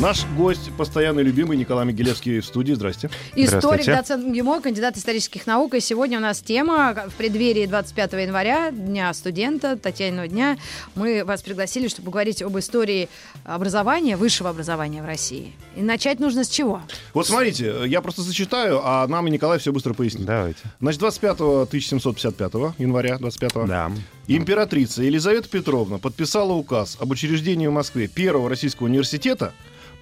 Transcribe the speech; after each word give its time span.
Наш 0.00 0.24
гость, 0.34 0.70
постоянный 0.78 1.22
любимый 1.22 1.58
Николай 1.58 1.84
Могилевский 1.84 2.40
в 2.40 2.46
студии. 2.46 2.72
Здрасте. 2.72 3.10
Историк, 3.34 3.84
доцент 3.84 4.24
МГИМО, 4.24 4.62
кандидат 4.62 4.96
исторических 4.96 5.46
наук. 5.46 5.74
И 5.74 5.80
сегодня 5.80 6.16
у 6.16 6.22
нас 6.22 6.40
тема 6.40 6.96
в 7.08 7.14
преддверии 7.16 7.66
25 7.66 8.12
января, 8.14 8.70
Дня 8.70 9.12
студента, 9.12 9.76
Татьяниного 9.76 10.26
дня. 10.26 10.56
Мы 10.94 11.22
вас 11.22 11.42
пригласили, 11.42 11.88
чтобы 11.88 12.06
поговорить 12.06 12.40
об 12.40 12.58
истории 12.58 13.10
образования, 13.44 14.16
высшего 14.16 14.48
образования 14.48 15.02
в 15.02 15.04
России. 15.04 15.52
И 15.76 15.82
начать 15.82 16.18
нужно 16.18 16.44
с 16.44 16.48
чего? 16.48 16.80
Вот 17.12 17.26
смотрите, 17.26 17.82
я 17.84 18.00
просто 18.00 18.22
зачитаю, 18.22 18.80
а 18.82 19.06
нам 19.06 19.26
и 19.26 19.30
Николай 19.30 19.58
все 19.58 19.70
быстро 19.70 19.92
пояснит. 19.92 20.24
Давайте. 20.24 20.60
Значит, 20.80 21.00
25 21.00 21.40
1755 21.40 22.52
января 22.78 23.18
25 23.18 23.66
Да. 23.66 23.92
императрица 24.28 25.02
Елизавета 25.02 25.50
Петровна 25.50 25.98
подписала 25.98 26.54
указ 26.54 26.96
об 26.98 27.10
учреждении 27.10 27.66
в 27.66 27.72
Москве 27.72 28.08
первого 28.08 28.48
российского 28.48 28.86
университета 28.86 29.52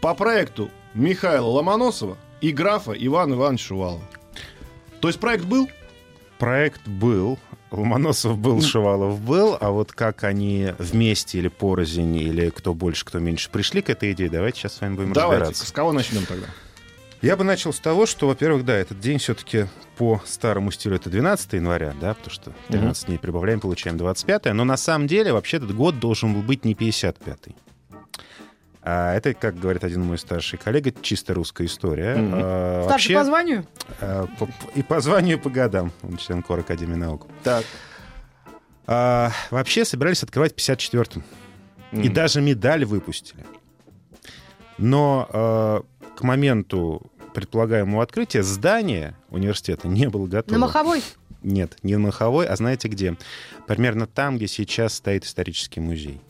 по 0.00 0.14
проекту 0.14 0.70
Михаила 0.94 1.46
Ломоносова 1.46 2.16
и 2.40 2.52
графа 2.52 2.92
Ивана 2.92 3.34
Ивановича 3.34 3.66
Шувалова. 3.66 4.02
То 5.00 5.08
есть 5.08 5.20
проект 5.20 5.44
был? 5.44 5.68
Проект 6.38 6.86
был. 6.86 7.38
Ломоносов 7.70 8.38
был, 8.38 8.62
Шувалов 8.62 9.20
был, 9.20 9.56
а 9.60 9.70
вот 9.70 9.92
как 9.92 10.24
они 10.24 10.72
вместе 10.78 11.38
или 11.38 11.48
порознь, 11.48 12.16
или 12.16 12.48
кто 12.48 12.72
больше, 12.72 13.05
кто 13.05 13.18
меньше 13.18 13.50
пришли 13.50 13.82
к 13.82 13.90
этой 13.90 14.12
идее, 14.12 14.30
давайте 14.30 14.60
сейчас 14.60 14.77
с 14.77 14.80
вами 14.80 14.94
будем 14.94 15.12
Давайте, 15.12 15.40
разбираться. 15.40 15.66
с 15.66 15.72
кого 15.72 15.92
начнем 15.92 16.24
тогда? 16.24 16.46
Я 17.20 17.36
бы 17.36 17.44
начал 17.44 17.74
с 17.74 17.80
того, 17.80 18.06
что, 18.06 18.28
во-первых, 18.28 18.64
да, 18.64 18.74
этот 18.74 19.00
день 19.00 19.18
все-таки 19.18 19.66
по 19.98 20.22
старому 20.24 20.70
стилю 20.70 20.96
это 20.96 21.10
12 21.10 21.55
января, 21.55 21.94
да, 22.00 22.14
потому 22.14 22.30
что 22.30 22.52
13 22.68 23.06
дней 23.06 23.18
прибавляем, 23.18 23.60
получаем 23.60 23.98
25 23.98 24.55
но 24.55 24.64
на 24.64 24.77
самом 24.78 25.06
деле 25.06 25.33
вообще 25.34 25.58
этот 25.58 25.74
год 25.74 25.98
должен 25.98 26.33
был 26.33 26.42
быть 26.42 26.64
не 26.64 26.72
55-й. 26.72 27.55
А 28.91 29.12
это, 29.14 29.34
как 29.34 29.58
говорит 29.58 29.84
один 29.84 30.03
мой 30.03 30.17
старший 30.17 30.58
коллега, 30.58 30.92
чисто 31.03 31.34
русская 31.34 31.67
история. 31.67 32.14
Мгм. 32.17 32.33
А, 32.34 32.83
Старший 32.86 33.14
по 33.17 33.25
званию? 33.25 33.67
э, 34.00 34.27
по- 34.39 34.48
и 34.75 34.83
по 34.83 35.00
званию, 35.03 35.36
и 35.36 35.41
по 35.41 35.50
годам. 35.50 35.92
Он 36.03 36.17
член 36.17 36.42
Кор 36.42 36.61
Академии 36.61 36.95
наук. 36.95 37.27
Так. 37.45 37.67
А, 38.86 39.30
вообще 39.50 39.84
собирались 39.84 40.22
открывать 40.22 40.53
в 40.53 40.56
54-м. 40.56 41.22
И 41.92 42.08
даже 42.08 42.41
медаль 42.41 42.86
выпустили. 42.86 43.45
Но 44.78 45.28
э, 45.30 45.80
к 46.17 46.23
моменту 46.23 47.11
предполагаемого 47.34 48.02
открытия 48.02 48.42
здание 48.42 49.14
университета 49.28 49.86
не 49.86 50.08
было 50.08 50.27
готово. 50.27 50.58
На 50.58 50.67
Маховой? 50.67 51.02
Нет, 51.42 51.77
не 51.83 51.95
на 51.97 52.00
Маховой, 52.06 52.47
а 52.47 52.56
знаете 52.56 52.89
где? 52.89 53.17
Примерно 53.67 54.06
там, 54.06 54.36
где 54.39 54.47
сейчас 54.47 54.95
стоит 54.95 55.25
исторический 55.27 55.80
музей. 55.80 56.20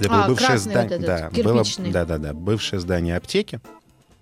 Это 0.00 0.24
А, 0.24 0.34
красный 0.34 0.74
вот 0.74 0.84
этот, 0.92 1.00
да, 1.06 1.30
кирпичный. 1.30 1.90
да, 1.90 2.04
да, 2.04 2.18
да, 2.18 2.32
бывшее 2.32 2.80
здание 2.80 3.16
аптеки. 3.16 3.60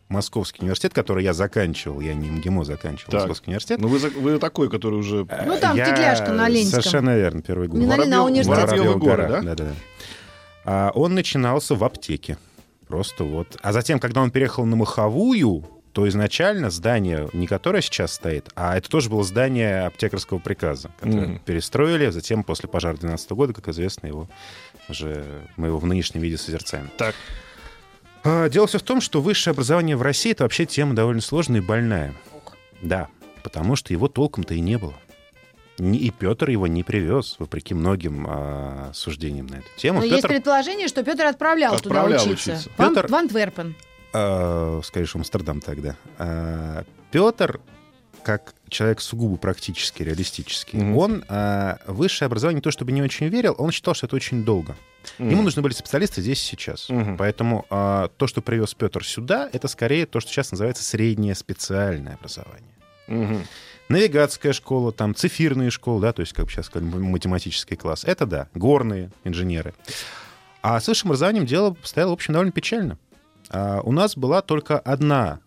Московский 0.08 0.62
университет, 0.62 0.92
который 0.92 1.22
я 1.22 1.32
заканчивал, 1.32 2.00
я 2.00 2.14
не 2.14 2.28
МГИМО 2.28 2.64
заканчивал, 2.64 3.12
Так. 3.12 3.20
Московский 3.20 3.50
университет. 3.50 3.80
Ну 3.80 3.86
вы, 3.86 3.98
вы 3.98 4.38
такой, 4.40 4.68
который 4.68 4.96
уже... 4.98 5.24
Ну, 5.46 5.58
там 5.60 5.76
Я- 5.76 5.86
Тетляшка 5.86 6.32
на 6.32 6.48
Ленинском. 6.48 6.82
Совершенно 6.82 7.16
верно, 7.16 7.42
первый 7.42 7.68
год. 7.68 7.78
Не 7.78 7.86
на 7.86 7.96
Ленина, 7.96 8.20
а 8.20 8.24
университет. 8.24 8.58
Воробьевы 8.58 8.86
Воробьевы 8.88 9.00
горы, 9.08 9.22
гора, 9.28 9.40
да? 9.40 9.54
да-да-да. 9.54 9.74
А, 10.64 10.90
он 10.96 11.14
начинался 11.14 11.76
в 11.76 11.84
аптеке. 11.84 12.38
Просто 12.88 13.22
вот. 13.22 13.56
А 13.62 13.72
затем, 13.72 14.00
когда 14.00 14.20
он 14.20 14.32
переехал 14.32 14.64
на 14.66 14.74
Маховую, 14.74 15.64
то 15.92 16.08
изначально 16.08 16.70
здание, 16.70 17.28
не 17.32 17.46
которое 17.46 17.80
сейчас 17.80 18.12
стоит, 18.12 18.48
а 18.56 18.76
это 18.76 18.88
тоже 18.90 19.10
было 19.10 19.22
здание 19.22 19.86
аптекарского 19.86 20.38
приказа, 20.40 20.90
которое 20.98 21.26
Мгм. 21.28 21.38
перестроили. 21.44 22.10
Затем, 22.10 22.42
после 22.42 22.68
пожара 22.68 22.96
12 22.96 23.30
года, 23.36 23.52
как 23.52 23.68
известно, 23.68 24.08
его 24.08 24.28
уже 24.90 25.24
мы 25.56 25.68
его 25.68 25.78
в 25.78 25.86
нынешнем 25.86 26.20
виде 26.20 26.36
созерцаем. 26.36 26.90
Так. 26.96 27.14
А, 28.24 28.48
Дело 28.48 28.66
все 28.66 28.78
в 28.78 28.82
том, 28.82 29.00
что 29.00 29.20
высшее 29.22 29.52
образование 29.52 29.96
в 29.96 30.02
России 30.02 30.32
это 30.32 30.42
вообще 30.44 30.66
тема 30.66 30.94
довольно 30.94 31.20
сложная 31.22 31.60
и 31.60 31.64
больная. 31.64 32.14
Да, 32.82 33.08
потому 33.42 33.76
что 33.76 33.92
его 33.92 34.08
толком-то 34.08 34.54
и 34.54 34.60
не 34.60 34.76
было. 34.78 34.94
И 35.78 36.10
Петр 36.10 36.50
его 36.50 36.66
не 36.66 36.82
привез, 36.84 37.36
вопреки 37.38 37.72
многим 37.72 38.26
а, 38.28 38.90
суждениям 38.92 39.46
на 39.46 39.56
эту 39.56 39.68
тему. 39.76 40.00
Но 40.00 40.04
есть 40.04 40.16
Петр, 40.16 40.28
предположение, 40.28 40.88
что 40.88 41.02
Петр 41.02 41.24
отправлял, 41.24 41.74
Отправлял 41.74 42.20
туда 42.20 42.32
учиться. 42.32 42.52
учиться. 42.52 42.70
В 42.70 42.76
Петр- 42.76 43.06
В 43.08 43.14
Антверпен. 43.14 43.74
а, 44.12 44.80
скорее 44.84 45.06
всего, 45.06 45.20
Амстердам 45.20 45.62
тогда. 45.62 45.96
А, 46.18 46.84
Петр, 47.10 47.60
как 48.22 48.54
человек 48.68 49.00
сугубо 49.00 49.36
практически, 49.36 50.02
реалистический, 50.02 50.78
Мгм. 50.78 50.96
он 50.96 51.24
а, 51.28 51.78
высшее 51.86 52.26
образование 52.26 52.56
не 52.56 52.62
то 52.62 52.70
чтобы 52.70 52.92
не 52.92 53.02
очень 53.02 53.26
верил, 53.28 53.54
он 53.58 53.70
считал, 53.72 53.94
что 53.94 54.06
это 54.06 54.16
очень 54.16 54.44
долго. 54.44 54.76
Ему 55.18 55.30
Мгм. 55.36 55.44
нужны 55.44 55.62
были 55.62 55.72
специалисты 55.72 56.20
здесь 56.20 56.42
и 56.42 56.46
сейчас. 56.46 56.88
Мгм. 56.88 57.16
Поэтому 57.16 57.64
а, 57.70 58.08
то, 58.16 58.26
что 58.26 58.42
привез 58.42 58.74
Петр 58.74 59.04
сюда, 59.04 59.48
это 59.52 59.66
скорее 59.68 60.06
то, 60.06 60.20
что 60.20 60.30
сейчас 60.30 60.50
называется 60.52 60.82
среднее 60.84 61.34
специальное 61.34 62.14
образование. 62.14 62.74
Мгм. 63.08 63.44
Навигатская 63.88 64.52
школа, 64.52 64.92
там 64.92 65.14
цифирные 65.16 65.70
школы, 65.70 66.00
да, 66.02 66.12
то 66.12 66.20
есть, 66.20 66.32
как 66.32 66.44
бы 66.46 66.50
сейчас 66.52 66.66
сказали, 66.66 66.88
математический 66.88 67.76
класс. 67.76 68.04
Это 68.04 68.24
да, 68.26 68.48
горные 68.54 69.10
инженеры. 69.24 69.74
А 70.62 70.78
с 70.78 70.86
высшим 70.86 71.08
образованием 71.10 71.46
дело 71.46 71.76
стояло, 71.82 72.10
в 72.10 72.12
общем, 72.12 72.34
довольно 72.34 72.52
печально. 72.52 72.98
А, 73.48 73.80
у 73.80 73.90
нас 73.92 74.16
была 74.16 74.42
только 74.42 74.78
одна 74.78 75.40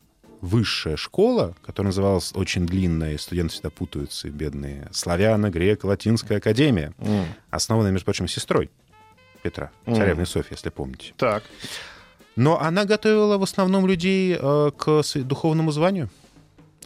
высшая 0.43 0.97
школа, 0.97 1.55
которая 1.65 1.87
называлась 1.87 2.33
очень 2.35 2.65
длинная, 2.65 3.13
и 3.13 3.17
студенты 3.17 3.53
всегда 3.53 3.69
путаются, 3.69 4.27
и 4.27 4.31
бедные, 4.31 4.89
славяно, 4.91 5.49
греко, 5.49 5.85
латинская 5.85 6.37
академия, 6.39 6.93
Мгм. 6.97 7.33
основанная, 7.49 7.91
между 7.91 8.03
прочим, 8.05 8.27
сестрой 8.27 8.69
Петра, 9.41 9.71
Мгм. 9.85 9.95
царевной 9.95 10.25
Софьи, 10.25 10.51
если 10.53 10.69
помните. 10.69 11.13
Так. 11.17 11.43
Но 12.35 12.59
она 12.59 12.83
готовила 12.83 13.37
в 13.37 13.43
основном 13.43 13.87
людей 13.87 14.37
э, 14.37 14.71
к 14.75 15.01
духовному 15.15 15.71
званию. 15.71 16.09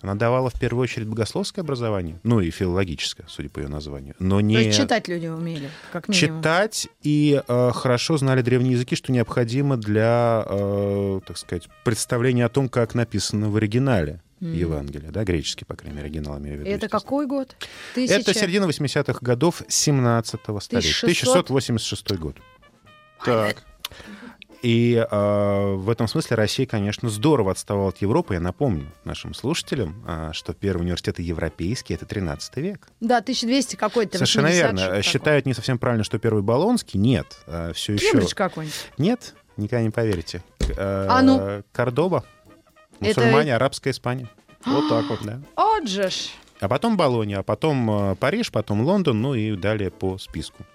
Она 0.01 0.15
давала 0.15 0.49
в 0.49 0.59
первую 0.59 0.83
очередь 0.83 1.07
богословское 1.07 1.63
образование, 1.63 2.19
ну 2.23 2.39
и 2.39 2.49
филологическое, 2.49 3.25
судя 3.29 3.49
по 3.49 3.59
ее 3.59 3.67
названию. 3.67 4.15
Но 4.19 4.41
не 4.41 4.55
То 4.55 4.61
есть 4.61 4.77
читать 4.77 5.07
люди 5.07 5.27
умели, 5.27 5.69
как 5.91 6.07
минимум. 6.07 6.39
читать 6.41 6.87
и 7.03 7.41
э, 7.47 7.71
хорошо 7.73 8.17
знали 8.17 8.41
древние 8.41 8.73
языки, 8.73 8.95
что 8.95 9.11
необходимо 9.11 9.77
для, 9.77 10.45
э, 10.47 11.19
так 11.25 11.37
сказать, 11.37 11.67
представления 11.83 12.45
о 12.45 12.49
том, 12.49 12.69
как 12.69 12.95
написано 12.95 13.49
в 13.49 13.55
оригинале 13.55 14.21
Мгм. 14.39 14.53
Евангелие, 14.53 15.09
да, 15.09 15.23
греческий, 15.23 15.65
по 15.65 15.75
крайней 15.75 15.95
мере, 15.97 16.09
оригинал 16.09 16.37
имею 16.37 16.57
в 16.57 16.59
виду. 16.59 16.69
Это 16.69 16.87
какой 16.87 17.25
год? 17.25 17.55
Тысяча... 17.95 18.19
Это 18.19 18.35
середина 18.35 18.65
80-х 18.65 19.17
годов 19.21 19.63
17-го 19.63 20.59
столетия. 20.59 20.89
1600? 20.89 21.45
1686 21.45 22.11
год. 22.19 22.35
Так. 23.25 23.63
И 24.67 24.95
э, 24.95 25.73
в 25.75 25.89
этом 25.89 26.09
смысле 26.09 26.35
Россия, 26.35 26.65
конечно, 26.67 27.09
здорово 27.09 27.51
отставала 27.51 27.87
от 27.87 27.99
Европы. 27.99 28.33
Я 28.33 28.41
напомню 28.41 28.91
нашим 29.05 29.33
слушателям, 29.33 30.03
э, 30.05 30.31
что 30.33 30.51
первые 30.51 30.83
университеты 30.83 31.21
европейские— 31.21 31.95
это 31.97 32.05
13 32.05 32.57
век. 32.57 32.89
Да, 32.99 33.19
1200 33.19 33.77
какой-то. 33.77 34.17
Совершенно 34.17 34.49
80 34.49 34.73
верно. 34.81 35.01
Считают 35.03 35.45
не 35.45 35.53
совсем 35.53 35.79
правильно, 35.79 36.03
что 36.03 36.19
первый 36.19 36.43
Болонский. 36.43 36.99
Нет, 36.99 37.27
все 37.45 37.93
такое. 37.93 37.95
еще... 37.95 38.11
Кембридж 38.11 38.33
какой-нибудь. 38.35 38.75
Нет, 38.97 39.35
никогда 39.55 39.83
не 39.83 39.89
поверите. 39.89 40.43
Э, 40.75 41.07
А 41.09 41.21
ну? 41.21 41.63
Кордоба. 41.71 42.25
Это- 42.99 43.21
Мусульмане, 43.21 43.55
арабская 43.55 43.91
Испания. 43.91 44.27
Вот 44.65 44.89
так 44.89 45.05
вот. 45.09 45.19
Да. 45.23 45.39
Вот 45.55 45.87
же 45.87 46.09
ж. 46.09 46.27
А 46.59 46.67
потом 46.67 46.97
Болонья, 46.97 47.39
а 47.39 47.43
потом 47.43 47.89
э, 48.11 48.15
Париж, 48.15 48.51
потом 48.51 48.81
Лондон, 48.81 49.21
ну 49.21 49.33
и 49.33 49.55
далее 49.55 49.91
по 49.91 50.17
списку. 50.17 50.65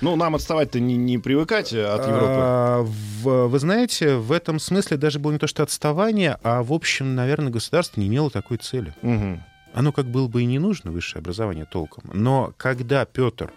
Ну, 0.00 0.14
нам 0.16 0.34
отставать-то 0.34 0.80
не, 0.80 0.96
не 0.96 1.18
привыкать 1.18 1.72
э, 1.72 1.84
от 1.84 2.06
Европы. 2.06 2.26
А, 2.28 2.82
в- 2.82 3.46
вы 3.48 3.58
знаете, 3.58 4.16
в 4.16 4.32
этом 4.32 4.58
смысле 4.58 4.96
даже 4.96 5.18
было 5.18 5.32
не 5.32 5.38
то 5.38 5.46
что 5.46 5.62
отставание, 5.62 6.38
а, 6.42 6.62
в 6.62 6.72
общем, 6.72 7.14
наверное, 7.14 7.50
государство 7.50 8.00
не 8.00 8.06
имело 8.06 8.30
такой 8.30 8.58
цели. 8.58 8.94
Мгм. 9.02 9.42
Оно 9.74 9.92
как 9.92 10.06
было 10.06 10.28
бы 10.28 10.42
и 10.42 10.46
не 10.46 10.58
нужно, 10.58 10.90
высшее 10.92 11.20
образование 11.20 11.64
толком. 11.64 12.04
Но 12.14 12.52
когда 12.56 13.04
Петр, 13.04 13.52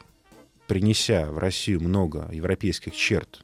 принеся 0.67 1.25
в 1.31 1.37
Россию 1.37 1.81
много 1.81 2.27
европейских 2.31 2.95
черт, 2.95 3.43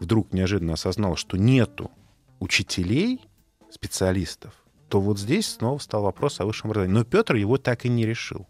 вдруг 0.00 0.32
неожиданно 0.32 0.72
осознал, 0.74 1.16
что 1.16 1.36
нету 1.36 1.90
учителей, 2.40 3.20
специалистов, 3.70 4.54
то 4.88 5.00
вот 5.00 5.18
здесь 5.18 5.46
снова 5.54 5.78
стал 5.78 6.02
вопрос 6.02 6.40
о 6.40 6.46
высшем 6.46 6.70
образовании. 6.70 6.94
Но 6.98 7.04
Петр 7.04 7.34
его 7.36 7.58
так 7.58 7.84
и 7.84 7.88
не 7.88 8.06
решил. 8.06 8.46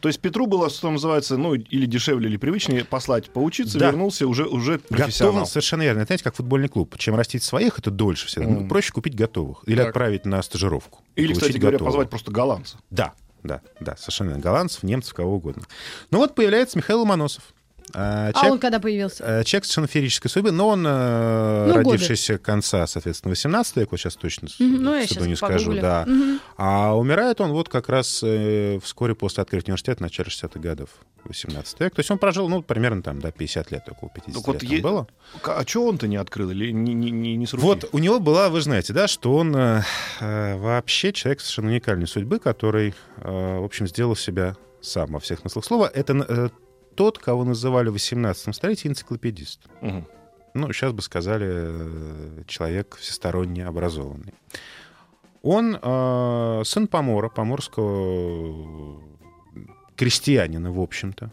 То 0.00 0.08
есть 0.08 0.20
Петру 0.20 0.46
было, 0.46 0.68
что 0.70 0.90
называется, 0.90 1.36
ну, 1.36 1.54
или 1.54 1.86
дешевле, 1.86 2.28
или 2.28 2.36
привычнее 2.36 2.84
послать 2.84 3.30
поучиться, 3.32 3.78
Да. 3.78 3.86
вернулся 3.90 4.26
уже, 4.26 4.46
уже 4.46 4.78
профессионал. 4.78 5.32
Готовым, 5.34 5.46
совершенно 5.46 5.82
верно. 5.82 6.00
Это, 6.00 6.06
знаете, 6.08 6.24
как 6.24 6.34
футбольный 6.36 6.68
клуб. 6.68 6.96
Чем 6.98 7.14
растить 7.14 7.42
своих, 7.42 7.78
это 7.78 7.90
дольше 7.90 8.26
всегда. 8.26 8.48
Ну, 8.48 8.60
Мгм. 8.60 8.68
проще 8.68 8.92
купить 8.92 9.14
готовых. 9.14 9.62
Или 9.66 9.76
Так. 9.78 9.88
отправить 9.88 10.24
на 10.26 10.42
стажировку. 10.42 11.00
Или, 11.16 11.32
кстати 11.32 11.56
говоря, 11.58 11.76
готового. 11.76 11.90
позвать 11.92 12.10
просто 12.10 12.30
голландца. 12.32 12.78
Да. 12.90 13.12
да, 13.42 13.60
да, 13.80 13.96
совершенно 13.96 14.28
верно. 14.28 14.42
голландцев, 14.42 14.82
немцев, 14.84 15.14
кого 15.14 15.34
угодно. 15.36 15.64
Ну 16.10 16.18
вот 16.18 16.34
появляется 16.34 16.78
Михаил 16.78 17.00
Ломоносов. 17.00 17.42
А, 17.94 18.28
А 18.28 18.32
человек- 18.32 18.52
он 18.52 18.58
когда 18.58 18.80
появился? 18.80 19.22
Э, 19.24 19.44
Человек 19.44 19.64
совершенно 19.66 19.86
феерической 19.86 20.30
судьбы, 20.30 20.50
но 20.50 20.68
он 20.68 20.84
э, 20.86 21.64
Ну, 21.68 21.74
годы. 21.82 21.90
родившийся 21.96 22.38
конца, 22.38 22.86
соответственно, 22.86 23.30
18 23.30 23.76
века, 23.76 23.88
вот 23.92 24.00
сейчас 24.00 24.16
точно 24.16 24.48
с- 24.48 24.58
Мгм, 24.60 24.82
ну, 24.82 24.94
я 24.94 25.06
щас 25.06 25.26
не 25.26 25.36
скажу, 25.36 25.74
да. 25.74 26.04
Мгм. 26.06 26.40
А 26.56 26.96
умирает 26.96 27.40
он 27.40 27.52
вот 27.52 27.68
как 27.68 27.88
раз 27.88 28.20
э, 28.22 28.78
вскоре 28.82 29.14
после 29.14 29.42
открытия 29.42 29.66
университета, 29.72 29.98
в 29.98 30.00
начале 30.02 30.30
60-х 30.30 30.58
годов, 30.60 30.88
18 31.24 31.78
век. 31.80 31.94
То 31.94 32.00
есть 32.00 32.10
он 32.10 32.18
прожил, 32.18 32.48
ну, 32.48 32.62
примерно 32.62 33.02
там, 33.02 33.20
да, 33.20 33.30
50 33.30 33.70
лет, 33.70 33.82
около 33.90 34.10
50 34.10 34.34
Так 34.34 34.46
вот 34.46 34.54
лет 34.54 34.62
там 34.62 34.76
е- 34.76 34.82
было. 34.82 35.06
А 35.44 35.62
что 35.66 35.86
он-то 35.86 36.08
не 36.08 36.16
открыл 36.16 36.50
или 36.50 36.70
не, 36.72 36.94
не, 36.94 37.10
не, 37.10 37.36
не 37.36 37.46
с 37.46 37.52
руки? 37.52 37.64
Вот 37.64 37.88
у 37.92 37.98
него 37.98 38.20
была, 38.20 38.48
вы 38.48 38.60
знаете, 38.62 38.92
да, 38.92 39.06
что 39.06 39.36
он 39.36 39.54
э, 39.54 39.82
э, 40.20 40.56
вообще 40.56 41.12
человек 41.12 41.40
совершенно 41.40 41.68
уникальной 41.68 42.06
судьбы, 42.06 42.38
который, 42.38 42.94
э, 43.18 43.58
в 43.58 43.64
общем, 43.64 43.86
сделал 43.86 44.16
себя 44.16 44.56
сам 44.80 45.12
во 45.12 45.20
всех 45.20 45.40
смыслах 45.40 45.64
слова. 45.64 45.90
Это 45.92 46.14
э, 46.28 46.48
тот, 46.94 47.18
кого 47.18 47.44
называли 47.44 47.88
в 47.88 47.92
18 47.92 48.54
столетии 48.54 48.88
энциклопедист. 48.88 49.60
Мгм. 49.80 50.06
Ну, 50.54 50.72
сейчас 50.72 50.92
бы 50.92 51.02
сказали, 51.02 51.48
э, 51.48 52.42
человек 52.46 52.96
всесторонне 52.96 53.66
образованный. 53.66 54.34
Он 55.42 55.78
э, 55.80 56.62
сын 56.64 56.86
Помора, 56.86 57.28
поморского 57.28 59.00
крестьянина, 59.96 60.70
в 60.72 60.80
общем-то. 60.80 61.30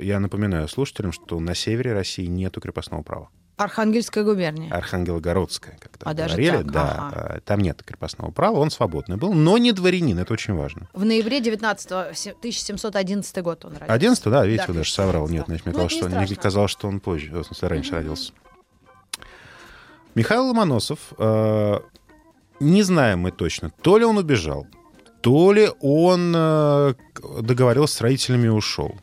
Я 0.00 0.20
напоминаю 0.20 0.68
слушателям, 0.68 1.12
что 1.12 1.40
на 1.40 1.54
севере 1.54 1.92
России 1.92 2.26
нету 2.26 2.60
крепостного 2.60 3.02
права. 3.02 3.30
Архангельская 3.58 4.24
губерния. 4.24 4.72
Архангелогородская, 4.72 5.76
как 5.80 5.98
там 5.98 6.08
А 6.10 6.14
даже 6.14 6.36
говорили. 6.36 6.56
так, 6.58 6.70
да, 6.70 6.94
ага. 7.12 7.34
э, 7.36 7.40
там 7.44 7.60
нет 7.60 7.82
крепостного 7.84 8.30
права, 8.30 8.58
он 8.60 8.70
свободный 8.70 9.16
был, 9.16 9.34
но 9.34 9.58
не 9.58 9.72
дворянин, 9.72 10.18
это 10.18 10.32
очень 10.32 10.54
важно. 10.54 10.88
В 10.94 11.04
ноябре 11.04 11.40
19 11.40 11.90
1711 11.92 13.42
год 13.42 13.64
он 13.64 13.72
родился. 13.72 13.92
11 13.92 14.24
да, 14.24 14.46
видите, 14.46 14.64
Да, 14.66 14.72
вы 14.72 14.78
даже 14.78 14.92
соврал. 14.92 15.28
Нет, 15.28 15.44
11, 15.44 15.46
значит, 15.48 15.66
мне 15.66 15.72
Ну, 15.72 15.76
казалось, 15.76 15.92
что, 15.92 16.04
мне 16.06 16.14
страшно. 16.26 16.42
казалось, 16.42 16.70
что 16.70 16.88
он 16.88 17.00
позже, 17.00 17.30
в 17.32 17.44
смысле, 17.44 17.68
раньше 17.68 17.92
родился. 17.92 18.32
Михаил 20.14 20.46
Ломоносов, 20.48 20.98
э, 21.18 21.78
не 22.60 22.82
знаем 22.82 23.20
мы 23.20 23.30
точно, 23.30 23.70
то 23.82 23.98
ли 23.98 24.04
он 24.04 24.18
убежал, 24.18 24.66
то 25.20 25.52
ли 25.52 25.68
он 25.80 26.32
э, 26.36 26.94
договорился 27.42 27.96
с 27.96 28.00
родителями 28.00 28.46
и 28.46 28.50
ушел, 28.50 28.94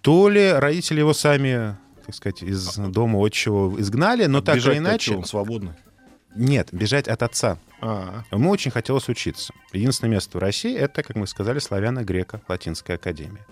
то 0.00 0.28
ли 0.28 0.52
родители 0.52 1.00
его 1.00 1.12
сами, 1.14 1.76
так 2.06 2.14
сказать, 2.14 2.42
из 2.42 2.76
дома 2.76 3.18
отчего 3.24 3.74
изгнали, 3.78 4.26
но 4.26 4.40
так 4.40 4.56
или 4.56 4.78
иначе... 4.78 5.22
свободный. 5.24 5.72
Нет, 6.34 6.68
бежать 6.70 7.08
от 7.08 7.22
отца. 7.22 7.58
А, 7.80 8.22
Ему 8.30 8.50
очень 8.50 8.70
хотелось 8.70 9.08
учиться. 9.08 9.52
Единственное 9.72 10.12
место 10.12 10.36
в 10.38 10.40
России— 10.40 10.76
это, 10.76 11.02
как 11.02 11.16
мы 11.16 11.26
сказали, 11.26 11.58
славяно-греко-латинская 11.58 12.94
академия. 12.96 13.44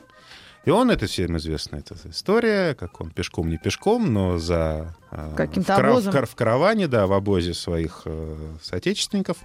И 0.67 0.71
он, 0.71 0.91
это 0.91 1.07
всем 1.07 1.37
известная 1.39 1.81
эта 1.81 1.95
история, 2.09 2.75
как 2.75 3.01
он 3.01 3.11
пешком 3.11 3.49
не 3.51 3.59
пешком, 3.59 4.13
но 4.13 4.39
за... 4.39 4.95
э, 5.11 5.35
Каким-то 5.37 5.73
в, 5.75 5.77
кара- 5.77 5.91
обозом. 5.91 6.11
в 6.11 6.15
кар- 6.15 6.27
в 6.27 6.35
караване, 6.35 6.87
да, 6.89 7.07
в 7.07 7.13
обозе 7.13 7.53
своих 7.55 8.03
э, 8.07 8.55
соотечественников, 8.63 9.39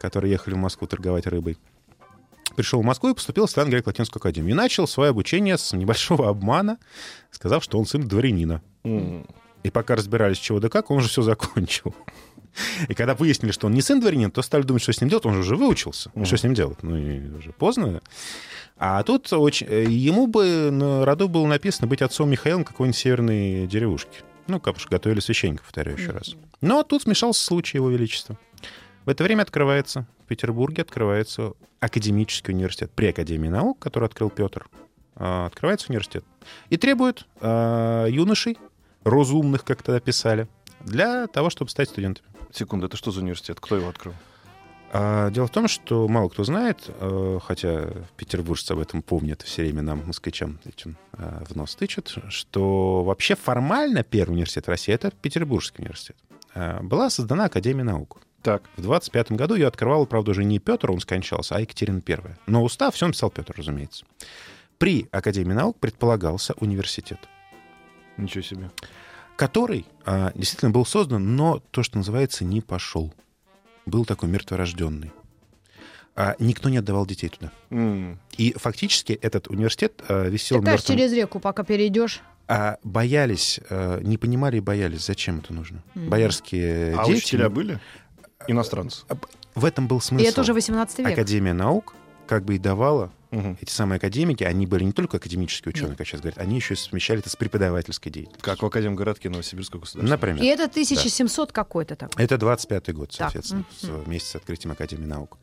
которые 0.00 0.32
ехали 0.32 0.54
в 0.54 0.58
Москву 0.58 0.86
торговать 0.88 1.26
рыбой. 1.26 1.58
Пришел 2.56 2.80
в 2.80 2.84
Москву 2.84 3.10
и 3.10 3.14
поступил 3.14 3.46
в 3.46 3.50
славяно-греко-латинскую 3.50 4.18
академию. 4.18 4.50
И 4.52 4.54
начал 4.54 4.86
свое 4.86 5.10
обучение 5.10 5.58
с 5.58 5.72
небольшого 5.72 6.28
обмана, 6.30 6.78
сказав, 7.30 7.62
что 7.64 7.78
он 7.78 7.86
сын 7.86 8.06
дворянина. 8.06 8.62
м. 8.84 9.26
И 9.62 9.70
пока 9.70 9.94
разбирались, 9.94 10.38
чего 10.38 10.58
да 10.58 10.68
как, 10.68 10.90
он 10.90 10.98
уже 10.98 11.08
все 11.08 11.22
закончил. 11.22 11.94
И 12.88 12.94
когда 12.94 13.14
выяснили, 13.14 13.52
что 13.52 13.66
он 13.68 13.74
не 13.74 13.80
сын 13.80 14.00
дворянин, 14.00 14.30
то 14.30 14.42
стали 14.42 14.62
думать, 14.62 14.82
что 14.82 14.92
с 14.92 15.00
ним 15.00 15.08
делать. 15.08 15.24
Он 15.24 15.34
же 15.34 15.40
уже 15.40 15.56
выучился. 15.56 16.10
Мгм. 16.14 16.24
Что 16.26 16.36
с 16.36 16.42
ним 16.42 16.54
делать? 16.54 16.82
Ну, 16.82 16.96
и 16.96 17.28
уже 17.30 17.52
поздно. 17.52 18.02
А 18.76 19.02
тут 19.04 19.32
очень... 19.32 19.66
э, 19.70 19.84
ему 19.84 20.26
бы 20.26 20.70
на 20.72 21.04
роду 21.04 21.28
было 21.28 21.46
написано 21.46 21.86
быть 21.86 22.02
отцом 22.02 22.28
Михаилом 22.28 22.64
какой-нибудь 22.64 22.98
северной 22.98 23.66
деревушки. 23.66 24.18
Ну, 24.48 24.58
как 24.58 24.76
уж 24.76 24.88
готовили 24.88 25.20
священника, 25.20 25.62
повторяю 25.62 25.96
еще 25.96 26.10
раз. 26.10 26.34
Но 26.60 26.82
тут 26.82 27.02
смешался 27.02 27.42
случай 27.44 27.78
его 27.78 27.88
величества. 27.90 28.36
В 29.04 29.08
это 29.08 29.22
время 29.24 29.42
открывается, 29.42 30.06
Петербурге 30.32 30.80
открывается 30.80 31.52
академический 31.78 32.54
университет 32.54 32.90
при 32.94 33.08
Академии 33.08 33.48
наук, 33.48 33.78
который 33.78 34.06
открыл 34.06 34.30
Петр. 34.30 34.66
А, 35.14 35.44
Открывается 35.44 35.88
университет. 35.90 36.24
И 36.70 36.78
требует 36.78 37.26
а, 37.40 38.06
юношей, 38.06 38.56
разумных, 39.04 39.62
как 39.62 39.82
тогда 39.82 40.00
писали, 40.00 40.48
для 40.80 41.26
того, 41.26 41.50
чтобы 41.50 41.70
стать 41.70 41.90
студентами. 41.90 42.26
Секунду, 42.50 42.86
это 42.86 42.96
что 42.96 43.10
за 43.10 43.20
университет? 43.20 43.58
Кто 43.60 43.76
его 43.76 43.90
открыл? 43.90 44.14
А, 44.90 45.30
Дело 45.30 45.48
в 45.48 45.50
том, 45.50 45.68
что 45.68 46.08
мало 46.08 46.30
кто 46.30 46.44
знает, 46.44 46.88
э, 46.88 47.38
хотя 47.42 47.90
петербуржцы 48.16 48.72
об 48.72 48.78
этом 48.78 49.02
помнят 49.02 49.42
все 49.42 49.62
время 49.62 49.82
нам, 49.82 50.06
москвичам, 50.06 50.60
этим 50.64 50.96
э, 51.12 51.44
в 51.46 51.54
нос 51.56 51.74
тычут, 51.74 52.16
что 52.30 53.04
вообще 53.04 53.36
формально 53.36 54.02
первый 54.02 54.32
университет 54.32 54.66
России— 54.66 54.94
это 54.94 55.10
Петербургский 55.10 55.82
университет. 55.82 56.16
Была 56.82 57.10
создана 57.10 57.46
Академия 57.46 57.84
наук. 57.84 58.20
Так. 58.42 58.62
В 58.76 58.82
25 58.82 59.32
году 59.32 59.54
ее 59.54 59.68
открывал, 59.68 60.04
правда, 60.06 60.32
уже 60.32 60.44
не 60.44 60.58
Петр, 60.58 60.90
он 60.90 61.00
скончался, 61.00 61.56
а 61.56 61.60
Екатерина 61.60 62.02
I. 62.06 62.36
Но 62.46 62.62
устав 62.64 62.94
все 62.94 63.06
написал 63.06 63.30
Петр, 63.30 63.54
разумеется. 63.56 64.04
При 64.78 65.08
Академии 65.12 65.52
наук 65.52 65.78
предполагался 65.78 66.54
университет, 66.58 67.18
Ничего 68.16 68.42
себе. 68.42 68.70
который 69.36 69.86
а, 70.04 70.32
действительно 70.34 70.72
был 70.72 70.84
создан, 70.84 71.36
но 71.36 71.62
то, 71.70 71.82
что 71.84 71.98
называется, 71.98 72.44
не 72.44 72.60
пошел. 72.60 73.14
Был 73.86 74.04
такой 74.04 74.28
мертворожденный. 74.28 75.12
А, 76.14 76.34
никто 76.38 76.68
не 76.68 76.78
отдавал 76.78 77.06
детей 77.06 77.28
туда. 77.28 77.52
М. 77.70 78.18
И 78.36 78.52
фактически 78.58 79.12
этот 79.12 79.48
университет 79.48 80.02
а, 80.08 80.28
висел 80.28 80.58
как 80.58 80.66
мертвым. 80.72 80.98
через 80.98 81.12
реку, 81.12 81.38
пока 81.40 81.62
перейдешь. 81.64 82.20
А 82.48 82.76
боялись, 82.82 83.60
а, 83.70 83.98
не 84.00 84.18
понимали 84.18 84.58
и 84.58 84.60
боялись, 84.60 85.06
зачем 85.06 85.38
это 85.38 85.54
нужно. 85.54 85.82
Мгм. 85.94 86.10
Боярские 86.10 86.96
А 86.98 87.06
дети... 87.06 87.18
учителя 87.18 87.48
были? 87.48 87.80
Иностранцы. 88.48 89.02
В 89.54 89.64
этом 89.64 89.86
был 89.88 90.00
смысл. 90.00 90.24
И 90.24 90.26
это 90.28 90.40
уже 90.40 90.52
18 90.54 90.98
век. 91.00 91.08
Академия 91.12 91.52
наук 91.52 91.94
как 92.26 92.44
бы 92.44 92.54
и 92.54 92.58
давала 92.58 93.10
Мгм. 93.30 93.58
эти 93.60 93.70
самые 93.70 93.96
академики, 93.96 94.44
они 94.44 94.66
были 94.66 94.84
не 94.84 94.92
только 94.92 95.16
академические 95.18 95.70
ученые, 95.70 95.96
как 95.96 96.06
сейчас 96.06 96.20
говорят, 96.20 96.38
они 96.38 96.56
еще 96.56 96.74
и 96.74 96.76
совмещали 96.76 97.20
это 97.20 97.30
с 97.30 97.36
преподавательской 97.36 98.12
деятельностью. 98.12 98.44
Как 98.44 98.62
в 98.62 98.66
Академгородке 98.66 99.28
Новосибирского 99.30 99.80
государства. 99.80 100.10
Например. 100.10 100.42
И 100.42 100.46
это 100.46 100.64
1700 100.68 101.50
какой-то 101.52 101.96
такой. 101.96 102.22
Это 102.22 102.34
25-й 102.36 102.92
год, 102.92 103.08
Так, 103.10 103.16
соответственно, 103.32 103.64
мгм. 103.82 104.02
с- 104.02 104.04
вместе 104.06 104.28
с 104.30 104.36
открытием 104.36 104.72
Академии 104.72 105.06
наук. 105.06 105.38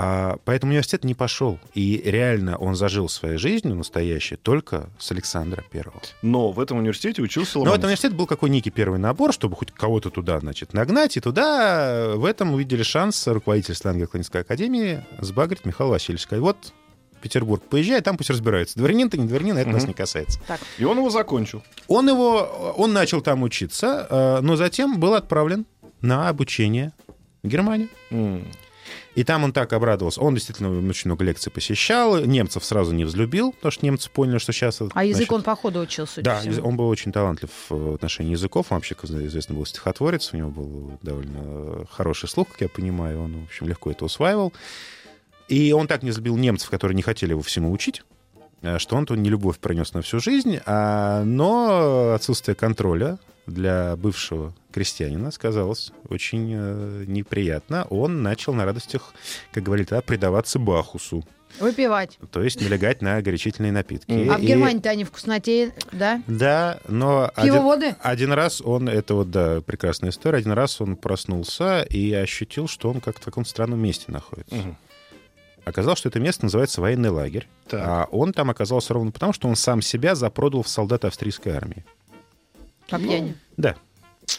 А, 0.00 0.36
поэтому 0.44 0.70
университет 0.70 1.02
не 1.02 1.14
пошел. 1.14 1.58
И 1.74 2.00
реально 2.04 2.56
он 2.56 2.76
зажил 2.76 3.08
своей 3.08 3.36
жизнью 3.36 3.74
настоящей 3.74 4.36
только 4.36 4.90
с 4.96 5.10
Александра 5.10 5.64
Первого. 5.72 6.00
Но 6.22 6.52
в 6.52 6.60
этом 6.60 6.78
университете 6.78 7.20
учился 7.20 7.54
Но 7.58 7.62
Ломоносов. 7.62 7.78
этот 7.78 7.84
университет 7.86 8.14
был 8.14 8.26
какой 8.26 8.48
некий 8.50 8.70
первый 8.70 9.00
набор, 9.00 9.32
чтобы 9.32 9.56
хоть 9.56 9.72
кого-то 9.72 10.10
туда, 10.10 10.38
значит, 10.38 10.72
нагнать. 10.72 11.16
И 11.16 11.20
туда 11.20 12.12
в 12.14 12.24
этом 12.24 12.54
увидели 12.54 12.84
шанс 12.84 13.26
руководитель 13.26 13.74
Славяно-Клинской 13.74 14.42
академии 14.42 15.04
сбагрить 15.20 15.64
Михаил 15.64 15.90
Васильевич. 15.90 16.22
Сказать, 16.22 16.42
вот 16.42 16.72
в 17.16 17.20
Петербург 17.20 17.60
поезжай, 17.68 18.00
там 18.00 18.16
пусть 18.16 18.30
разбираются. 18.30 18.78
Дворянин 18.78 19.10
ты, 19.10 19.18
не 19.18 19.26
дворянин, 19.26 19.58
это 19.58 19.70
нас 19.70 19.82
Мгм. 19.82 19.88
не 19.88 19.94
касается. 19.94 20.38
Так. 20.46 20.60
И 20.78 20.84
он 20.84 20.98
его 20.98 21.10
закончил. 21.10 21.64
Он 21.88 22.08
его, 22.08 22.72
он 22.76 22.92
начал 22.92 23.20
там 23.20 23.42
учиться, 23.42 24.06
э, 24.08 24.40
но 24.42 24.54
затем 24.54 25.00
был 25.00 25.14
отправлен 25.14 25.66
на 26.00 26.28
обучение 26.28 26.92
в 27.42 27.48
Германию. 27.48 27.88
М. 28.12 28.44
И 29.14 29.24
там 29.24 29.42
он 29.44 29.52
так 29.52 29.72
обрадовался. 29.72 30.20
Он 30.20 30.34
действительно 30.34 30.68
очень 30.88 31.08
много 31.08 31.24
лекций 31.24 31.50
посещал. 31.50 32.24
Немцев 32.24 32.64
сразу 32.64 32.92
не 32.94 33.04
взлюбил, 33.04 33.52
потому 33.52 33.72
что 33.72 33.84
немцы 33.84 34.10
поняли, 34.10 34.38
что 34.38 34.52
сейчас... 34.52 34.80
А 34.94 35.04
язык 35.04 35.32
он 35.32 35.42
по 35.42 35.56
ходу 35.56 35.80
учил, 35.80 36.06
судя 36.06 36.22
Да, 36.22 36.40
всему. 36.40 36.68
он 36.68 36.76
был 36.76 36.88
очень 36.88 37.10
талантлив 37.10 37.50
в 37.68 37.94
отношении 37.94 38.32
языков. 38.32 38.66
Он 38.70 38.76
вообще, 38.76 38.94
как 38.94 39.10
известно, 39.10 39.54
был 39.54 39.66
стихотворец. 39.66 40.32
У 40.32 40.36
него 40.36 40.50
был 40.50 40.98
довольно 41.02 41.86
хороший 41.90 42.28
слух, 42.28 42.48
как 42.48 42.60
я 42.60 42.68
понимаю. 42.68 43.22
Он, 43.22 43.40
в 43.40 43.44
общем, 43.44 43.66
легко 43.66 43.90
это 43.90 44.04
усваивал. 44.04 44.52
И 45.48 45.72
он 45.72 45.88
так 45.88 46.02
не 46.02 46.10
взлюбил 46.10 46.36
немцев, 46.36 46.70
которые 46.70 46.94
не 46.94 47.02
хотели 47.02 47.30
его 47.30 47.42
всему 47.42 47.72
учить, 47.72 48.02
э, 48.62 48.78
что 48.78 48.96
он 48.96 49.06
то 49.06 49.16
нелюбовь 49.16 49.58
пронес 49.58 49.94
на 49.94 50.02
всю 50.02 50.20
жизнь, 50.20 50.60
а, 50.66 51.24
но 51.24 52.12
отсутствие 52.14 52.54
контроля 52.54 53.18
для 53.48 53.96
бывшего 53.96 54.54
крестьянина 54.72 55.30
сказалось 55.30 55.92
очень 56.08 56.52
э, 56.54 57.04
неприятно. 57.06 57.84
Он 57.90 58.22
начал 58.22 58.52
на 58.54 58.64
радостях, 58.64 59.14
как 59.52 59.62
говорили 59.64 59.86
тогда, 59.86 60.02
предаваться 60.02 60.58
Бахусу, 60.58 61.24
Выпивать. 61.58 62.18
то 62.30 62.42
есть 62.42 62.60
налегать 62.60 63.00
на 63.02 63.20
горячительные 63.22 63.72
напитки. 63.72 64.12
Мгм. 64.12 64.30
А 64.30 64.38
в 64.38 64.42
И- 64.42 64.46
Германии-то 64.46 64.90
они 64.90 65.04
вкуснотеют, 65.04 65.74
да? 65.92 66.22
Да, 66.26 66.78
но 66.86 67.32
Пиво, 67.42 67.72
один, 67.72 67.94
один 68.00 68.32
раз 68.32 68.60
он, 68.60 68.88
это 68.88 69.14
вот, 69.14 69.30
да, 69.30 69.60
прекрасная 69.62 70.10
история, 70.10 70.38
один 70.38 70.52
раз 70.52 70.80
он 70.80 70.96
проснулся 70.96 71.82
и 71.82 72.12
ощутил, 72.12 72.68
что 72.68 72.90
он 72.90 73.00
как-то 73.00 73.22
в 73.22 73.24
каком-то 73.24 73.48
странном 73.50 73.80
месте 73.80 74.12
находится. 74.12 74.54
Мгм. 74.54 74.76
Оказалось, 75.64 75.98
что 75.98 76.08
это 76.08 76.18
место 76.20 76.44
называется 76.44 76.80
военный 76.80 77.10
лагерь. 77.10 77.46
Так. 77.68 77.80
А 77.84 78.04
он 78.10 78.32
там 78.32 78.48
оказался 78.48 78.94
ровно 78.94 79.10
потому, 79.10 79.32
что 79.34 79.48
он 79.48 79.56
сам 79.56 79.82
себя 79.82 80.14
запродал 80.14 80.62
в 80.62 80.68
солдата 80.68 81.08
австрийской 81.08 81.52
армии. 81.52 81.84
По 82.88 82.98
пьяни. 82.98 83.36
Да. 83.56 83.76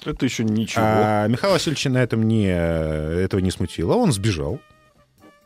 Это 0.06 0.26
еще 0.26 0.44
ничего. 0.44 0.84
А 0.86 1.28
Михаил 1.28 1.54
Васильевич 1.54 1.86
на 1.86 1.98
этом 1.98 2.24
не, 2.24 2.48
этого 2.48 3.40
не 3.40 3.52
смутило. 3.52 3.96
Он 3.96 4.12
сбежал. 4.12 4.60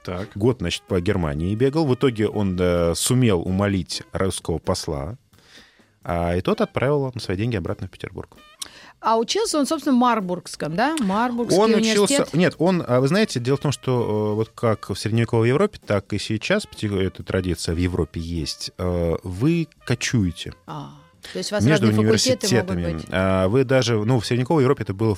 Так. 0.04 0.30
Год, 0.36 0.58
значит, 0.60 0.84
по 0.84 1.00
Германии 1.00 1.56
бегал. 1.56 1.86
В 1.86 1.96
итоге 1.96 2.28
он 2.28 2.58
э, 2.60 2.94
сумел 2.96 3.42
умолить 3.42 4.04
русского 4.12 4.58
посла, 4.58 5.18
а, 6.04 6.36
и 6.36 6.42
тот 6.42 6.60
отправил 6.60 7.10
на 7.14 7.22
свои 7.22 7.38
деньги 7.38 7.56
обратно 7.56 7.88
в 7.88 7.90
Петербург. 7.90 8.36
А 9.00 9.18
учился 9.18 9.60
он, 9.60 9.66
собственно, 9.66 9.96
в 9.96 10.00
Марбургском, 10.00 10.76
да? 10.76 10.96
Марбургский 11.00 11.58
Он 11.58 11.74
университет. 11.74 12.22
учился... 12.22 12.38
Нет, 12.38 12.56
он... 12.58 12.84
а 12.86 13.00
Вы 13.02 13.08
знаете, 13.10 13.40
дело 13.40 13.58
в 13.58 13.62
том, 13.62 13.72
что 13.72 14.32
э, 14.32 14.36
вот 14.36 14.50
как 14.56 14.90
в 14.90 14.96
средневековой 14.96 15.50
Европе, 15.50 15.80
так 15.86 16.12
и 16.14 16.20
сейчас 16.20 16.68
эта 16.82 17.24
традиция 17.24 17.76
в 17.76 17.78
Европе 17.78 18.20
есть. 18.20 18.72
Э, 18.78 19.16
Вы 19.24 19.68
кочуете 19.86 20.54
А, 20.68 20.92
то 21.32 21.38
есть 21.40 21.52
у 21.52 21.56
вас 21.56 21.64
между 21.64 21.88
разные 21.88 22.06
факультеты 22.06 22.48
могут 22.56 22.70
университетами. 22.72 22.94
быть. 22.94 23.06
А 23.12 23.48
Вы 23.48 23.64
даже... 23.64 24.04
Ну, 24.04 24.20
в 24.20 24.26
средневековой 24.26 24.64
Европе 24.64 24.84
это 24.84 24.94
было 24.94 25.18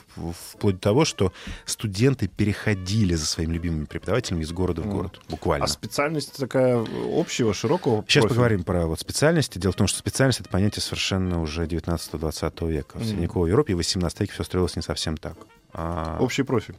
вплоть 0.52 0.76
до 0.76 0.82
того, 0.82 1.06
что 1.06 1.34
студенты 1.66 2.28
переходили 2.28 3.16
за 3.16 3.26
своими 3.26 3.54
любимыми 3.54 3.86
преподавателями 3.86 4.44
из 4.44 4.52
города 4.52 4.82
в 4.82 4.86
Мгм. 4.88 4.96
город. 4.96 5.20
Буквально. 5.30 5.66
А 5.66 5.68
специальность 5.68 6.38
такая 6.38 6.86
общего, 7.14 7.54
широкого 7.54 8.04
Сейчас 8.08 8.22
профиля? 8.24 8.30
поговорим 8.30 8.64
про 8.64 8.86
вот 8.88 9.00
специальности. 9.00 9.58
Дело 9.58 9.72
в 9.72 9.76
том, 9.76 9.88
что 9.88 9.98
специальность— 10.00 10.40
это 10.42 10.50
понятие 10.50 10.82
совершенно 10.82 11.42
уже 11.42 11.66
19-20 11.66 12.68
века. 12.70 12.98
В 13.00 13.06
средневековой 13.06 13.50
Европе 13.50 13.72
и 13.74 13.76
в 13.76 13.78
18 13.78 14.20
веке 14.22 14.34
все 14.34 14.44
строилось 14.44 14.76
не 14.76 14.82
совсем 14.82 15.18
так. 15.18 15.36
А, 15.74 16.18
Общий 16.20 16.44
профиль. 16.44 16.76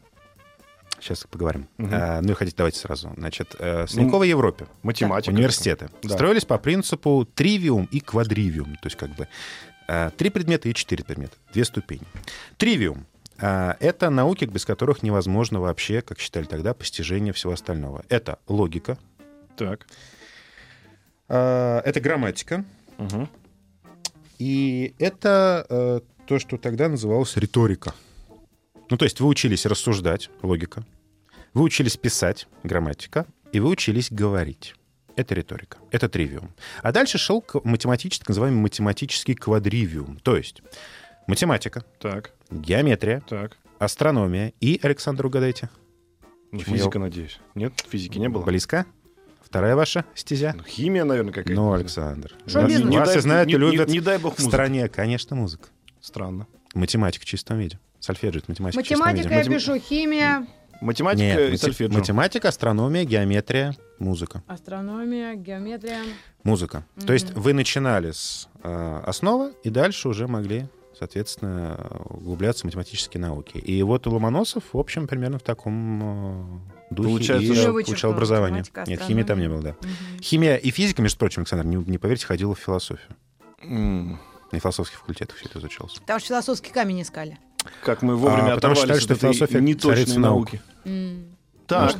Сейчас 1.00 1.24
поговорим. 1.24 1.68
Мгм. 1.78 1.90
А, 1.92 2.20
ну 2.22 2.32
и 2.32 2.34
хотите, 2.34 2.56
давайте 2.56 2.78
сразу. 2.78 3.12
Значит, 3.16 3.54
э, 3.58 3.86
средневековой 3.86 4.28
Европе 4.28 4.66
Математика. 4.82 5.32
университеты 5.32 5.90
Да. 6.02 6.10
строились 6.14 6.44
по 6.44 6.58
принципу 6.58 7.26
тривиум 7.34 7.88
и 7.90 8.00
квадривиум. 8.00 8.76
То 8.76 8.86
есть 8.86 8.96
как 8.96 9.10
бы 9.14 9.28
э, 9.88 10.10
три 10.16 10.30
предмета 10.30 10.68
и 10.68 10.74
четыре 10.74 11.04
предмета. 11.04 11.36
Две 11.52 11.64
ступени. 11.64 12.02
Тривиум 12.56 13.06
а, 13.38 13.76
это 13.80 14.08
науки, 14.08 14.46
без 14.46 14.64
которых 14.64 15.02
невозможно 15.02 15.60
вообще, 15.60 16.00
как 16.00 16.18
считали 16.18 16.44
тогда, 16.44 16.72
постижение 16.72 17.32
всего 17.34 17.52
остального. 17.52 18.02
Это 18.08 18.38
логика, 18.48 18.96
Так. 19.56 19.86
это 21.28 22.00
грамматика, 22.00 22.64
Мгм. 22.98 23.28
И 24.38 24.94
это 24.98 25.66
э, 25.68 26.00
то, 26.26 26.38
что 26.38 26.58
тогда 26.58 26.88
называлось 26.88 27.36
риторика. 27.36 27.94
Ну, 28.90 28.96
то 28.96 29.04
есть 29.04 29.20
вы 29.20 29.28
учились 29.28 29.66
рассуждать, 29.66 30.30
логика, 30.42 30.84
вы 31.54 31.62
учились 31.62 31.96
писать, 31.96 32.46
грамматика, 32.62 33.26
и 33.52 33.60
вы 33.60 33.70
учились 33.70 34.10
говорить. 34.10 34.74
Это 35.16 35.34
риторика, 35.34 35.78
это 35.90 36.08
тривиум. 36.08 36.52
А 36.82 36.92
дальше 36.92 37.16
шел 37.18 37.44
математический, 37.64 38.20
так 38.22 38.28
называемый 38.28 38.60
математический 38.60 39.34
квадривиум. 39.34 40.18
То 40.20 40.36
есть 40.36 40.62
математика, 41.26 41.84
Так. 42.00 42.32
геометрия, 42.50 43.22
Так. 43.28 43.56
астрономия 43.78 44.52
и, 44.60 44.78
Александр, 44.82 45.26
угадайте, 45.26 45.70
Ну, 46.52 46.60
физика, 46.60 46.98
надеюсь. 46.98 47.40
Нет, 47.54 47.72
физики 47.88 48.18
не 48.18 48.28
было. 48.28 48.42
близко? 48.44 48.84
Вторая 49.42 49.74
ваша 49.74 50.04
стезя? 50.14 50.52
Ну, 50.56 50.64
Химия, 50.64 51.04
наверное, 51.04 51.32
какая-то. 51.32 51.52
Ну, 51.60 51.72
Александр. 51.72 52.34
Шоу-бизнес. 52.46 52.82
Вас, 52.82 52.90
Не 52.90 52.98
вас 52.98 53.08
дай- 53.08 53.18
и 53.18 53.20
знают, 53.20 53.48
не- 53.48 53.54
любят 53.56 53.88
не- 53.88 53.94
не 53.94 54.00
дай 54.00 54.18
бог 54.18 54.34
в 54.34 54.38
музыка. 54.38 54.50
стране, 54.56 54.88
конечно, 54.88 55.34
музыка. 55.36 55.68
Странно. 56.00 56.46
Математика 56.74 57.22
в 57.22 57.26
чистом 57.26 57.58
виде. 57.58 57.78
Сольфеджио— 58.06 58.38
это 58.40 58.50
математика, 58.50 58.78
Математика 58.80 59.34
я 59.34 59.44
пишу, 59.44 59.78
химия, 59.78 60.46
Математика 60.80 61.24
Нет, 61.24 61.52
и 61.54 61.56
сольфеджио. 61.56 61.98
математика, 61.98 62.48
астрономия, 62.48 63.04
геометрия, 63.04 63.74
музыка. 63.98 64.42
астрономия, 64.46 65.34
геометрия. 65.34 66.02
Музыка. 66.44 66.84
То 67.06 67.12
есть 67.12 67.32
вы 67.32 67.52
начинали 67.54 68.10
с 68.12 68.48
э, 68.62 69.00
основы 69.06 69.54
и 69.64 69.70
дальше 69.70 70.08
уже 70.08 70.28
могли, 70.28 70.68
соответственно, 70.98 71.98
углубляться 72.10 72.62
в 72.62 72.64
математические 72.66 73.20
науки. 73.22 73.56
И 73.58 73.82
вот 73.82 74.06
Ломоносов, 74.06 74.64
в 74.72 74.78
общем, 74.78 75.08
примерно 75.08 75.38
в 75.38 75.42
таком 75.42 76.60
э, 76.90 76.94
духе 76.94 77.08
Получается, 77.08 77.52
и 77.70 77.84
получал 77.84 78.12
образование. 78.12 78.62
Нет, 78.86 79.02
химии 79.02 79.22
там 79.24 79.40
не 79.40 79.48
было, 79.48 79.62
да. 79.62 79.76
Химия 80.20 80.56
и 80.56 80.70
физика, 80.70 81.00
между 81.02 81.18
прочим, 81.18 81.40
Александр, 81.40 81.64
не, 81.64 81.76
не 81.76 81.98
поверите, 81.98 82.26
ходила 82.26 82.54
в 82.54 82.58
философию. 82.58 83.08
М, 83.62 84.20
На 84.52 84.60
философских 84.60 84.98
факультетах 85.00 85.36
все 85.38 85.48
это 85.48 85.58
изучалось. 85.58 85.94
Потому 85.94 86.20
что 86.20 86.28
философский 86.28 86.70
камень 86.70 87.02
искали. 87.02 87.38
Как 87.82 88.02
мы 88.02 88.16
вовремя 88.16 88.52
А, 88.52 88.54
потому 88.56 88.74
что 88.74 88.84
оторвались 88.84 89.02
считали, 89.02 89.18
что 89.18 89.26
философия 89.34 89.60
неточной 89.60 89.94
царица 90.04 90.20
наук. 90.20 90.52
науки. 90.84 91.24
Так. 91.66 91.96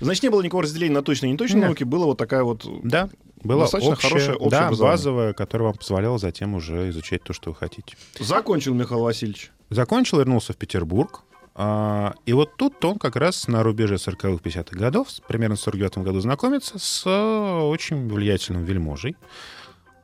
Значит, 0.00 0.22
не 0.22 0.28
было 0.28 0.42
никакого 0.42 0.62
разделения 0.62 0.94
на 0.94 1.02
точные 1.02 1.30
и 1.30 1.32
неточные 1.32 1.60
Нет. 1.60 1.68
науки. 1.68 1.84
Было 1.84 2.04
вот 2.06 2.18
такая 2.18 2.42
вот... 2.44 2.64
Да, 2.84 3.08
было 3.42 3.62
Достаточно 3.62 3.92
общее, 3.92 4.08
хорошее 4.10 4.36
общее 4.36 4.50
да, 4.50 4.70
базовое, 4.70 5.32
которое 5.32 5.64
вам 5.66 5.74
позволяло 5.74 6.18
затем 6.18 6.54
уже 6.54 6.88
изучать 6.90 7.22
то, 7.24 7.32
что 7.32 7.50
вы 7.50 7.56
хотите. 7.56 7.96
Закончил 8.18 8.74
Михаил 8.74 9.02
Васильевич. 9.02 9.50
Закончил, 9.70 10.18
вернулся 10.18 10.52
в 10.52 10.56
Петербург. 10.56 11.22
а, 11.54 12.14
И 12.26 12.32
вот 12.32 12.56
тут 12.56 12.84
он 12.84 12.98
как 12.98 13.16
раз 13.16 13.46
на 13.48 13.62
рубеже 13.62 13.94
40-х, 13.96 14.40
50-х 14.42 14.76
годов, 14.78 15.08
примерно 15.26 15.56
в 15.56 15.60
49 15.60 15.98
году, 15.98 16.20
знакомится 16.20 16.78
с 16.78 17.06
очень 17.08 18.08
влиятельным 18.08 18.64
вельможей. 18.64 19.16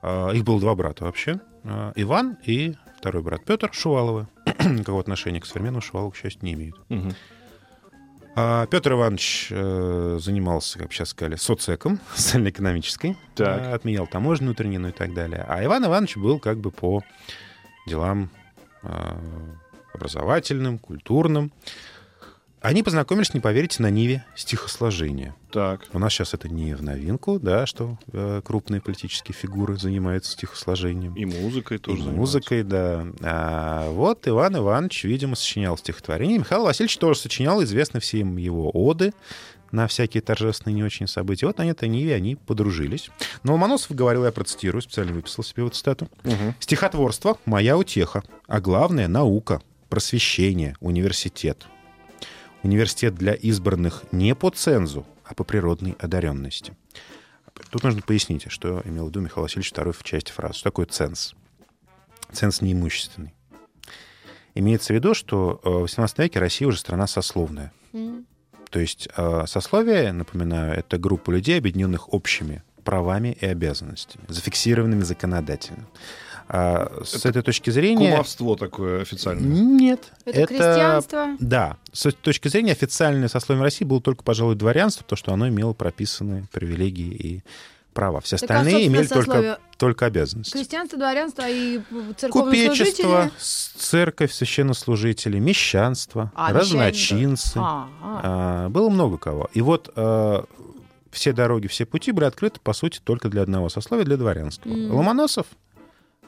А, 0.02 0.30
Их 0.32 0.44
было 0.44 0.60
два 0.60 0.74
брата 0.74 1.04
вообще. 1.04 1.40
а, 1.64 1.92
Иван 1.96 2.36
и 2.44 2.74
второй 3.04 3.22
брат 3.22 3.44
Петр 3.44 3.68
Шуваловы. 3.70 4.28
Никакого 4.64 4.98
отношения 4.98 5.38
к 5.38 5.44
современному 5.44 5.82
Шувалову, 5.82 6.12
к 6.12 6.16
счастью, 6.16 6.42
не 6.46 6.54
имеют. 6.54 6.76
Мгм. 6.88 7.12
А 8.34 8.66
Петр 8.66 8.92
Иванович 8.92 9.48
э, 9.50 10.18
занимался, 10.22 10.78
как 10.78 10.90
сейчас 10.90 11.10
сказали, 11.10 11.36
соцеком, 11.36 12.00
социально-экономической. 12.14 13.18
Так. 13.34 13.60
Э, 13.60 13.72
Отменял 13.74 14.06
таможню 14.06 14.46
внутреннюю 14.46 14.80
ну 14.80 14.88
и 14.88 14.92
так 14.92 15.12
далее. 15.12 15.44
А 15.46 15.62
Иван 15.62 15.84
Иванович 15.84 16.16
был 16.16 16.38
как 16.38 16.56
бы 16.56 16.70
по 16.70 17.02
делам 17.86 18.30
э, 18.84 19.18
образовательным, 19.92 20.78
культурным. 20.78 21.52
Они 22.64 22.82
познакомились, 22.82 23.34
не 23.34 23.40
поверите, 23.40 23.82
на 23.82 23.90
Ниве 23.90 24.24
стихосложения. 24.34 25.36
Так. 25.52 25.82
У 25.92 25.98
нас 25.98 26.14
сейчас 26.14 26.32
это 26.32 26.48
не 26.48 26.74
в 26.74 26.82
новинку, 26.82 27.38
да, 27.38 27.66
что 27.66 27.98
э, 28.10 28.40
крупные 28.42 28.80
политические 28.80 29.34
фигуры 29.34 29.76
занимаются 29.76 30.32
стихосложением. 30.32 31.14
И 31.14 31.26
музыкой 31.26 31.76
И 31.76 31.80
тоже 31.80 32.04
музыкой, 32.04 32.62
да. 32.62 33.06
А 33.20 33.90
вот 33.90 34.26
Иван 34.26 34.56
Иванович, 34.56 35.04
видимо, 35.04 35.36
сочинял 35.36 35.76
стихотворение. 35.76 36.38
Михаил 36.38 36.62
Васильевич 36.62 36.96
тоже 36.96 37.20
сочинял 37.20 37.62
известны 37.62 38.00
всем 38.00 38.38
его 38.38 38.70
оды 38.70 39.12
на 39.70 39.86
всякие 39.86 40.22
торжественные 40.22 40.76
не 40.76 40.84
очень 40.84 41.06
события. 41.06 41.46
Вот 41.46 41.58
на 41.58 41.68
этой 41.68 41.90
Ниве 41.90 42.14
они 42.14 42.36
подружились. 42.36 43.10
Но 43.42 43.52
Ломоносов 43.52 43.94
говорил, 43.94 44.24
я 44.24 44.32
процитирую, 44.32 44.80
специально 44.80 45.12
выписал 45.12 45.44
себе 45.44 45.64
вот 45.64 45.74
цитату. 45.74 46.08
Мгм. 46.22 46.54
«Стихотворство— 46.60 47.36
моя 47.44 47.76
утеха, 47.76 48.22
а 48.46 48.62
главное— 48.62 49.06
наука, 49.08 49.60
просвещение, 49.90 50.76
университет. 50.80 51.66
Университет 52.64 53.14
для 53.14 53.34
избранных 53.34 54.04
не 54.10 54.34
по 54.34 54.50
цензу, 54.50 55.06
а 55.24 55.34
по 55.34 55.44
природной 55.44 55.96
одаренности». 56.00 56.74
Тут 57.70 57.84
нужно 57.84 58.02
пояснить, 58.02 58.50
что 58.50 58.82
имел 58.84 59.06
в 59.06 59.08
виду 59.10 59.20
Михаил 59.20 59.42
Васильевич 59.42 59.72
II 59.72 59.92
в 59.92 60.02
части 60.02 60.32
фразы. 60.32 60.54
Что 60.54 60.64
такое 60.64 60.86
ценз? 60.86 61.34
Ценз 62.32 62.60
неимущественный. 62.60 63.32
Имеется 64.54 64.92
в 64.92 64.96
виду, 64.96 65.14
что 65.14 65.60
э, 65.62 65.68
в 65.68 65.84
XVIII 65.84 66.22
веке 66.22 66.38
Россия 66.40 66.66
уже 66.68 66.78
страна 66.78 67.06
сословная. 67.06 67.72
М. 67.92 68.26
То 68.70 68.80
есть 68.80 69.08
э, 69.16 69.44
сословие, 69.46 70.12
напоминаю, 70.12 70.76
это 70.76 70.98
группа 70.98 71.30
людей, 71.30 71.58
объединенных 71.58 72.12
общими 72.12 72.62
правами 72.84 73.36
и 73.40 73.46
обязанностями, 73.46 74.24
зафиксированными 74.28 75.02
законодательно. 75.02 75.86
А 76.48 77.02
с 77.04 77.24
этой 77.24 77.42
точки 77.42 77.70
зрения... 77.70 78.10
Кумовство 78.10 78.56
такое 78.56 79.02
официальное. 79.02 79.46
Нет. 79.48 80.12
Это, 80.24 80.46
крестьянство. 80.46 81.36
Да. 81.40 81.76
С 81.92 82.06
этой 82.06 82.18
точки 82.20 82.48
зрения 82.48 82.72
официальное 82.72 83.28
сословие 83.28 83.62
России 83.62 83.84
было 83.84 84.00
только, 84.00 84.22
пожалуй, 84.22 84.54
дворянство, 84.54 85.04
то, 85.08 85.16
что 85.16 85.32
оно 85.32 85.48
имело 85.48 85.72
прописанные 85.72 86.44
привилегии 86.52 87.14
и 87.14 87.42
права. 87.94 88.20
Все 88.20 88.36
Так, 88.36 88.50
а, 88.50 88.54
остальные 88.54 88.72
собственно, 88.74 88.96
имели 88.96 89.06
только, 89.06 89.30
сословие- 89.30 89.58
только 89.78 90.06
обязанности. 90.06 90.52
Крестьянство, 90.52 90.98
дворянство 90.98 91.44
и 91.48 91.80
церковные 92.16 92.68
Купечество, 92.68 93.02
служители. 93.04 93.32
с- 93.38 93.72
церковь, 93.78 94.32
священнослужители, 94.32 95.38
мещанство, 95.38 96.32
А, 96.34 96.52
разночинцы. 96.52 97.56
А, 97.56 97.88
а. 98.02 98.20
А, 98.66 98.68
было 98.68 98.88
много 98.90 99.16
кого. 99.16 99.48
И 99.52 99.60
вот 99.60 99.90
а, 99.96 100.44
все 101.12 101.32
дороги, 101.32 101.68
все 101.68 101.86
пути 101.86 102.10
были 102.10 102.24
открыты, 102.26 102.58
по 102.60 102.72
сути, 102.72 103.00
только 103.02 103.28
для 103.28 103.42
одного 103.42 103.68
сословия, 103.68 104.04
для 104.04 104.16
дворянства. 104.16 104.68
М. 104.68 104.92
Ломоносов, 104.92 105.46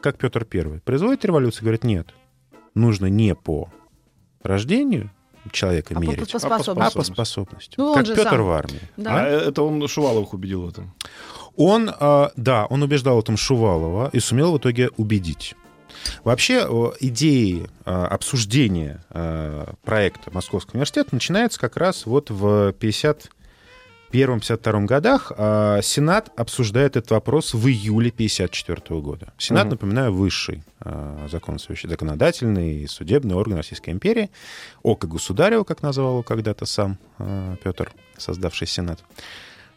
как 0.00 0.18
Петр 0.18 0.46
I, 0.52 0.80
производит 0.80 1.24
революцию, 1.24 1.62
говорит, 1.62 1.84
нет, 1.84 2.14
нужно 2.74 3.06
не 3.06 3.34
по 3.34 3.70
рождению 4.42 5.10
человека 5.52 5.94
А 5.94 5.98
по, 5.98 6.02
мерить, 6.02 6.32
по 6.32 6.38
А 6.38 6.40
по 6.40 6.58
способности. 6.58 6.96
а 6.96 6.98
по 6.98 7.04
способности. 7.04 7.74
Ну, 7.76 7.86
он 7.88 7.94
как 7.94 8.06
же 8.06 8.14
Петр 8.14 8.30
сам. 8.30 8.44
в 8.44 8.50
армии. 8.50 8.80
Да. 8.96 9.22
А 9.22 9.26
это 9.26 9.62
он 9.62 9.86
Шуваловых 9.86 10.32
убедил 10.32 10.62
в 10.62 10.68
этом. 10.68 10.94
Он, 11.56 11.90
а, 11.98 12.32
да, 12.36 12.66
он 12.66 12.82
убеждал 12.82 13.16
в 13.16 13.20
этом 13.20 13.36
Шувалова 13.36 14.10
и 14.12 14.20
сумел 14.20 14.52
в 14.52 14.58
итоге 14.58 14.90
убедить. 14.96 15.54
Вообще 16.24 16.66
о, 16.66 16.92
идеи 17.00 17.68
а, 17.84 18.06
обсуждения 18.06 19.04
а, 19.10 19.74
проекта 19.82 20.30
Московского 20.32 20.74
университета 20.74 21.14
начинается 21.14 21.58
как 21.58 21.76
раз 21.76 22.06
вот 22.06 22.30
в 22.30 22.72
50 22.72 23.30
51-52 24.12 24.84
годах 24.86 25.32
а, 25.36 25.80
Сенат 25.82 26.30
обсуждает 26.38 26.96
этот 26.96 27.10
вопрос 27.10 27.54
в 27.54 27.66
июле 27.68 28.10
54 28.10 29.00
года. 29.00 29.32
Сенат, 29.38 29.64
Мгм. 29.64 29.70
напоминаю, 29.72 30.12
высший 30.14 30.62
а, 30.80 31.26
законодательный, 31.30 31.90
законодательный 31.90 32.74
и 32.82 32.86
судебный 32.86 33.34
орган 33.34 33.56
Российской 33.58 33.90
империи. 33.90 34.30
Око 34.82 35.06
государева, 35.06 35.64
как 35.64 35.82
назвал 35.82 36.10
его 36.12 36.22
когда-то 36.22 36.66
сам 36.66 36.98
а, 37.18 37.56
Петр, 37.62 37.92
создавший 38.16 38.66
Сенат. 38.66 39.00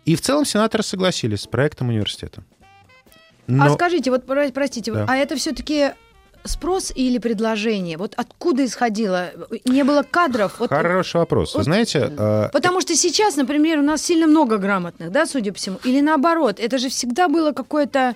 И 0.06 0.16
в 0.16 0.22
целом 0.22 0.46
сенаторы 0.46 0.84
согласились 0.84 1.42
с 1.42 1.48
проектом 1.48 1.90
университета. 1.90 2.44
А 3.48 3.52
Но- 3.52 3.74
скажите, 3.74 4.12
вот 4.12 4.26
про- 4.26 4.50
простите, 4.52 4.94
Да. 4.94 5.06
а 5.08 5.16
это 5.16 5.36
все-таки 5.36 5.92
спрос 6.44 6.92
или 6.94 7.18
предложение? 7.18 7.98
Вот 7.98 8.14
откуда 8.18 8.66
исходило? 8.66 9.32
Не 9.66 9.84
было 9.84 10.04
кадров? 10.04 10.60
Вот, 10.60 10.70
Хороший 10.70 11.18
вопрос. 11.18 11.54
Вы 11.54 11.60
вот- 11.60 11.64
знаете, 11.66 12.12
а, 12.18 12.50
Потому 12.50 12.82
что 12.82 12.96
сейчас, 12.96 13.36
например, 13.36 13.80
у 13.80 13.84
нас 13.84 14.02
сильно 14.02 14.28
много 14.28 14.58
грамотных, 14.58 15.12
да, 15.12 15.26
судя 15.26 15.52
по 15.52 15.58
всему. 15.58 15.78
Или 15.84 16.02
наоборот, 16.02 16.60
это 16.60 16.78
же 16.78 16.90
всегда 16.90 17.28
было 17.28 17.52
какое-то 17.52 18.16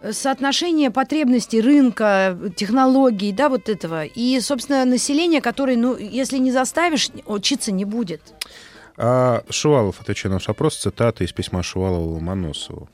э, 0.00 0.12
соотношение 0.12 0.90
потребностей 0.92 1.60
рынка, 1.60 2.38
технологий, 2.54 3.32
да, 3.32 3.48
вот 3.48 3.68
этого. 3.68 4.04
И, 4.04 4.40
собственно, 4.40 4.84
население, 4.84 5.40
которое, 5.40 5.76
ну, 5.76 5.96
если 5.96 6.38
не 6.38 6.52
заставишь, 6.52 7.10
учиться 7.26 7.72
не 7.72 7.84
будет. 7.84 8.20
А 8.96 9.42
Шувалов, 9.50 10.00
отвечая 10.00 10.30
на 10.30 10.36
ваш 10.36 10.48
вопрос, 10.48 10.76
цитата 10.76 11.24
из 11.24 11.32
письма 11.32 11.62
Шувалова 11.62 12.14
Ломоносову. 12.14 12.88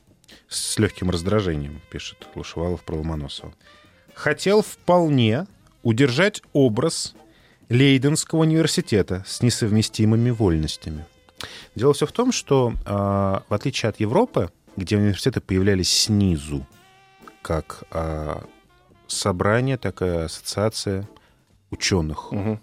С 0.47 0.77
легким 0.79 1.09
раздражением 1.09 1.81
пишет 1.91 2.27
Шувалов 2.43 2.83
про 2.83 2.95
Ломоносова. 2.95 3.53
«Хотел 4.15 4.61
вполне 4.61 5.45
удержать 5.83 6.41
образ 6.53 7.13
Лейденского 7.69 8.39
университета 8.41 9.23
с 9.27 9.41
несовместимыми 9.41 10.29
вольностями». 10.31 11.05
Дело 11.75 11.93
все 11.93 12.05
в 12.05 12.11
том, 12.11 12.31
что 12.31 12.73
а, 12.85 13.43
в 13.49 13.53
отличие 13.53 13.89
от 13.89 13.99
Европы, 13.99 14.49
где 14.77 14.97
университеты 14.97 15.41
появлялись 15.41 15.89
снизу, 15.89 16.65
как 17.41 17.83
а, 17.91 18.43
собрание, 19.07 19.77
такая 19.77 20.25
ассоциация 20.25 21.07
ученых. 21.69 22.31
Мгм. 22.31 22.59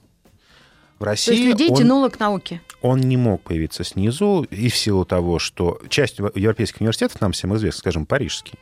В 0.99 1.05
То 1.05 1.11
есть 1.11 1.29
России 1.29 1.47
людей 1.47 1.69
он- 1.69 1.77
тянуло 1.77 2.09
к 2.09 2.19
науке. 2.19 2.61
он 2.81 3.01
не 3.01 3.17
мог 3.17 3.43
появиться 3.43 3.85
снизу, 3.85 4.47
и 4.51 4.69
в 4.69 4.77
силу 4.77 5.05
того, 5.05 5.39
что 5.39 5.81
часть 5.89 6.19
европейских 6.19 6.81
университетов, 6.81 7.21
нам 7.21 7.33
всем 7.33 7.55
известно, 7.57 7.79
скажем, 7.81 8.07
парижский, 8.07 8.59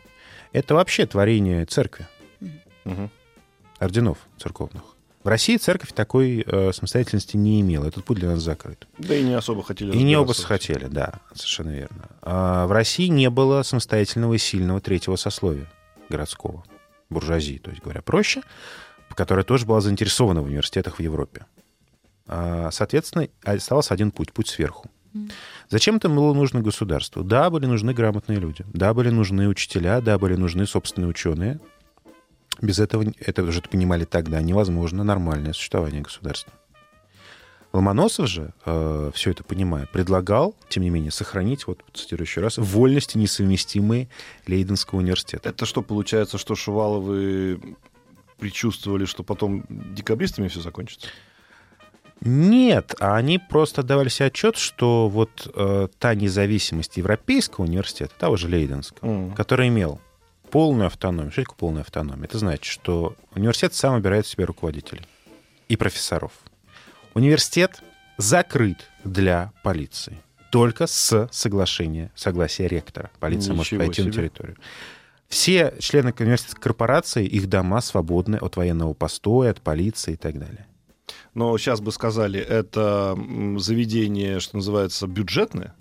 это 0.52 0.75
вообще 0.75 1.06
творение 1.06 1.64
церкви, 1.66 2.09
Мгм. 2.85 3.11
орденов 3.79 4.19
церковных. 4.39 4.83
В 5.23 5.29
России 5.29 5.59
церковь 5.59 5.93
такой 5.93 6.43
э, 6.47 6.73
самостоятельности 6.73 7.37
не 7.37 7.61
имела. 7.61 7.87
Этот 7.87 8.05
путь 8.05 8.19
для 8.19 8.31
нас 8.31 8.41
закрыт. 8.43 8.87
Да 8.97 9.15
и 9.15 9.23
не 9.23 9.35
особо 9.35 9.63
хотели 9.63 9.93
И 9.93 10.03
не 10.03 10.17
оба 10.17 10.31
разбираться. 10.31 10.47
хотели, 10.47 10.87
да, 10.87 11.21
совершенно 11.35 11.71
верно. 11.71 12.09
А 12.23 12.67
в 12.67 12.73
России 12.73 13.07
не 13.09 13.29
было 13.29 13.63
самостоятельного 13.63 14.33
и 14.35 14.39
сильного 14.39 14.81
третьего 14.81 15.17
сословия 15.17 15.67
городского, 16.09 16.65
буржуазии, 17.11 17.59
то 17.59 17.71
есть 17.71 17.83
говоря 17.83 18.01
проще, 18.01 18.43
которая 19.15 19.45
тоже 19.45 19.67
была 19.67 19.83
заинтересована 19.83 20.41
в 20.41 20.47
университетах 20.47 20.97
в 20.97 21.01
Европе. 21.03 21.45
А, 22.27 22.71
Соответственно, 22.71 23.29
оставался 23.45 23.93
один 23.93 24.13
путь, 24.13 24.33
путь 24.33 24.49
сверху. 24.49 24.89
Зачем 25.69 25.97
это 25.97 26.09
было 26.09 26.33
нужно 26.33 26.61
государству? 26.63 27.25
Да, 27.25 27.51
были 27.51 27.67
нужны 27.67 27.93
грамотные 27.93 28.39
люди, 28.39 28.65
да, 28.73 28.95
были 28.95 29.11
нужны 29.11 29.49
учителя, 29.49 30.01
да, 30.01 30.19
были 30.19 30.37
нужны 30.37 30.67
собственные 30.67 31.09
ученые. 31.09 31.61
Без 32.61 32.79
этого, 32.79 33.05
это 33.19 33.43
уже 33.43 33.62
понимали 33.62 34.05
тогда, 34.05 34.40
невозможно 34.43 35.02
нормальное 35.05 35.52
существование 35.52 36.02
государства. 36.02 36.52
Ломоносов 37.73 38.26
же, 38.26 38.52
все 39.14 39.31
это 39.31 39.45
понимая, 39.45 39.87
предлагал, 39.87 40.57
тем 40.69 40.83
не 40.83 40.90
менее, 40.90 41.12
сохранить, 41.12 41.67
вот 41.69 41.85
цитирую 41.95 42.26
еще 42.26 42.40
раз, 42.40 42.59
вольности, 42.59 43.17
несовместимые 43.17 44.09
Лейденского 44.49 44.99
университета. 44.99 45.49
Это 45.49 45.67
что, 45.67 45.81
получается, 45.83 46.37
что 46.37 46.57
Шуваловы 46.57 47.76
предчувствовали, 48.38 49.05
что 49.05 49.23
потом 49.23 49.64
декабристами 49.69 50.49
все 50.49 50.61
закончится? 50.61 51.09
Нет, 52.23 52.95
они 52.99 53.38
просто 53.38 53.83
давали 53.83 54.09
себе 54.09 54.26
отчет, 54.26 54.57
что 54.57 55.09
вот 55.09 55.50
э, 55.55 55.88
та 55.99 56.14
независимость 56.14 56.97
Европейского 56.99 57.64
университета, 57.64 58.12
того 58.18 58.37
же 58.37 58.49
Лейденского, 58.49 59.09
Мгм. 59.09 59.35
который 59.35 59.68
имел 59.68 60.01
полную 60.51 60.87
автономию. 60.87 61.31
Что 61.33 61.43
такое 61.43 61.57
полная 61.57 61.83
автономия? 61.83 62.25
Это 62.25 62.39
значит, 62.39 62.65
что 62.65 63.17
университет 63.35 63.75
сам 63.75 63.95
выбирает 63.95 64.27
себе 64.27 64.45
руководителей 64.45 65.03
и 65.69 65.77
профессоров. 65.77 66.33
Университет 67.15 67.83
закрыт 68.19 68.89
для 69.05 69.53
полиции 69.63 70.19
только 70.51 70.87
с 70.87 71.29
соглашения, 71.31 72.11
согласия 72.15 72.67
ректора. 72.67 73.11
Полиция 73.21 73.55
может 73.55 73.73
Ничего 73.73 73.87
войти 73.87 74.03
на 74.03 74.13
себе. 74.13 74.23
территорию. 74.23 74.57
Все 75.29 75.75
члены 75.79 76.13
университетской 76.19 76.61
корпорации, 76.61 77.25
их 77.25 77.49
дома 77.49 77.81
свободны 77.81 78.37
от 78.37 78.57
военного 78.57 78.95
постоя, 78.95 79.53
от 79.53 79.61
полиции 79.61 80.15
и 80.15 80.17
так 80.17 80.39
далее. 80.39 80.67
Но 81.35 81.57
сейчас 81.57 81.81
бы 81.81 81.93
сказали, 81.93 82.41
это 82.41 83.17
заведение, 83.59 84.41
что 84.41 84.57
называется, 84.57 85.07
бюджетное. 85.07 85.75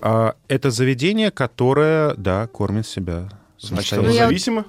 А, 0.00 0.36
Это 0.46 0.70
заведение, 0.70 1.32
которое, 1.32 2.14
да, 2.14 2.46
кормит 2.46 2.86
себя 2.86 3.28
Значит, 3.60 3.94
оно 3.94 4.08
Ну, 4.08 4.12
зависимо? 4.12 4.64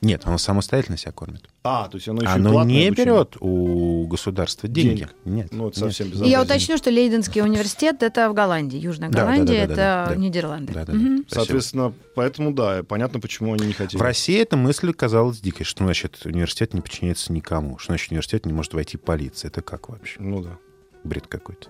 Нет, 0.00 0.22
оно 0.24 0.36
самостоятельно 0.36 0.96
себя 0.98 1.12
кормит. 1.12 1.48
А, 1.62 1.86
то 1.88 1.94
есть 1.96 2.08
оно 2.08 2.22
еще 2.22 2.32
и 2.32 2.34
Оно 2.34 2.50
платное 2.50 2.74
не 2.74 2.86
обучение. 2.88 3.06
берет 3.06 3.36
у 3.38 4.06
государства 4.08 4.68
деньги. 4.68 4.94
Денег. 4.96 5.14
Нет. 5.24 5.48
Ну, 5.52 5.68
это 5.68 5.84
нет. 5.84 5.94
совсем 5.94 6.24
И 6.24 6.28
я 6.28 6.42
уточню, 6.42 6.76
что 6.76 6.90
Лейденский 6.90 7.40
университет 7.42 8.02
это 8.02 8.28
в 8.28 8.34
Голландии, 8.34 8.78
Южная 8.78 9.10
Голландия, 9.10 9.64
да, 9.64 9.66
да, 9.68 9.76
да, 9.76 10.02
это 10.04 10.10
да. 10.10 10.16
Нидерланды. 10.20 10.72
Да, 10.72 10.84
да, 10.84 10.92
да. 10.92 10.98
Мгм. 10.98 11.18
Спасибо. 11.28 11.34
Соответственно, 11.44 11.94
поэтому, 12.16 12.52
да, 12.52 12.82
понятно, 12.82 13.20
почему 13.20 13.54
они 13.54 13.64
не 13.64 13.74
хотели. 13.74 13.96
В 13.96 14.02
России 14.02 14.40
эта 14.40 14.56
мысль 14.56 14.92
казалась 14.92 15.40
дикой. 15.40 15.62
Что 15.62 15.84
значит 15.84 16.20
университет 16.24 16.74
не 16.74 16.80
подчиняется 16.80 17.32
никому? 17.32 17.78
Что 17.78 17.92
значит 17.92 18.10
университет 18.10 18.44
не 18.44 18.52
может 18.52 18.74
войти 18.74 18.96
полиция? 18.96 19.50
Это 19.50 19.62
как 19.62 19.88
вообще? 19.88 20.16
Ну 20.18 20.42
да. 20.42 20.58
Бред 21.04 21.28
какой-то. 21.28 21.68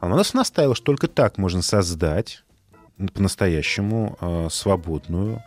А 0.00 0.06
Ломоносов 0.06 0.32
настаивал, 0.32 0.74
что 0.74 0.86
только 0.86 1.06
так 1.06 1.36
можно 1.36 1.60
создать 1.60 2.44
по-настоящему 3.12 4.16
э, 4.20 4.48
свободную, 4.50 5.42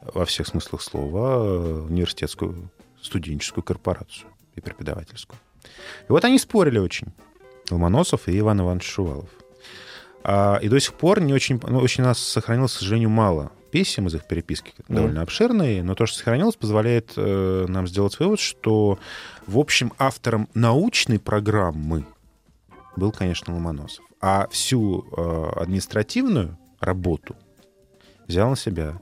во 0.00 0.24
всех 0.24 0.46
смыслах 0.46 0.82
слова, 0.82 1.44
э, 1.44 1.86
университетскую 1.88 2.70
студенческую 3.00 3.64
корпорацию 3.64 4.28
и 4.54 4.60
преподавательскую. 4.60 5.38
И 6.08 6.12
вот 6.12 6.24
они 6.24 6.38
спорили 6.38 6.78
очень. 6.78 7.08
Ломоносов 7.70 8.28
и 8.28 8.38
Иван 8.38 8.60
Иванович 8.60 8.86
Шувалов. 8.86 9.28
А, 10.24 10.58
и 10.62 10.68
до 10.68 10.80
сих 10.80 10.94
пор 10.94 11.20
не 11.20 11.32
очень, 11.32 11.60
ну, 11.66 11.78
очень 11.78 12.02
у 12.02 12.06
нас 12.06 12.18
сохранилось, 12.18 12.72
к 12.72 12.78
сожалению, 12.78 13.10
мало 13.10 13.52
писем 13.70 14.06
из 14.06 14.14
их 14.14 14.26
переписки, 14.26 14.72
довольно 14.88 15.22
обширные, 15.22 15.82
но 15.82 15.94
то, 15.94 16.06
что 16.06 16.18
сохранилось, 16.18 16.56
позволяет 16.56 17.12
э, 17.16 17.66
нам 17.68 17.86
сделать 17.86 18.18
вывод, 18.18 18.40
что, 18.40 18.98
в 19.46 19.58
общем, 19.58 19.92
автором 19.98 20.48
научной 20.54 21.18
программы 21.18 22.06
был, 22.96 23.12
конечно, 23.12 23.54
Ломоносов. 23.54 24.04
А 24.20 24.48
всю 24.48 25.06
э, 25.16 25.50
административную 25.60 26.58
работу 26.80 27.36
взял 28.26 28.50
на 28.50 28.56
себя 28.56 28.98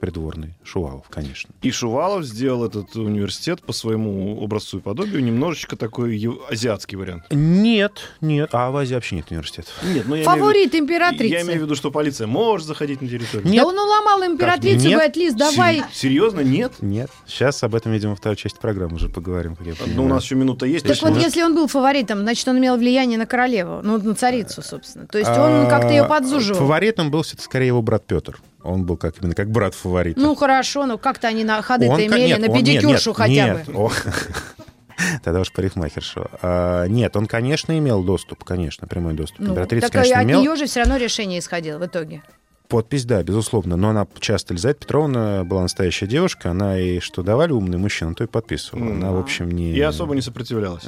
придворный 0.00 0.54
Шувалов, 0.62 1.08
конечно. 1.08 1.50
И 1.62 1.70
Шувалов 1.70 2.24
сделал 2.24 2.64
этот 2.64 2.94
университет 2.96 3.62
по 3.62 3.72
своему 3.72 4.42
образцу 4.42 4.78
и 4.78 4.80
подобию 4.80 5.22
немножечко 5.24 5.76
такой 5.76 6.20
азиатский 6.50 6.96
вариант. 6.98 7.24
Нет, 7.30 7.92
нет. 8.20 8.50
А 8.52 8.70
в 8.70 8.76
Азии 8.76 8.94
вообще 8.94 9.16
нет 9.16 9.30
университетов. 9.30 9.72
Нет, 9.84 10.04
ну 10.06 10.14
я 10.14 10.24
Фаворит 10.24 10.44
имею 10.56 10.70
в 10.70 10.72
виду- 10.74 10.84
императрицы. 10.84 11.32
Я 11.34 11.42
имею 11.42 11.60
в 11.60 11.62
виду, 11.64 11.74
что 11.74 11.90
полиция 11.90 12.26
может 12.26 12.66
заходить 12.66 13.00
на 13.00 13.08
территорию. 13.08 13.48
Нет. 13.48 13.62
Да 13.62 13.68
он 13.68 13.78
уломал 13.78 14.22
императрицу, 14.24 14.84
Нет. 14.84 14.92
говорит, 14.92 15.16
Лиз, 15.16 15.34
давай. 15.34 15.76
Сер- 15.78 15.86
Серьезно, 15.92 16.40
нет? 16.40 16.72
Нет. 16.80 17.10
Сейчас 17.26 17.62
об 17.62 17.74
этом, 17.74 17.92
видимо, 17.92 18.14
второй 18.16 18.36
части 18.36 18.58
программы 18.60 18.96
уже 18.96 19.08
поговорим, 19.08 19.56
как 19.56 19.66
я 19.66 19.74
понимаю. 19.74 19.96
Ну, 19.96 20.04
у 20.04 20.08
нас 20.08 20.22
еще 20.24 20.34
минута 20.34 20.66
есть. 20.66 20.86
Так 20.86 21.00
вот, 21.02 21.12
нет- 21.12 21.22
если 21.22 21.42
он 21.42 21.54
был 21.54 21.66
фаворитом, 21.68 22.20
значит, 22.20 22.46
он 22.48 22.58
имел 22.58 22.76
влияние 22.76 23.18
на 23.18 23.26
королеву, 23.26 23.80
ну, 23.82 23.98
на 23.98 24.14
царицу, 24.14 24.62
собственно. 24.62 25.06
То 25.06 25.18
есть 25.18 25.30
он 25.30 25.66
А, 25.66 25.66
как-то 25.70 25.88
ее 25.90 26.04
подзуживал. 26.04 26.58
Фаворитом 26.60 27.10
был 27.10 27.22
все-таки 27.22 27.44
скорее 27.44 27.68
его 27.68 27.82
брат 27.82 28.06
Петр. 28.06 28.38
Он 28.66 28.84
был 28.84 28.96
как 28.96 29.14
именно 29.20 29.34
как 29.34 29.50
брат 29.50 29.74
фаворита. 29.74 30.20
Ну, 30.20 30.34
хорошо, 30.34 30.86
ну 30.86 30.98
как-то 30.98 31.28
они 31.28 31.44
на 31.44 31.62
ходы-то 31.62 32.06
имели, 32.06 32.26
нет, 32.28 32.40
на 32.40 32.48
он- 32.48 32.58
педикюршу 32.58 33.10
нет, 33.10 33.16
хотя 33.16 33.30
нет, 33.30 33.66
бы. 33.66 33.72
о, 33.74 33.92
Тогда 35.22 35.40
уж 35.40 35.52
парикмахершу. 35.52 36.26
А, 36.42 36.86
нет, 36.86 37.16
он, 37.16 37.26
конечно, 37.26 37.76
имел 37.78 38.02
доступ, 38.02 38.44
конечно, 38.44 38.86
прямой 38.86 39.14
доступ. 39.14 39.40
Ну, 39.40 39.50
Императрица, 39.50 39.88
так 39.88 40.02
конечно, 40.02 40.20
от 40.20 40.24
имел. 40.24 40.40
нее 40.40 40.56
же 40.56 40.66
все 40.66 40.80
равно 40.80 40.96
решение 40.96 41.38
исходило 41.38 41.78
в 41.78 41.86
итоге. 41.86 42.22
Подпись, 42.68 43.04
да, 43.04 43.22
безусловно. 43.22 43.76
Но 43.76 43.90
она 43.90 44.06
часто, 44.20 44.52
Елизавета 44.54 44.80
Петровна 44.80 45.44
была 45.44 45.62
настоящая 45.62 46.06
девушка, 46.06 46.50
она 46.50 46.78
и 46.78 47.00
что 47.00 47.22
давали 47.22 47.52
умные 47.52 47.78
мужчины, 47.78 48.14
то 48.14 48.24
и 48.24 48.26
подписывала. 48.26 48.90
Она, 48.90 49.12
в 49.12 49.18
общем, 49.18 49.50
не... 49.50 49.72
И 49.72 49.80
особо 49.80 50.14
не 50.14 50.20
сопротивлялась. 50.20 50.84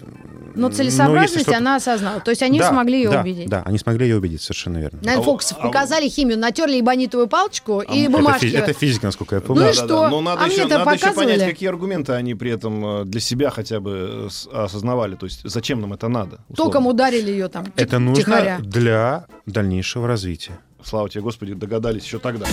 Но 0.54 0.68
Ну, 0.68 0.74
целесообразность 0.74 1.42
что-то- 1.42 1.58
она 1.58 1.76
осознала. 1.76 2.20
То 2.20 2.30
есть 2.30 2.42
они 2.42 2.58
Да, 2.58 2.70
смогли 2.70 2.98
ее 3.02 3.10
да, 3.10 3.20
убедить. 3.20 3.48
Да, 3.48 3.62
они 3.64 3.78
смогли 3.78 4.06
ее 4.08 4.16
убедить, 4.16 4.42
совершенно 4.42 4.78
верно. 4.78 4.98
Наверное, 5.02 5.34
А 5.34 5.38
а 5.58 5.62
показали 5.62 6.08
химию, 6.08 6.38
натерли 6.38 6.76
ебанитовую 6.76 7.28
палочку 7.28 7.80
и 7.80 8.02
Это, 8.02 8.10
бумажки. 8.10 8.46
фи- 8.48 8.56
это 8.56 8.72
физика, 8.72 9.06
насколько 9.06 9.36
я 9.36 9.40
помню. 9.40 9.62
Ну 9.62 9.70
и 9.70 9.72
что? 9.72 10.08
Но 10.08 10.20
надо, 10.20 10.42
А 10.42 10.46
еще, 10.48 10.62
надо 10.66 10.74
еще 10.74 10.84
показывали. 11.06 11.32
понять, 11.36 11.50
какие 11.50 11.68
аргументы 11.68 12.12
они 12.12 12.34
при 12.34 12.50
этом 12.50 13.02
э, 13.02 13.04
для 13.04 13.20
себя 13.20 13.50
хотя 13.50 13.80
бы 13.80 14.28
э, 14.52 14.54
осознавали. 14.64 15.14
То 15.14 15.26
есть 15.26 15.40
зачем 15.44 15.80
нам 15.80 15.92
это 15.92 16.08
надо? 16.08 16.40
условно. 16.48 16.72
Током 16.72 16.86
ударили 16.86 17.30
ее 17.30 17.48
там. 17.48 17.66
Это 17.76 17.96
ти- 17.96 18.02
нужно 18.02 18.58
для 18.60 19.26
дальнейшего 19.46 20.08
развития. 20.08 20.58
Слава 20.88 21.10
тебе, 21.10 21.20
Господи, 21.20 21.52
догадались 21.52 22.02
еще 22.04 22.18
тогда. 22.18 22.46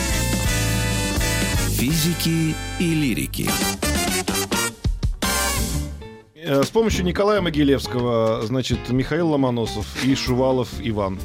Физики 1.70 2.54
и 2.82 2.94
лирики. 2.94 3.50
Э, 6.36 6.64
С 6.64 6.70
помощью 6.70 7.06
Николая 7.06 7.40
Могилевского, 7.40 8.46
значит, 8.46 8.90
Михаил 8.90 9.30
Ломоносов 9.30 9.88
и 10.04 10.14
Шувалов 10.16 10.68
Иван 10.82 11.18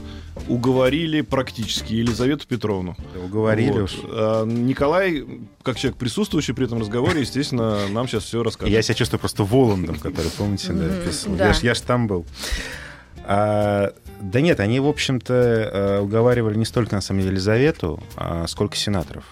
уговорили 0.49 1.23
практически 1.23 1.95
Елизавету 1.95 2.47
Петровну. 2.47 2.97
Уговорили 3.25 3.73
Вот. 3.73 3.83
уж. 3.83 3.97
А 4.05 4.45
Николай, 4.45 5.25
как 5.65 5.79
человек 5.79 5.99
присутствующий 5.99 6.55
при 6.55 6.67
этом 6.67 6.79
разговоре, 6.79 7.23
естественно, 7.23 7.89
нам 7.89 8.07
сейчас 8.07 8.23
все 8.23 8.45
расскажет. 8.45 8.73
Я 8.73 8.83
себя 8.83 8.95
чувствую 8.95 9.19
просто 9.19 9.43
Воландом, 9.43 9.97
который, 9.99 10.31
помните, 10.31 10.73
да, 10.73 10.89
писал. 11.05 11.33
да. 11.35 11.49
Я, 11.49 11.55
ж, 11.55 11.59
я 11.63 11.75
ж 11.75 11.81
там 11.81 12.07
был. 12.07 12.25
А, 13.25 13.93
да 14.21 14.41
нет, 14.41 14.61
они, 14.61 14.81
в 14.81 14.87
общем-то, 14.87 15.35
э, 15.35 16.01
уговаривали 16.01 16.57
не 16.57 16.65
столько, 16.65 16.95
на 16.95 17.01
самом 17.01 17.21
деле, 17.21 17.33
Елизавету, 17.33 18.03
а 18.17 18.47
сколько 18.47 18.77
сенаторов. 18.77 19.25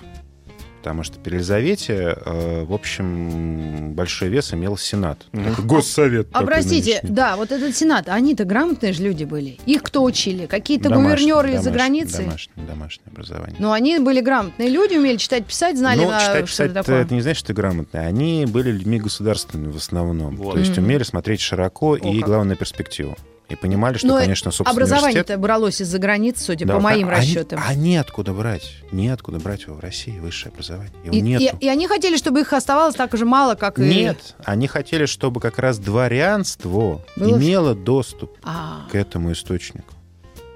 Потому 0.79 1.03
что 1.03 1.19
при 1.19 1.35
Елизавете, 1.35 2.17
э, 2.25 2.65
в 2.65 2.73
общем, 2.73 3.93
большой 3.95 4.29
вес 4.29 4.55
имел 4.55 4.77
Сенат. 4.77 5.27
Такой 5.33 5.65
Госсовет. 5.65 6.29
А 6.31 6.35
такой 6.35 6.47
простите, 6.47 6.91
нынешний. 6.93 7.11
да, 7.11 7.37
вот 7.37 7.51
этот 7.51 7.77
сенат, 7.77 8.09
они-то 8.09 8.45
грамотные 8.45 8.93
же 8.93 9.03
люди 9.03 9.25
были. 9.25 9.59
Их 9.67 9.83
кто 9.83 10.05
учили? 10.05 10.47
Какие-то 10.47 10.89
гувернеры 10.91 11.55
из-за 11.55 11.71
границы? 11.71 12.23
Домашнее, 12.23 12.67
домашнее 12.67 13.07
образование. 13.11 13.57
Но 13.59 13.73
они 13.73 13.99
были 13.99 14.21
грамотные 14.21 14.71
люди, 14.71 14.95
умели 14.95 15.17
читать, 15.17 15.45
писать, 15.45 15.77
знали, 15.77 15.99
ну, 15.99 16.05
читать, 16.05 16.49
что 16.49 16.63
это 16.65 16.75
писать, 16.75 16.75
такое. 16.75 17.03
это 17.03 17.13
не 17.15 17.21
значит, 17.21 17.41
что 17.41 17.49
ты 17.49 17.55
грамотный. 17.55 18.07
Они 18.07 18.47
были 18.47 18.71
людьми 18.71 19.01
государственными 19.01 19.73
в 19.73 19.77
основном. 19.77 20.37
Вот. 20.37 20.55
То 20.55 20.61
есть 20.61 20.79
умели 20.79 21.03
смотреть 21.03 21.41
широко 21.41 21.97
и, 21.97 22.21
как. 22.21 22.29
главное, 22.29 22.57
перспективу. 22.57 23.17
И 23.49 23.57
понимали, 23.57 23.97
что, 23.97 24.07
Но 24.09 24.19
конечно, 24.19 24.51
собственно, 24.51 24.71
Образование-то 24.73 25.11
университет- 25.33 25.41
бралось 25.41 25.81
из-за 25.81 25.99
границы, 25.99 26.45
судя 26.45 26.67
Да, 26.67 26.75
по 26.75 26.81
моим 26.81 27.09
а- 27.09 27.13
расчетам. 27.13 27.59
А 27.67 27.75
неоткуда 27.75 28.35
брать. 28.35 28.75
Неоткуда 28.93 29.39
брать 29.39 29.63
его 29.63 29.75
в 29.77 29.81
России, 29.81 30.19
высшее 30.19 30.53
образование. 30.53 30.93
Его 31.05 31.15
И, 31.15 31.21
нету. 31.23 31.57
и- 31.59 31.65
и 31.65 31.69
они 31.69 31.87
хотели, 31.89 32.19
чтобы 32.19 32.41
их 32.41 32.53
оставалось 32.53 32.95
так 32.95 33.17
же 33.17 33.25
мало, 33.25 33.55
как 33.55 33.79
и... 33.79 33.83
Нет, 33.83 34.35
они 34.45 34.67
хотели, 34.67 35.07
чтобы 35.07 35.41
как 35.41 35.59
раз 35.59 35.79
дворянство 35.79 37.01
Было- 37.17 37.39
имело 37.39 37.75
доступ 37.75 38.37
А. 38.43 38.87
к 38.91 38.95
этому 38.95 39.33
источнику 39.33 39.95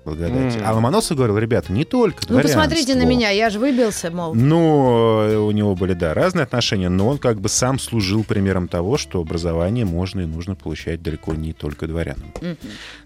благодати. 0.05 0.59
М. 0.59 0.63
А 0.67 0.73
Ломоносов 0.73 1.17
говорил, 1.17 1.39
ребята, 1.39 1.73
не 1.73 1.85
только 1.85 2.23
Ну, 2.29 2.41
посмотрите 2.41 2.95
на 2.95 3.05
меня, 3.05 3.31
я 3.31 3.51
же 3.51 3.59
выбился, 3.59 4.11
мол. 4.11 4.35
Ну, 4.35 5.47
у 5.47 5.51
него 5.51 5.75
были, 5.75 5.95
да, 5.95 6.15
разные 6.15 6.43
отношения, 6.45 6.89
но 6.89 7.09
он 7.09 7.19
как 7.19 7.41
бы 7.41 7.49
сам 7.49 7.79
служил 7.79 8.25
примером 8.25 8.69
того, 8.69 8.99
что 8.99 9.21
образование 9.21 9.85
можно 9.85 10.21
и 10.23 10.27
нужно 10.27 10.55
получать 10.55 11.03
далеко 11.03 11.35
не 11.35 11.53
только 11.53 11.87
дворянам. 11.87 12.33
Мгм. 12.41 12.57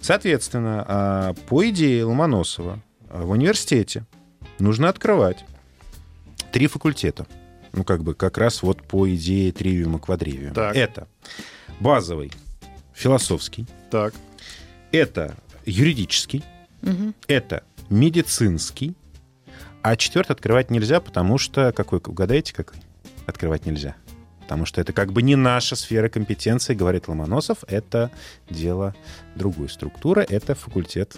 Соответственно, 0.01 0.85
а, 0.89 1.35
по 1.49 1.69
идее 1.69 2.05
Ломоносова 2.05 2.81
а, 3.11 3.23
в 3.23 3.31
университете 3.31 4.05
нужно 4.59 4.89
открывать 4.89 5.45
три 6.53 6.67
факультета. 6.67 7.27
Ну, 7.73 7.85
как 7.85 8.03
бы 8.03 8.15
как 8.15 8.39
раз 8.39 8.63
вот 8.63 8.83
по 8.83 9.09
идее 9.15 9.53
тривиума 9.53 9.99
квадривиума. 9.99 10.55
Так. 10.55 10.75
Это 10.77 11.07
базовый 11.81 12.33
философский, 12.95 13.67
Так. 13.91 14.15
это 14.93 15.37
юридический, 15.67 16.43
Мгм. 16.83 17.15
это 17.27 17.65
медицинский, 17.91 18.95
а 19.83 19.97
четвертый 19.97 20.33
открывать 20.33 20.71
нельзя, 20.71 21.01
потому 21.01 21.39
что... 21.39 21.73
Какой, 21.73 22.01
угадайте, 22.05 22.53
какой? 22.53 22.79
Открывать 23.27 23.67
нельзя. 23.67 23.95
Потому 24.41 24.65
что 24.65 24.81
это 24.81 24.93
как 24.93 25.13
бы 25.13 25.23
не 25.23 25.37
наша 25.37 25.77
сфера 25.77 26.09
компетенции, 26.09 26.75
говорит 26.75 27.09
Ломоносов. 27.09 27.59
Это 27.69 28.11
дело 28.51 28.95
другой 29.35 29.69
структуры. 29.69 30.27
Это 30.29 30.55
факультет 30.55 31.17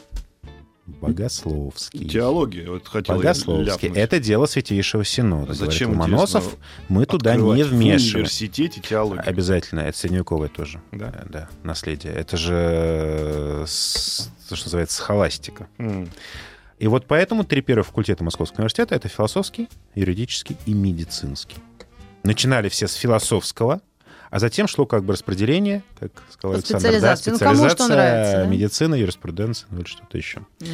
богословский. 1.00 2.08
Теология, 2.08 2.68
вот 2.70 2.88
хотел 2.88 3.16
Богословский. 3.16 3.88
Это 3.94 4.18
дело 4.20 4.46
Святейшего 4.46 5.04
Синода, 5.04 5.52
Зачем, 5.54 5.92
говорит 5.92 6.12
Ломоносов. 6.12 6.56
Мы 6.88 7.04
туда 7.06 7.36
не 7.36 7.62
в 7.62 7.68
вмешиваемся. 7.68 8.16
университете 8.16 8.80
теологию. 8.80 9.28
Обязательно. 9.28 9.80
Это 9.80 9.96
средневековое 9.98 10.48
тоже. 10.48 10.80
Да? 10.92 11.12
Э, 11.14 11.26
Да, 11.28 11.48
наследие. 11.62 12.12
Это 12.14 12.36
же 12.36 12.54
э, 12.54 13.66
то, 14.48 14.56
что 14.56 14.66
называется 14.66 14.96
схоластика. 14.96 15.68
М. 15.78 16.08
И 16.78 16.86
вот 16.86 17.06
поэтому 17.06 17.44
три 17.44 17.60
первых 17.60 17.86
факультета 17.88 18.24
Московского 18.24 18.60
университета— 18.60 18.94
это 18.96 19.08
философский, 19.08 19.68
юридический 19.94 20.56
и 20.64 20.72
медицинский. 20.74 21.56
Начинали 22.22 22.68
все 22.68 22.86
с 22.88 22.94
философского, 22.94 23.80
а 24.30 24.38
затем 24.38 24.68
шло 24.68 24.86
как 24.86 25.04
бы 25.04 25.12
распределение, 25.14 25.82
как 25.98 26.10
сказал 26.30 26.52
По 26.52 26.58
Александр, 26.58 27.00
да, 27.00 27.16
Ну, 27.26 27.38
кому 27.38 27.56
что 27.68 27.70
специализация, 27.70 27.86
нравится, 27.88 28.36
да? 28.38 28.46
медицина, 28.46 28.94
юриспруденция, 28.94 29.66
ну 29.70 29.78
или 29.80 29.86
что-то 29.86 30.16
еще. 30.18 30.40
И 30.60 30.66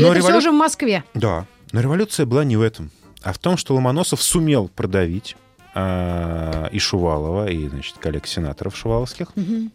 Но 0.00 0.08
это 0.12 0.20
все 0.20 0.28
револю- 0.28 0.36
уже 0.38 0.50
в 0.50 0.54
Москве. 0.54 1.04
Да, 1.14 1.46
но 1.72 1.80
революция 1.80 2.26
была 2.26 2.44
не 2.44 2.56
в 2.56 2.62
этом, 2.62 2.90
а 3.22 3.32
в 3.32 3.38
том, 3.38 3.56
что 3.56 3.74
Ломоносов 3.74 4.22
сумел 4.22 4.68
продавить 4.68 5.36
а, 5.74 6.66
и 6.72 6.78
Шувалова, 6.78 7.48
и, 7.50 7.68
значит, 7.68 7.96
коллег-сенаторов 7.98 8.76
шуваловских, 8.76 9.28
Мгм. 9.36 9.72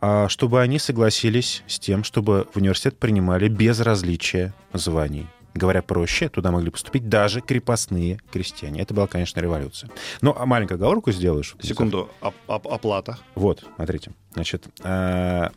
а, 0.00 0.28
чтобы 0.28 0.60
они 0.60 0.78
согласились 0.78 1.62
с 1.66 1.78
тем, 1.78 2.04
чтобы 2.04 2.46
в 2.52 2.56
университет 2.58 2.96
принимали 2.98 3.48
без 3.48 3.80
различия 3.80 4.54
званий. 4.72 5.26
Говоря 5.56 5.80
проще, 5.82 6.28
туда 6.28 6.50
могли 6.50 6.70
поступить 6.70 7.08
даже 7.08 7.40
крепостные 7.40 8.20
крестьяне. 8.30 8.82
Это 8.82 8.92
была, 8.92 9.06
конечно, 9.06 9.40
революция. 9.40 9.90
Ну, 10.20 10.34
а 10.38 10.44
маленькую 10.44 10.76
оговорку 10.76 11.12
сделаешь. 11.12 11.56
Секунду, 11.62 12.10
оп- 12.20 12.34
оп- 12.46 12.68
оплата. 12.68 13.18
Вот, 13.34 13.64
смотрите. 13.76 14.12
Значит, 14.34 14.66
э, 14.84 15.48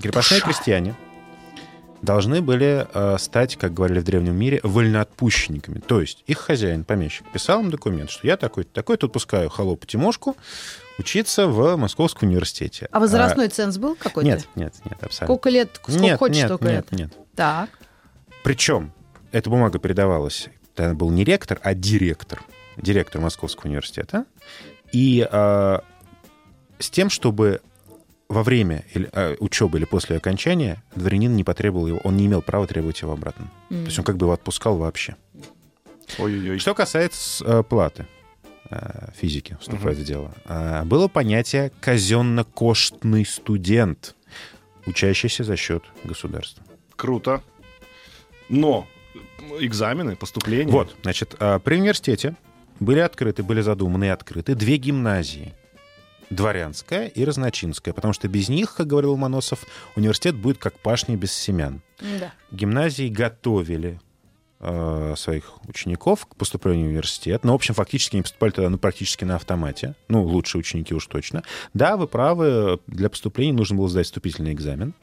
крепостные 0.00 0.40
крестьяне 0.40 0.94
должны 2.02 2.40
были 2.40 2.86
э, 2.92 3.18
стать, 3.18 3.56
как 3.56 3.74
говорили 3.74 3.98
в 3.98 4.04
древнем 4.04 4.36
мире, 4.36 4.60
вольноотпущенниками. 4.62 5.80
То 5.80 6.00
есть 6.00 6.22
их 6.26 6.38
хозяин, 6.38 6.84
помещик, 6.84 7.30
писал 7.32 7.60
им 7.60 7.70
документ, 7.70 8.10
что 8.10 8.26
я 8.26 8.36
такой-то, 8.36 8.70
такой-то 8.72 9.06
отпускаю 9.06 9.50
холопу 9.50 9.86
Тимошку 9.86 10.36
учиться 10.98 11.46
в 11.48 11.76
Московском 11.76 12.28
университете. 12.28 12.88
А 12.92 13.00
возрастной 13.00 13.48
ценз 13.48 13.76
был 13.78 13.96
какой-то? 13.96 14.28
Нет, 14.28 14.48
нет, 14.54 14.74
нет, 14.84 15.02
абсолютно. 15.02 15.26
Сколько 15.26 15.50
лет, 15.50 15.70
сколько 15.82 16.00
нет, 16.00 16.18
хочешь, 16.18 16.36
нет, 16.36 16.46
столько 16.46 16.64
нет, 16.64 16.92
лет? 16.92 16.92
нет. 16.92 17.12
Так. 17.34 17.70
Причем 18.44 18.92
эта 19.32 19.50
бумага 19.50 19.78
передавалась, 19.78 20.48
это 20.74 20.94
был 20.94 21.10
не 21.10 21.24
ректор, 21.24 21.60
а 21.62 21.74
директор, 21.74 22.42
директор 22.76 23.20
Московского 23.20 23.68
университета, 23.68 24.24
и 24.92 25.26
э, 25.30 25.78
с 26.78 26.90
тем, 26.90 27.10
чтобы 27.10 27.60
во 28.28 28.42
время 28.42 28.84
или, 28.94 29.08
э, 29.12 29.36
учебы 29.40 29.78
или 29.78 29.84
после 29.84 30.16
окончания 30.16 30.82
дворянин 30.94 31.34
не 31.34 31.44
потребовал 31.44 31.86
его, 31.86 32.00
он 32.04 32.16
не 32.16 32.26
имел 32.26 32.42
права 32.42 32.66
требовать 32.66 33.00
его 33.02 33.12
обратно. 33.12 33.50
То 33.68 33.74
есть 33.74 33.98
он 33.98 34.04
как 34.04 34.16
бы 34.16 34.26
его 34.26 34.32
отпускал 34.32 34.76
вообще. 34.76 35.16
Ой-ой-ой. 36.18 36.58
Что 36.58 36.74
касается 36.74 37.44
э, 37.44 37.62
платы 37.62 38.06
э, 38.70 39.10
физики, 39.14 39.56
вступает 39.60 39.98
в 39.98 40.04
дело, 40.04 40.32
э, 40.44 40.82
было 40.84 41.08
понятие 41.08 41.72
казенно-коштный 41.80 43.24
студент, 43.24 44.14
учащийся 44.86 45.44
за 45.44 45.56
счет 45.56 45.84
государства. 46.04 46.62
Круто. 46.96 47.42
Но 48.48 48.86
экзамены, 49.58 50.16
поступление. 50.16 50.72
Вот, 50.72 50.94
значит, 51.02 51.34
а, 51.38 51.58
при 51.58 51.76
университете 51.76 52.36
были 52.78 53.00
открыты, 53.00 53.42
были 53.42 53.60
задуманы 53.60 54.04
и 54.04 54.08
открыты 54.08 54.54
две 54.54 54.76
гимназии. 54.76 55.54
Дворянская 56.30 57.08
и 57.08 57.24
Разночинская, 57.24 57.92
потому 57.92 58.14
что 58.14 58.28
без 58.28 58.48
них, 58.48 58.74
как 58.76 58.86
говорил 58.86 59.12
Ломоносов, 59.12 59.66
университет 59.96 60.36
будет 60.36 60.58
как 60.58 60.78
пашня 60.78 61.16
без 61.16 61.32
семян. 61.32 61.82
Да. 61.98 62.32
Гимназии 62.52 63.08
готовили 63.08 64.00
э, 64.60 65.14
своих 65.16 65.54
учеников 65.68 66.26
к 66.26 66.36
поступлению 66.36 66.86
в 66.86 66.90
университет. 66.90 67.42
Но, 67.42 67.52
в 67.52 67.56
общем, 67.56 67.74
фактически 67.74 68.14
они 68.14 68.22
поступали 68.22 68.52
тогда 68.52 68.70
ну, 68.70 68.78
практически 68.78 69.24
на 69.24 69.36
автомате. 69.36 69.96
Ну, 70.06 70.22
лучшие 70.22 70.60
ученики 70.60 70.94
уж 70.94 71.06
точно. 71.06 71.42
Да, 71.74 71.96
вы 71.96 72.06
правы, 72.06 72.78
для 72.86 73.10
поступления 73.10 73.52
нужно 73.52 73.76
было 73.76 73.88
сдать 73.88 74.06
вступительный 74.06 74.52
экзамен. 74.52 74.94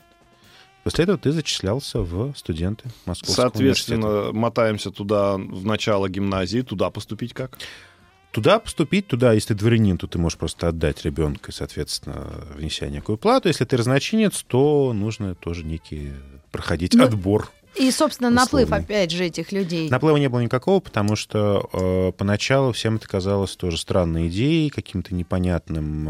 После 0.88 1.04
этого 1.04 1.17
ты 1.17 1.34
зачислялся 1.34 2.00
в 2.00 2.34
студенты 2.38 2.89
Московского 3.06 3.52
университета. 3.54 4.02
Соответственно, 4.02 4.32
мотаемся 4.32 4.89
туда 4.89 5.36
в 5.36 5.65
начало 5.65 6.08
гимназии, 6.08 6.62
туда 6.62 6.89
поступить 6.91 7.34
как? 7.34 7.60
Туда 8.32 8.58
поступить, 8.60 9.06
туда, 9.06 9.34
если 9.34 9.54
дворянин, 9.54 9.97
то 9.97 10.08
ты 10.08 10.17
можешь 10.17 10.38
просто 10.38 10.69
отдать 10.69 11.04
ребенка, 11.04 11.52
и, 11.52 11.54
соответственно, 11.54 12.32
внеся 12.56 12.88
некую 12.88 13.17
плату. 13.17 13.50
Если 13.50 13.65
ты 13.65 13.76
разночинец, 13.76 14.45
то 14.47 14.93
нужно 14.93 15.36
тоже 15.36 15.65
некий 15.65 16.13
проходить 16.54 16.93
Ну, 16.93 17.04
отбор. 17.04 17.52
И, 17.79 17.91
собственно, 17.91 18.29
наплыв, 18.29 18.65
условный. 18.65 18.83
опять 18.85 19.11
же, 19.11 19.25
этих 19.25 19.51
людей. 19.51 19.89
Наплыва 19.89 20.17
не 20.17 20.29
было 20.29 20.39
никакого, 20.41 20.79
потому 20.79 21.15
что 21.15 21.69
э, 21.73 22.11
поначалу 22.17 22.71
всем 22.71 22.95
это 22.95 23.07
казалось 23.07 23.55
тоже 23.55 23.77
странной 23.77 24.27
идеей, 24.29 24.69
каким-то 24.69 25.13
непонятным 25.13 26.07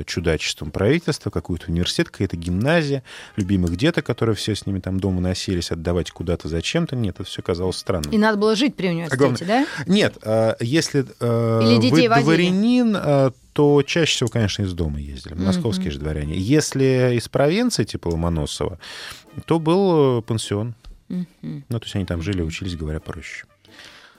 э, 0.00 0.04
чудачеством 0.06 0.70
правительства, 0.70 1.30
какой-то 1.30 1.70
университет, 1.70 2.10
какая-то 2.10 2.36
гимназия, 2.36 3.02
любимых 3.36 3.76
деток, 3.76 4.06
которые 4.06 4.36
все 4.36 4.54
с 4.54 4.66
ними 4.66 4.78
там 4.80 5.00
дома 5.00 5.20
носились, 5.20 5.70
отдавать 5.70 6.10
куда-то 6.10 6.48
зачем-то. 6.48 6.96
Нет, 6.96 7.16
это 7.18 7.24
все 7.28 7.42
казалось 7.42 7.76
странным. 7.76 8.12
И 8.12 8.18
надо 8.18 8.38
было 8.38 8.54
жить 8.56 8.76
при 8.76 8.88
университете, 8.88 9.44
да? 9.44 9.66
Нет, 9.86 10.16
э, 10.22 10.54
если 10.60 11.04
э, 11.20 11.60
Или 11.64 11.80
детей 11.80 12.08
вы 12.08 12.14
водили? 12.14 12.24
дворянин, 12.24 12.96
э, 12.96 13.30
то 13.52 13.82
чаще 13.82 14.12
всего, 14.14 14.28
конечно, 14.28 14.62
из 14.62 14.72
дома 14.72 15.00
ездили. 15.00 15.34
Московские 15.34 15.86
Мгм. 15.86 15.92
же 15.94 15.98
дворяне. 15.98 16.34
Если 16.36 17.16
из 17.16 17.28
провинции, 17.28 17.82
типа 17.84 18.08
Ломоносова, 18.08 18.78
то 19.46 19.58
был 19.58 20.18
э, 20.18 20.22
пансион. 20.22 20.74
Мгм. 21.08 21.64
Ну, 21.68 21.78
то 21.78 21.84
есть 21.84 21.96
они 21.96 22.04
там 22.04 22.22
жили, 22.22 22.42
учились, 22.42 22.76
говоря 22.76 23.00
проще. 23.00 23.46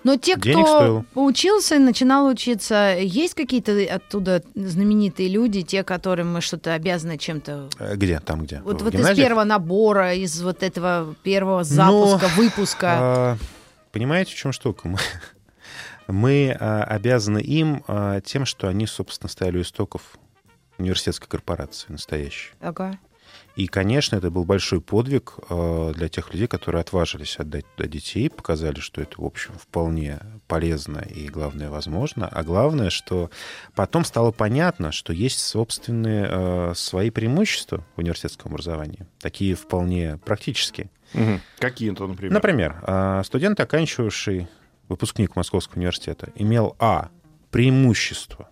Но 0.03 0.15
те, 0.15 0.35
Денег 0.37 0.65
кто 0.65 0.75
стоило. 0.77 1.05
учился 1.13 1.75
и 1.75 1.79
начинал 1.79 2.27
учиться, 2.27 2.95
есть 2.97 3.33
какие-то 3.33 3.73
оттуда 3.93 4.41
знаменитые 4.55 5.27
люди, 5.27 5.61
те, 5.61 5.83
которым 5.83 6.31
мы 6.31 6.39
что-то 6.41 6.73
обязаны 6.73 7.17
чем-то 7.17 7.69
Э, 7.79 7.95
Где? 7.95 8.19
Там 8.21 8.43
где? 8.43 8.61
Вот, 8.61 8.81
вот 8.81 8.95
из 8.95 9.15
первого 9.17 9.43
набора, 9.43 10.13
из 10.13 10.41
вот 10.41 10.63
этого 10.63 11.15
первого 11.23 11.65
запуска, 11.65 12.29
выпуска. 12.37 12.87
А, 12.91 13.37
Понимаете, 13.91 14.31
в 14.31 14.35
чем 14.35 14.53
штука? 14.53 14.87
Мы, 14.87 14.97
мы, 16.07 16.57
а, 16.57 16.83
обязаны 16.85 17.39
им 17.39 17.83
а, 17.87 18.21
тем, 18.21 18.45
что 18.45 18.69
они, 18.69 18.87
собственно, 18.87 19.29
стояли 19.29 19.57
у 19.57 19.61
истоков 19.63 20.17
университетской 20.77 21.27
корпорации 21.27 21.91
настоящей. 21.91 22.51
Ага. 22.61 22.97
И, 23.55 23.67
конечно, 23.67 24.15
это 24.15 24.31
был 24.31 24.45
большой 24.45 24.79
подвиг 24.79 25.35
э, 25.49 25.93
для 25.95 26.07
тех 26.07 26.33
людей, 26.33 26.47
которые 26.47 26.81
отважились 26.81 27.37
отдать 27.37 27.65
туда 27.75 27.89
детей, 27.89 28.29
показали, 28.29 28.79
что 28.79 29.01
это, 29.01 29.21
в 29.21 29.25
общем, 29.25 29.53
вполне 29.53 30.19
полезно 30.47 30.99
и, 30.99 31.27
главное, 31.27 31.69
возможно. 31.69 32.27
А 32.27 32.43
главное, 32.43 32.89
что 32.89 33.29
потом 33.75 34.05
стало 34.05 34.31
понятно, 34.31 34.91
что 34.91 35.11
есть 35.11 35.39
собственные 35.39 36.27
э, 36.29 36.73
свои 36.75 37.09
преимущества 37.09 37.85
в 37.95 37.99
университетском 37.99 38.51
образовании, 38.51 39.05
такие 39.19 39.55
вполне 39.55 40.17
практические. 40.23 40.89
Мгм. 41.13 41.41
Какие-то, 41.57 42.07
например. 42.07 42.33
Например, 42.33 42.83
э, 42.85 43.23
студент, 43.25 43.59
оканчивавший 43.59 44.47
выпускник 44.87 45.35
Московского 45.35 45.77
университета, 45.77 46.31
имел 46.35 46.75
а. 46.79 47.09
преимущество 47.51 48.49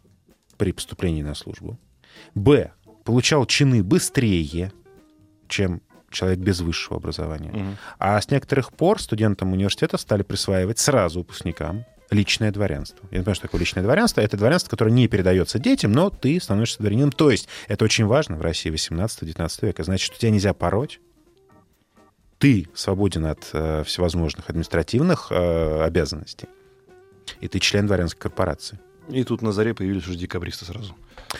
при 0.57 0.71
поступлении 0.71 1.21
на 1.21 1.35
службу, 1.35 1.79
б. 2.35 2.71
получал 3.03 3.45
чины 3.45 3.83
быстрее, 3.83 4.71
чем 5.47 5.81
человек 6.09 6.39
без 6.39 6.61
высшего 6.61 6.97
образования. 6.97 7.51
Мгм. 7.51 7.77
А 7.99 8.19
с 8.19 8.29
некоторых 8.29 8.71
пор 8.71 9.01
студентам 9.01 9.53
университета 9.53 9.97
стали 9.97 10.23
присваивать 10.23 10.79
сразу 10.79 11.19
выпускникам 11.19 11.85
личное 12.09 12.51
дворянство. 12.51 13.07
Я 13.11 13.17
не 13.17 13.23
понимаю, 13.23 13.35
что 13.35 13.43
такое 13.43 13.59
личное 13.59 13.83
дворянство. 13.83 14.21
Это 14.21 14.37
дворянство, 14.37 14.69
которое 14.69 14.91
не 14.91 15.07
передается 15.07 15.59
детям, 15.59 15.91
но 15.91 16.09
ты 16.09 16.39
становишься 16.39 16.79
дворянином. 16.79 17.11
То 17.11 17.29
есть 17.29 17.49
это 17.67 17.83
очень 17.85 18.05
важно 18.05 18.37
в 18.37 18.41
России 18.41 18.71
18-19 18.71 19.65
века. 19.65 19.83
Значит, 19.83 20.05
что 20.07 20.19
тебя 20.19 20.31
нельзя 20.31 20.53
пороть. 20.53 20.99
Ты 22.37 22.67
свободен 22.75 23.25
от 23.25 23.49
э, 23.53 23.83
всевозможных 23.83 24.49
административных 24.49 25.27
э, 25.31 25.83
обязанностей. 25.83 26.47
И 27.41 27.47
ты 27.47 27.59
член 27.59 27.87
дворянской 27.87 28.21
корпорации. 28.21 28.79
И 29.09 29.23
тут 29.23 29.41
на 29.41 29.51
заре 29.51 29.73
появились 29.73 30.07
уже 30.07 30.17
декабристы 30.17 30.65
сразу. 30.65 30.95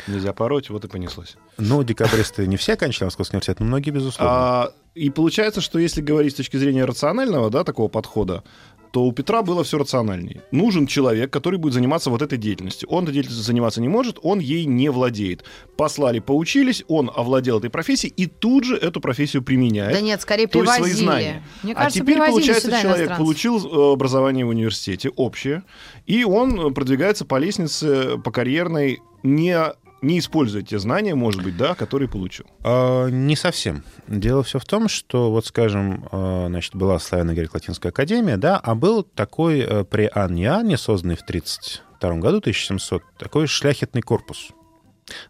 Нельзя 0.07 0.33
пороть, 0.33 0.69
вот 0.69 0.85
и 0.85 0.87
понеслось. 0.87 1.35
Но 1.57 1.83
декабристы 1.83 2.47
не 2.47 2.57
все 2.57 2.73
оканчивали 2.73 3.05
Московский 3.05 3.35
университет, 3.35 3.59
но 3.59 3.65
многие, 3.65 3.91
безусловно. 3.91 4.33
А, 4.33 4.73
и 4.95 5.09
получается, 5.09 5.61
что 5.61 5.79
если 5.79 6.01
говорить 6.01 6.33
с 6.33 6.37
точки 6.37 6.57
зрения 6.57 6.85
рационального, 6.85 7.49
да, 7.49 7.63
такого 7.63 7.87
подхода, 7.87 8.43
то 8.91 9.03
у 9.03 9.11
Петра 9.11 9.43
было 9.43 9.63
все 9.63 9.77
рациональнее. 9.77 10.41
Нужен 10.51 10.87
человек, 10.87 11.31
который 11.31 11.59
будет 11.59 11.73
заниматься 11.73 12.09
вот 12.09 12.21
этой 12.21 12.37
деятельностью. 12.37 12.89
Он 12.89 13.03
этой 13.03 13.13
деятельностью 13.13 13.45
заниматься 13.45 13.81
не 13.81 13.89
может, 13.89 14.17
он 14.21 14.39
ей 14.39 14.65
не 14.65 14.89
владеет. 14.89 15.43
Послали, 15.77 16.19
поучились, 16.19 16.83
он 16.87 17.11
овладел 17.13 17.59
этой 17.59 17.69
профессией 17.69 18.13
и 18.15 18.25
тут 18.25 18.63
же 18.63 18.75
эту 18.75 19.01
профессию 19.01 19.43
применяет. 19.43 19.93
Да 19.93 20.01
нет, 20.01 20.21
скорее 20.21 20.47
то 20.47 20.59
есть 20.59 20.73
свои 20.73 20.83
привозили. 20.83 21.05
знания. 21.05 21.43
Мне 21.63 21.73
а 21.73 21.75
кажется, 21.75 21.99
теперь, 21.99 22.15
привозили 22.15 22.33
получается, 22.33 22.67
сюда 22.67 22.81
человек 22.81 23.17
получил 23.17 23.57
э, 23.57 23.93
образование 23.93 24.45
в 24.45 24.49
университете 24.49 25.09
общее, 25.09 25.63
и 26.05 26.23
он 26.23 26.73
продвигается 26.73 27.25
по 27.25 27.37
лестнице, 27.37 28.17
по 28.17 28.31
карьерной, 28.31 28.99
не, 29.23 29.57
не 30.01 30.19
используя 30.19 30.61
те 30.61 30.79
знания, 30.79 31.15
может 31.15 31.43
быть, 31.43 31.57
да, 31.57 31.75
которые 31.75 32.07
получил. 32.09 32.45
А, 32.63 33.07
Не 33.07 33.35
совсем. 33.35 33.83
Дело 34.07 34.43
все 34.43 34.59
в 34.59 34.65
том, 34.65 34.87
что, 34.87 35.31
вот, 35.31 35.45
скажем, 35.45 36.07
а, 36.11 36.47
значит, 36.47 36.75
была 36.75 36.97
славяно-греко-латинская 36.99 37.89
академия, 37.89 38.37
да, 38.37 38.57
а 38.57 38.75
был 38.75 39.03
такой 39.03 39.59
э, 39.59 39.83
при 39.83 40.09
Анне 40.13 40.49
Анне, 40.51 40.77
созданный 40.77 41.15
в 41.15 41.21
1932 41.21 42.15
году, 42.17 42.37
1700, 42.37 43.01
такой 43.17 43.47
шляхетный 43.47 44.01
корпус. 44.01 44.49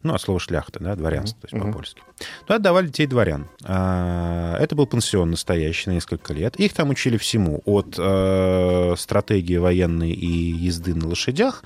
Ну, 0.02 0.16
от 0.16 0.22
слова 0.22 0.40
шляхта, 0.40 0.80
да, 0.80 0.96
дворянство, 0.96 1.40
то 1.40 1.46
есть 1.46 1.54
Мгм. 1.54 1.72
по-польски. 1.72 2.02
Туда 2.42 2.56
отдавали 2.56 2.88
детей 2.88 3.06
дворян. 3.06 3.48
А, 3.64 4.58
Это 4.60 4.76
был 4.76 4.88
пансион 4.88 5.30
настоящий 5.30 5.92
на 5.92 5.94
несколько 5.94 6.34
лет. 6.34 6.56
Их 6.60 6.74
там 6.74 6.90
учили 6.90 7.18
всему. 7.18 7.62
От 7.64 7.94
э, 7.98 8.96
стратегии 8.98 9.58
военной 9.58 10.10
и 10.12 10.26
езды 10.26 10.96
на 10.96 11.08
лошадях 11.08 11.64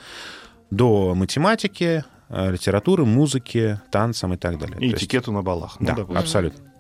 до 0.72 1.14
математики, 1.16 2.04
э, 2.30 2.52
литературы, 2.52 3.06
музыки, 3.06 3.80
танцам 3.92 4.34
и 4.34 4.38
так 4.38 4.58
далее. 4.58 4.78
И 4.78 4.80
То 4.80 4.86
есть- 4.86 5.04
этикету 5.04 5.32
на 5.32 5.44
балах. 5.44 5.76
Ну, 5.80 5.88
да, 5.88 5.94
допустим. 5.96 6.18
абсолютно. 6.22 6.74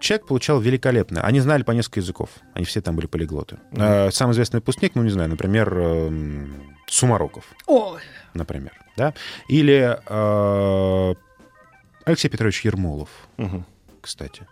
Человек 0.00 0.26
получал 0.26 0.60
великолепно. 0.60 1.22
Они 1.22 1.40
знали 1.40 1.62
по 1.62 1.70
несколько 1.72 2.00
языков. 2.00 2.28
Они 2.52 2.64
все 2.64 2.80
там 2.80 2.94
были 2.96 3.06
полиглоты. 3.06 3.56
Э, 3.72 4.10
Самый 4.10 4.32
известный 4.32 4.56
выпускник, 4.58 4.94
ну, 4.94 5.02
не 5.02 5.10
знаю, 5.10 5.30
например, 5.30 5.72
эм, 5.78 6.54
Сумароков, 6.86 7.44
Ой, 7.66 8.00
например. 8.34 8.72
Да? 8.96 9.14
Или 9.48 9.98
э, 10.06 11.14
Алексей 12.04 12.28
Петрович 12.28 12.64
Ермолов, 12.64 13.08
Мгм. 13.38 13.64
кстати. 14.02 14.46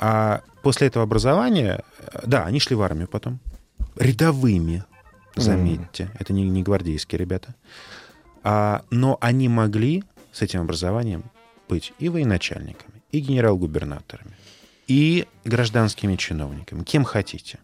А 0.00 0.40
после 0.62 0.86
этого 0.88 1.04
образования, 1.04 1.82
да, 2.24 2.44
они 2.44 2.58
шли 2.60 2.74
в 2.76 2.82
армию 2.82 3.08
потом. 3.08 3.38
Рядовыми, 3.96 4.84
заметьте. 5.42 6.10
Это 6.18 6.32
не, 6.32 6.48
не 6.48 6.62
гвардейские 6.62 7.18
ребята. 7.18 7.54
А, 8.42 8.84
но 8.90 9.18
они 9.20 9.48
могли 9.48 10.04
с 10.32 10.42
этим 10.42 10.60
образованием 10.60 11.24
быть 11.68 11.92
и 11.98 12.08
военачальниками, 12.08 13.02
и 13.10 13.20
генерал-губернаторами, 13.20 14.36
и 14.86 15.26
гражданскими 15.44 16.16
чиновниками, 16.16 16.84
кем 16.84 17.04
хотите. 17.04 17.58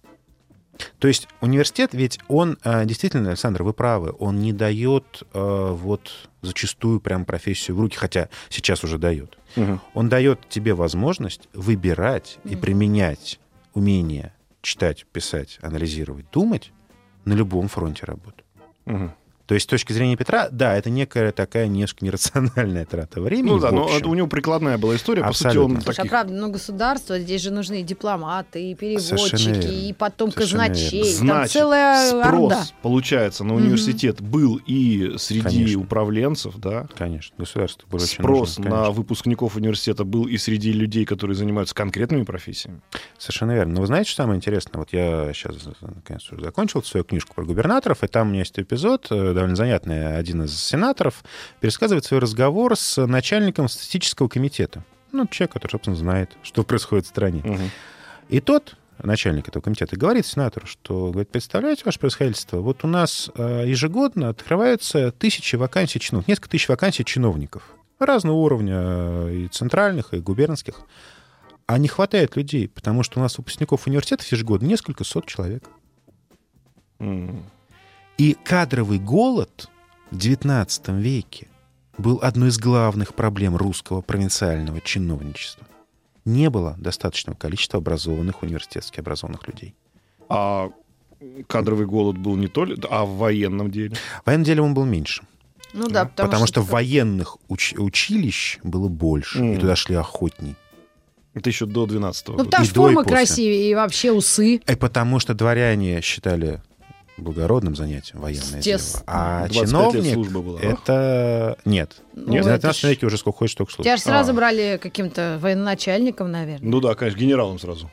То 0.99 1.09
есть 1.09 1.29
университет, 1.41 1.91
ведь 1.93 2.19
он 2.29 2.59
э, 2.65 2.85
действительно, 2.85 3.29
Александр, 3.29 3.63
вы 3.63 3.73
правы, 3.73 4.15
он 4.19 4.41
не 4.41 4.53
дает 4.53 5.23
э, 5.33 5.71
вот 5.73 6.31
зачастую 6.41 7.01
прям 7.01 7.25
профессию 7.25 7.77
в 7.77 7.81
руки, 7.81 7.97
хотя 7.97 8.29
сейчас 8.49 8.83
уже 8.83 8.99
дает. 8.99 9.39
Мгм. 9.55 9.81
Он 9.95 10.09
дает 10.09 10.49
тебе 10.49 10.75
возможность 10.75 11.49
выбирать 11.53 12.39
и 12.45 12.57
применять 12.57 13.39
умение 13.75 14.33
читать, 14.63 15.07
писать, 15.13 15.59
анализировать, 15.63 16.27
думать 16.33 16.73
на 17.25 17.35
любом 17.35 17.69
фронте 17.69 18.07
работы. 18.07 18.43
Мгм. 18.85 19.13
То 19.47 19.55
есть 19.55 19.65
с 19.65 19.67
точки 19.67 19.93
зрения 19.93 20.17
Петра, 20.17 20.49
да, 20.51 20.77
это 20.77 20.91
некая 20.91 21.33
такая 21.33 21.67
немножко 21.67 22.05
нерациональная 22.05 22.85
трата 22.85 23.21
времени. 23.21 23.51
Ну 23.51 23.59
да, 23.59 23.71
но 23.71 23.89
это 23.89 24.09
у 24.09 24.15
него 24.15 24.27
прикладная 24.29 24.79
была 24.79 24.97
история. 24.97 25.23
По 25.23 25.33
сути, 25.33 25.47
Абсолютно. 25.49 25.77
он 25.77 25.83
Слушай, 25.83 25.95
а 25.95 25.97
таких... 25.97 26.11
правда, 26.11 26.33
ну 26.35 26.51
государство, 26.51 27.19
здесь 27.19 27.43
же 27.43 27.51
нужны 27.51 27.81
и 27.81 27.83
дипломаты, 27.83 28.71
и 28.71 28.75
переводчики, 28.75 29.89
и 29.89 29.93
потом 29.93 30.31
Совершенно 30.31 30.69
казначей. 30.69 31.03
верно. 31.03 31.19
Там 31.19 31.27
Значит, 31.27 31.53
целая 31.53 32.09
спрос, 32.09 32.53
орда. 32.53 32.65
получается, 32.83 33.45
на 33.45 33.55
университет 33.55 34.21
был 34.21 34.61
и 34.67 35.15
среди 35.19 35.43
Конечно. 35.43 35.81
управленцев, 35.81 36.57
да. 36.59 36.87
Конечно, 36.97 37.35
государство 37.39 37.87
было 37.89 38.03
очень 38.03 38.15
Спрос 38.15 38.59
нужно, 38.59 38.71
на 38.71 38.91
выпускников 38.91 39.57
университета 39.57 40.05
был 40.05 40.27
и 40.27 40.37
среди 40.39 40.73
людей, 40.73 41.05
которые 41.05 41.35
занимаются 41.37 41.75
конкретными 41.75 42.25
профессиями. 42.25 42.81
Совершенно 43.19 43.53
верно. 43.53 43.75
Но 43.75 43.81
вы 43.81 43.87
знаете, 43.87 44.11
что 44.11 44.23
самое 44.23 44.37
интересное? 44.37 44.79
Вот 44.79 44.93
я 44.93 45.33
сейчас, 45.33 45.57
наконец, 45.81 46.31
уже 46.31 46.43
закончил 46.43 46.83
свою 46.83 47.05
книжку 47.05 47.35
про 47.35 47.45
губернаторов, 47.45 48.03
и 48.05 48.07
там 48.07 48.29
у 48.29 48.31
меня 48.31 48.41
есть 48.41 48.59
эпизод, 48.59 49.09
э, 49.11 49.32
довольно 49.35 49.57
занятный, 49.57 50.17
один 50.17 50.43
из 50.45 50.57
сенаторов 50.59 51.25
пересказывает 51.61 52.05
свой 52.05 52.21
разговор 52.21 52.77
с 52.77 53.05
начальником 53.07 53.69
статистического 53.69 54.29
комитета. 54.29 54.85
Ну, 55.13 55.27
человек, 55.27 55.53
который, 55.53 55.73
собственно, 55.73 55.97
знает, 55.97 56.31
что 56.43 56.65
происходит 56.65 57.07
в 57.07 57.09
стране. 57.09 57.43
Мгм. 57.45 57.71
И 58.29 58.41
тот, 58.41 58.77
начальник 59.03 59.49
этого 59.49 59.63
комитета, 59.63 59.97
говорит 59.97 60.27
сенатору, 60.27 60.67
что, 60.67 61.11
говорит, 61.11 61.31
представляете, 61.31 61.83
ваше 61.85 61.99
происходительство, 61.99 62.59
вот 62.59 62.85
у 62.85 62.89
нас 62.89 63.31
э, 63.35 63.65
ежегодно 63.67 64.31
открываются 64.31 65.13
тысячи 65.13 65.57
вакансий 65.57 66.01
чиновников, 66.01 66.29
несколько 66.29 66.51
тысяч 66.51 66.69
вакансий 66.69 67.05
чиновников 67.05 67.63
разного 67.99 68.37
уровня, 68.37 68.77
э, 68.77 69.35
и 69.35 69.49
центральных, 69.49 70.15
и 70.15 70.19
губернских. 70.19 70.81
А 71.67 71.79
не 71.79 71.89
хватает 71.89 72.37
людей, 72.37 72.69
потому 72.69 73.03
что 73.03 73.19
у 73.21 73.23
нас 73.23 73.39
выпускников 73.39 73.87
университетов 73.87 74.27
ежегодно 74.31 74.67
несколько 74.67 75.05
сот 75.05 75.27
человек. 75.27 75.65
М. 76.99 77.45
И 78.23 78.37
кадровый 78.45 79.01
голод 79.01 79.69
в 80.13 80.17
XIX 80.17 81.01
веке 81.01 81.49
был 81.99 82.21
одной 82.23 82.51
из 82.51 82.59
главных 82.59 83.15
проблем 83.15 83.57
русского 83.57 84.01
провинциального 84.01 84.81
чиновничества. 84.81 85.67
не 86.25 86.49
было 86.51 86.77
достаточного 86.79 87.37
количества 87.37 87.79
образованных, 87.81 88.45
университетски 88.45 89.01
образованных 89.01 89.49
людей. 89.49 89.75
А 90.29 90.71
кадровый 91.49 91.85
голод 91.87 92.17
был 92.17 92.37
не 92.37 92.47
только, 92.47 92.87
а 92.89 93.05
в 93.05 93.17
военном 93.17 93.73
деле. 93.73 93.97
В 94.23 94.27
военном 94.27 94.45
деле 94.45 94.63
он 94.63 94.73
был 94.73 94.85
меньше. 94.85 95.25
Ну 95.73 95.89
да, 95.89 96.05
Потому, 96.05 96.29
потому, 96.29 96.47
что, 96.47 96.63
военных 96.63 97.39
уч- 97.49 97.77
училищ 97.77 98.61
было 98.63 98.87
больше, 98.87 99.41
Мгм. 99.43 99.55
и 99.55 99.59
туда 99.59 99.75
шли 99.75 99.97
охотней. 99.97 100.55
Это 101.35 101.51
еще 101.51 101.67
до 101.67 101.87
12 101.87 102.29
Ну, 102.29 102.37
года. 102.37 102.45
потому 102.51 102.65
и 102.65 102.69
что 102.69 102.83
форма 102.83 103.03
красивее, 103.05 103.71
и 103.71 103.75
вообще 103.75 104.13
усы. 104.13 104.57
И 104.65 104.77
потому 104.77 105.19
что 105.19 105.35
дворяне 105.35 106.01
считали 106.03 106.63
благородным 107.23 107.75
занятием 107.75 108.21
военное 108.21 108.61
дело. 108.61 108.79
Естественно. 108.79 109.05
А 109.07 109.49
25 109.49 109.55
лет 109.63 109.69
чиновник 109.69 110.15
служба 110.15 110.43
была. 110.43 110.61
это... 110.61 111.57
Нет. 111.65 111.97
Ну, 112.15 112.33
Нет, 112.33 112.45
в 112.45 112.49
это 112.49 112.59
19 112.59 112.81
ж- 112.81 112.89
веке 112.89 113.07
уже 113.07 113.17
сколько 113.17 113.39
хочешь, 113.39 113.53
столько 113.55 113.73
служишь. 113.73 113.85
Тебя 113.87 113.97
же 113.97 114.03
сразу 114.03 114.33
А. 114.33 114.35
брали 114.35 114.79
каким-то 114.83 115.39
военачальником, 115.41 116.31
наверное. 116.31 116.69
Ну 116.69 116.81
да, 116.81 116.95
конечно, 116.95 117.19
генералом 117.19 117.59
сразу. 117.59 117.91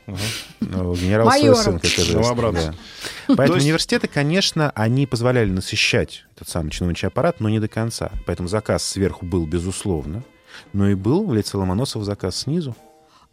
Ну, 0.60 0.94
генерал 0.96 1.32
свой 1.32 1.56
сын, 1.56 1.80
как. 1.80 2.76
Поэтому 3.38 3.60
университеты, 3.60 4.08
конечно, 4.08 4.72
они 4.76 5.06
позволяли 5.06 5.50
насыщать 5.50 6.26
этот 6.36 6.50
самый 6.50 6.72
чиновничий 6.72 7.08
аппарат, 7.08 7.40
но 7.40 7.50
не 7.50 7.60
до 7.60 7.68
конца. 7.68 8.12
Поэтому 8.26 8.50
заказ 8.50 8.84
сверху 8.84 9.26
был, 9.26 9.46
безусловно. 9.46 10.24
Но 10.74 10.90
и 10.90 10.96
был 10.96 11.26
в 11.26 11.34
лице 11.34 11.58
Ломоносова 11.58 12.04
заказ 12.04 12.36
снизу. 12.38 12.76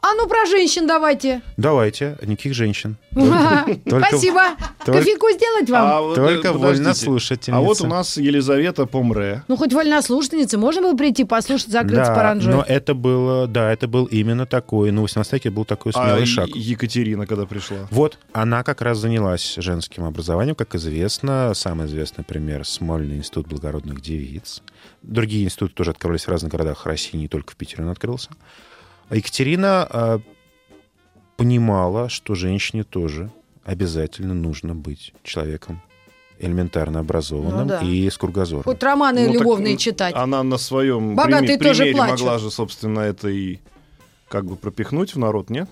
А 0.03 0.15
ну 0.15 0.29
про 0.29 0.47
женщин 0.47 0.87
давайте. 0.87 1.43
Давайте, 1.57 2.17
никаких 2.23 2.55
женщин. 2.55 2.97
только- 3.15 4.07
Спасибо. 4.09 4.43
только- 4.85 5.01
Кофейку 5.01 5.27
сделать 5.33 5.69
вам? 5.69 6.13
А 6.13 6.15
Только 6.15 6.49
э, 6.49 6.53
вольнослушательница. 6.53 7.57
А 7.57 7.61
вот 7.61 7.81
у 7.81 7.87
нас 7.89 8.17
Елизавета 8.17 8.87
Помре. 8.87 9.43
Ну, 9.49 9.57
хоть 9.57 9.73
вольнослушательница, 9.73 10.59
можно 10.59 10.83
было 10.83 10.95
прийти 10.97 11.25
послушать 11.25 11.71
закрыться 11.71 12.05
Да, 12.05 12.15
паранжой? 12.15 12.55
но 12.55 12.63
это 12.63 12.95
было, 12.95 13.49
да, 13.49 13.73
это 13.73 13.89
был 13.89 14.05
именно 14.05 14.47
такой, 14.47 14.93
ну, 14.93 15.01
в 15.01 15.05
18 15.05 15.33
веке 15.33 15.51
был 15.51 15.65
такой 15.65 15.93
смелый 15.93 16.23
А 16.23 16.27
шаг. 16.27 16.49
Е- 16.49 16.61
Екатерина, 16.61 17.27
когда 17.27 17.47
пришла. 17.47 17.89
Вот, 17.91 18.19
она 18.33 18.63
как 18.63 18.83
раз 18.83 18.99
занялась 18.99 19.55
женским 19.57 20.05
образованием, 20.05 20.55
как 20.55 20.75
известно. 20.77 21.53
Самый 21.55 21.87
известный 21.89 22.23
пример— 22.23 22.65
Смольный 22.67 23.17
институт 23.17 23.49
благородных 23.49 24.01
девиц. 24.03 24.63
Другие 25.03 25.45
институты 25.47 25.75
тоже 25.75 25.91
открывались 25.91 26.27
в 26.27 26.29
разных 26.29 26.53
городах 26.53 26.87
России, 26.87 27.17
не 27.17 27.29
только 27.29 27.53
в 27.53 27.57
Питере 27.57 27.83
он 27.85 27.91
открылся. 27.91 28.31
А 29.09 29.17
Екатерина 29.17 29.89
э, 29.91 30.19
понимала, 31.37 32.09
что 32.09 32.35
женщине 32.35 32.83
тоже 32.85 33.31
обязательно 33.65 34.35
нужно 34.35 34.75
быть 34.75 35.13
человеком 35.23 35.81
элементарно 36.39 37.01
образованным 37.01 37.63
Ну 37.63 37.69
да. 37.69 37.81
и 37.81 38.09
с 38.11 38.19
кругозором. 38.19 38.65
Хоть 38.65 38.83
романы 38.83 39.27
Ну, 39.27 39.33
любовные 39.35 39.77
читать. 39.77 40.15
Она 40.15 40.43
на 40.43 40.59
своем 40.59 41.17
Богатые 41.17 41.57
прими- 41.57 41.63
тоже 41.63 41.83
примере 41.85 41.97
плачут. 41.97 42.21
могла 42.21 42.39
же, 42.39 42.51
собственно, 42.51 43.01
это 43.01 43.29
и 43.29 43.59
как 44.29 44.45
бы 44.45 44.57
пропихнуть 44.57 45.15
в 45.15 45.19
народ, 45.19 45.49
нет? 45.51 45.69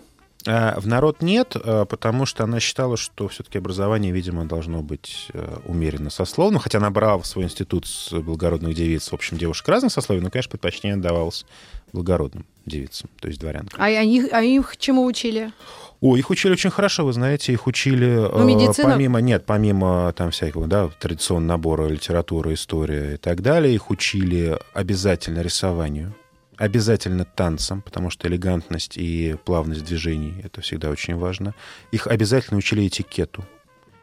А 0.47 0.79
В 0.81 0.87
народ 0.87 1.23
нет, 1.23 1.55
а, 1.57 1.85
потому 1.87 2.25
что 2.27 2.45
она 2.45 2.61
считала, 2.61 2.97
что 2.97 3.29
все-таки 3.29 3.59
образование, 3.59 4.13
видимо, 4.13 4.45
должно 4.47 4.83
быть 4.83 5.29
э, 5.35 5.57
умеренно 5.67 6.11
сословным, 6.11 6.61
хотя 6.61 6.79
она 6.79 6.91
брала 6.91 7.19
в 7.19 7.27
свой 7.27 7.45
институт 7.45 7.87
с 7.87 8.11
благородных 8.13 8.75
девиц, 8.75 9.09
в 9.11 9.15
общем, 9.15 9.37
девушек 9.39 9.67
разных 9.69 9.93
сословий, 9.93 10.23
но, 10.23 10.31
конечно, 10.31 10.51
предпочтение 10.51 10.97
отдавалось 10.97 11.45
благородным 11.93 12.45
девицам, 12.67 13.11
то 13.21 13.29
есть 13.29 13.41
дворянкам. 13.41 13.81
А 13.81 13.89
их, 13.91 14.33
а 14.33 14.43
их 14.43 14.77
чему 14.79 15.05
учили? 15.05 15.53
О, 16.01 16.17
их 16.17 16.31
учили 16.31 16.53
очень 16.53 16.71
хорошо, 16.71 17.05
вы 17.07 17.13
знаете, 17.13 17.53
их 17.53 17.67
учили 17.67 18.07
э, 18.07 18.39
Ну, 18.39 18.45
медицина? 18.45 18.91
помимо, 18.91 19.21
нет, 19.21 19.47
помимо 19.47 20.13
там 20.13 20.31
всякого, 20.31 20.67
да, 20.67 20.89
традиционного 21.01 21.57
набора 21.57 21.89
литературы, 21.89 22.55
история 22.55 23.15
и 23.15 23.17
так 23.17 23.41
далее, 23.41 23.75
их 23.75 23.91
учили 23.91 24.59
обязательно 24.75 25.41
рисованию, 25.41 26.15
обязательно 26.57 27.25
танцам, 27.25 27.81
потому 27.83 28.11
что 28.11 28.29
элегантность 28.29 28.97
и 28.97 29.37
плавность 29.45 29.85
движений— 29.85 30.35
это 30.45 30.61
всегда 30.61 30.91
очень 30.91 31.17
важно. 31.17 31.55
Их 31.91 32.07
обязательно 32.07 32.59
учили 32.59 32.87
этикету. 32.87 33.45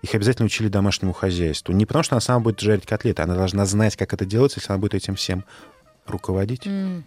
Их 0.02 0.16
обязательно 0.16 0.48
учили 0.48 0.68
домашнему 0.68 1.14
хозяйству. 1.14 1.72
Не 1.74 1.86
потому, 1.86 2.02
что 2.04 2.16
она 2.16 2.22
сама 2.22 2.40
будет 2.40 2.60
жарить 2.60 2.88
котлеты, 2.88 3.22
она 3.22 3.36
должна 3.36 3.66
знать, 3.68 3.96
как 3.96 4.12
это 4.14 4.26
делается, 4.26 4.60
если 4.60 4.72
она 4.74 4.80
будет 4.80 4.96
этим 4.96 5.16
всем 5.16 5.46
руководить. 6.08 6.66
Мгм. 6.66 7.04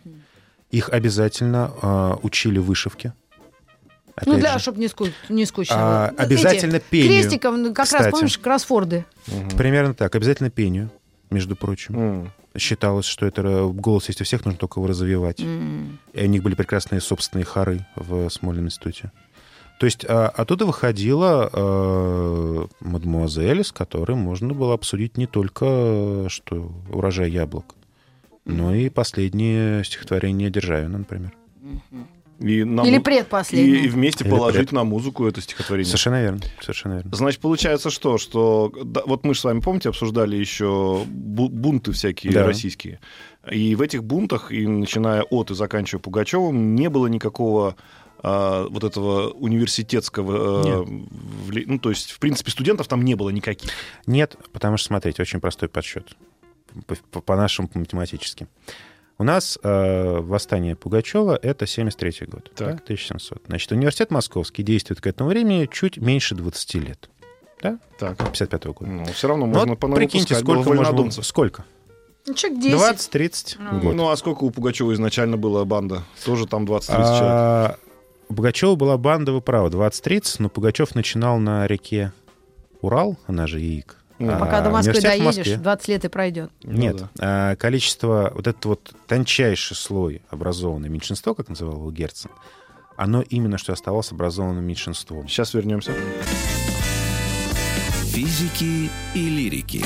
Их 0.75 0.89
обязательно 0.89 1.71
э, 1.81 2.15
учили 2.23 2.59
вышивке. 2.59 3.13
Ну, 4.27 4.33
Опять 4.33 4.41
для, 4.41 4.53
же. 4.55 4.59
чтобы 4.59 4.81
не, 4.81 4.87
ску- 4.89 5.13
не 5.29 5.47
скучно. 5.47 5.77
А, 5.79 6.11
было. 6.11 6.19
обязательно 6.25 6.77
Эти, 6.77 6.85
пению, 6.91 7.23
Крестиком, 7.23 7.63
ну, 7.63 7.73
как 7.73 7.85
кстати. 7.85 8.03
раз, 8.03 8.11
помнишь, 8.13 8.39
кроссфорды. 8.39 9.05
Примерно 9.57 9.95
так. 9.95 10.17
Обязательно 10.17 10.51
пению, 10.51 10.91
между 11.31 11.55
прочим. 11.55 11.97
М. 11.97 12.33
Считалось, 12.59 13.07
что 13.07 13.25
это 13.25 13.43
э, 13.43 13.69
голос 13.69 14.09
есть 14.09 14.21
у 14.21 14.25
всех, 14.25 14.45
нужно 14.45 14.59
только 14.59 14.81
его 14.81 14.89
развивать. 14.89 15.39
М. 15.41 16.01
И 16.13 16.25
у 16.25 16.27
них 16.27 16.43
были 16.43 16.57
прекрасные 16.57 17.01
собственные 17.01 17.45
хоры 17.45 17.87
в 17.95 18.29
Смольном 18.31 18.67
институте. 18.67 19.13
То 19.79 19.87
есть 19.87 20.05
а, 20.09 20.29
оттуда 20.29 20.67
выходила 20.67 21.51
э, 21.53 22.67
мадемуазель, 22.81 23.63
с 23.63 23.71
которой 23.71 24.17
можно 24.17 24.55
было 24.55 24.75
обсудить 24.75 25.17
не 25.19 25.27
только 25.27 25.67
э, 25.69 26.27
что 26.31 26.73
урожай 26.91 27.31
яблок, 27.31 27.75
но 28.45 28.75
и 28.75 28.89
последние 28.89 29.85
стихотворения 29.85 30.51
Державина, 30.51 30.99
например. 30.99 31.33
И 32.41 32.65
на 32.65 32.83
Или 32.83 32.99
му- 32.99 33.03
предпоследний. 33.05 33.83
И, 33.83 33.85
и 33.85 33.89
вместе 33.89 34.25
Или 34.25 34.31
положить 34.31 34.57
пред. 34.69 34.73
на 34.73 34.85
музыку 34.85 35.25
это 35.27 35.41
стихотворение. 35.41 35.87
Совершенно 35.87 36.21
верно. 36.21 36.41
Совершенно 36.61 36.95
верно. 36.95 37.15
Значит, 37.15 37.41
получается 37.41 37.91
что? 37.91 38.19
Что 38.19 38.73
да, 38.85 39.03
вот 39.07 39.25
мы 39.25 39.35
же 39.35 39.41
с 39.41 39.45
вами, 39.45 39.61
помните, 39.61 39.89
обсуждали 39.89 40.37
еще 40.37 41.05
бу- 41.07 41.49
бунты 41.49 41.93
всякие 41.93 42.33
Да. 42.33 42.45
российские. 42.45 42.99
И 43.51 43.75
в 43.77 43.81
этих 43.81 44.03
бунтах, 44.03 44.51
и 44.51 44.67
начиная 44.67 45.23
от 45.23 45.53
и 45.53 45.55
заканчивая 45.55 46.01
Пугачевым, 46.03 46.75
не 46.75 46.91
было 46.91 47.07
никакого 47.07 47.77
а, 48.27 48.67
вот 48.69 48.85
этого 48.85 49.29
университетского... 49.31 50.83
э, 50.83 50.85
вли- 51.47 51.65
Ну, 51.67 51.79
то 51.79 51.91
есть, 51.91 52.11
в 52.11 52.19
принципе, 52.19 52.51
студентов 52.51 52.89
там 52.89 53.03
не 53.03 53.15
было 53.17 53.29
никаких. 53.31 53.71
Нет, 54.07 54.37
потому 54.53 54.77
что, 54.79 54.89
смотрите, 54.89 55.21
очень 55.23 55.41
простой 55.41 55.69
подсчет. 55.69 56.17
По- 56.87 56.97
по- 57.11 57.21
По-нашему, 57.21 57.69
по-математически. 57.69 58.47
У 59.17 59.23
нас 59.25 59.59
э, 59.63 60.19
восстание 60.21 60.75
Пугачева— 60.75 61.39
это 61.43 61.67
73 61.67 62.27
год, 62.27 62.51
Так. 62.57 62.69
да, 62.79 62.83
1700. 62.85 63.43
Значит, 63.47 63.71
университет 63.73 64.11
московский 64.11 64.63
действует 64.65 65.01
к 65.01 65.07
этому 65.07 65.31
времени 65.31 65.69
чуть 65.73 65.99
меньше 65.99 66.35
20 66.35 66.75
лет, 66.81 67.09
да, 67.63 67.79
Так. 67.99 68.17
55 68.19 68.65
года. 68.73 68.91
Ну, 68.91 69.05
все 69.07 69.29
равно 69.29 69.47
Ну, 69.47 69.53
можно 69.55 69.71
вот 69.71 69.79
по 69.79 69.89
прикиньте, 69.89 70.35
сколько 70.35 70.55
можно... 70.69 70.75
вольнодумцев. 70.75 71.25
Сколько? 71.25 71.65
Ну, 72.27 72.35
человек 72.35 72.61
10. 72.61 73.15
20-30 73.15 73.57
Ну. 73.61 73.81
год. 73.81 73.95
Ну, 73.95 74.09
а 74.09 74.17
сколько 74.17 74.43
у 74.45 74.51
Пугачева 74.51 74.93
изначально 74.95 75.37
была 75.37 75.65
банда? 75.65 76.03
Тоже 76.25 76.47
там 76.49 76.65
20-30 76.65 76.87
человек. 76.87 77.23
А, 77.23 77.77
у 78.29 78.35
Пугачева 78.35 78.75
была 78.75 78.97
банда, 78.99 79.31
вы 79.33 79.41
правы, 79.43 79.69
20-30, 79.69 80.37
но 80.41 80.49
Пугачев 80.49 80.97
начинал 80.97 81.39
на 81.39 81.67
реке 81.69 82.13
Урал, 82.81 83.17
она 83.29 83.47
же 83.47 83.61
Яик. 83.61 83.97
Ну, 84.25 84.33
А 84.33 84.39
Пока 84.39 84.61
до 84.63 84.71
Москвы 84.71 85.01
доедешь, 85.01 85.25
Москве. 85.25 85.57
20 85.57 85.89
лет 85.89 86.05
и 86.05 86.09
пройдет. 86.09 86.51
Ну 86.63 86.73
Нет, 86.73 86.97
да. 86.97 87.09
а, 87.19 87.57
количество, 87.57 88.33
вот 88.35 88.47
это 88.47 88.69
вот 88.69 88.93
тончайший 89.07 89.77
слой 89.77 90.23
образованное 90.31 90.89
меньшинство, 90.89 91.35
как 91.35 91.49
называл 91.49 91.75
его 91.77 91.91
Герцен, 91.91 92.31
оно 92.97 93.23
именно 93.23 93.59
что 93.59 93.73
оставалось 93.73 94.13
образованным 94.13 94.65
меньшинством. 94.65 95.29
Сейчас 95.29 95.53
вернемся. 95.55 95.93
Физики 98.07 98.91
и 99.15 99.29
лирики. 99.29 99.85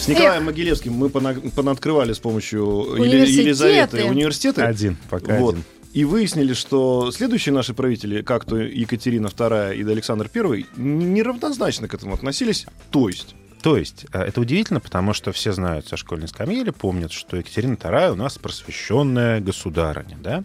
С 0.00 0.08
Николаем 0.08 0.44
Могилевским 0.46 0.92
мы 0.92 1.08
пона- 1.08 1.50
понаоткрывали 1.54 2.12
с 2.12 2.18
помощью. 2.18 2.60
Елизаветы 2.98 4.04
университеты. 4.04 4.62
Один, 4.62 4.96
пока 5.10 5.36
Вот. 5.38 5.54
один. 5.54 5.64
И 5.92 6.04
выяснили, 6.04 6.52
что 6.52 7.10
следующие 7.10 7.52
наши 7.54 7.74
правители, 7.74 8.22
как 8.22 8.44
то 8.44 8.56
Екатерина 8.56 9.28
II 9.28 9.74
и 9.76 9.82
Александр 9.82 10.30
I, 10.34 10.66
неравнозначно 10.76 11.88
к 11.88 11.94
этому 11.94 12.14
относились. 12.14 12.66
То 12.90 13.08
есть, 13.08 13.34
То 13.62 13.76
есть, 13.76 14.06
а, 14.12 14.22
это 14.22 14.40
удивительно, 14.40 14.78
потому 14.80 15.12
что 15.14 15.32
все 15.32 15.52
знают 15.52 15.88
со 15.88 15.96
школьной 15.96 16.28
скамьи 16.28 16.60
или 16.60 16.70
помнят, 16.70 17.10
что 17.10 17.36
Екатерина 17.36 17.74
II 17.74 18.12
у 18.12 18.14
нас 18.14 18.38
просвещенная 18.38 19.40
государыня, 19.40 20.16
да? 20.22 20.44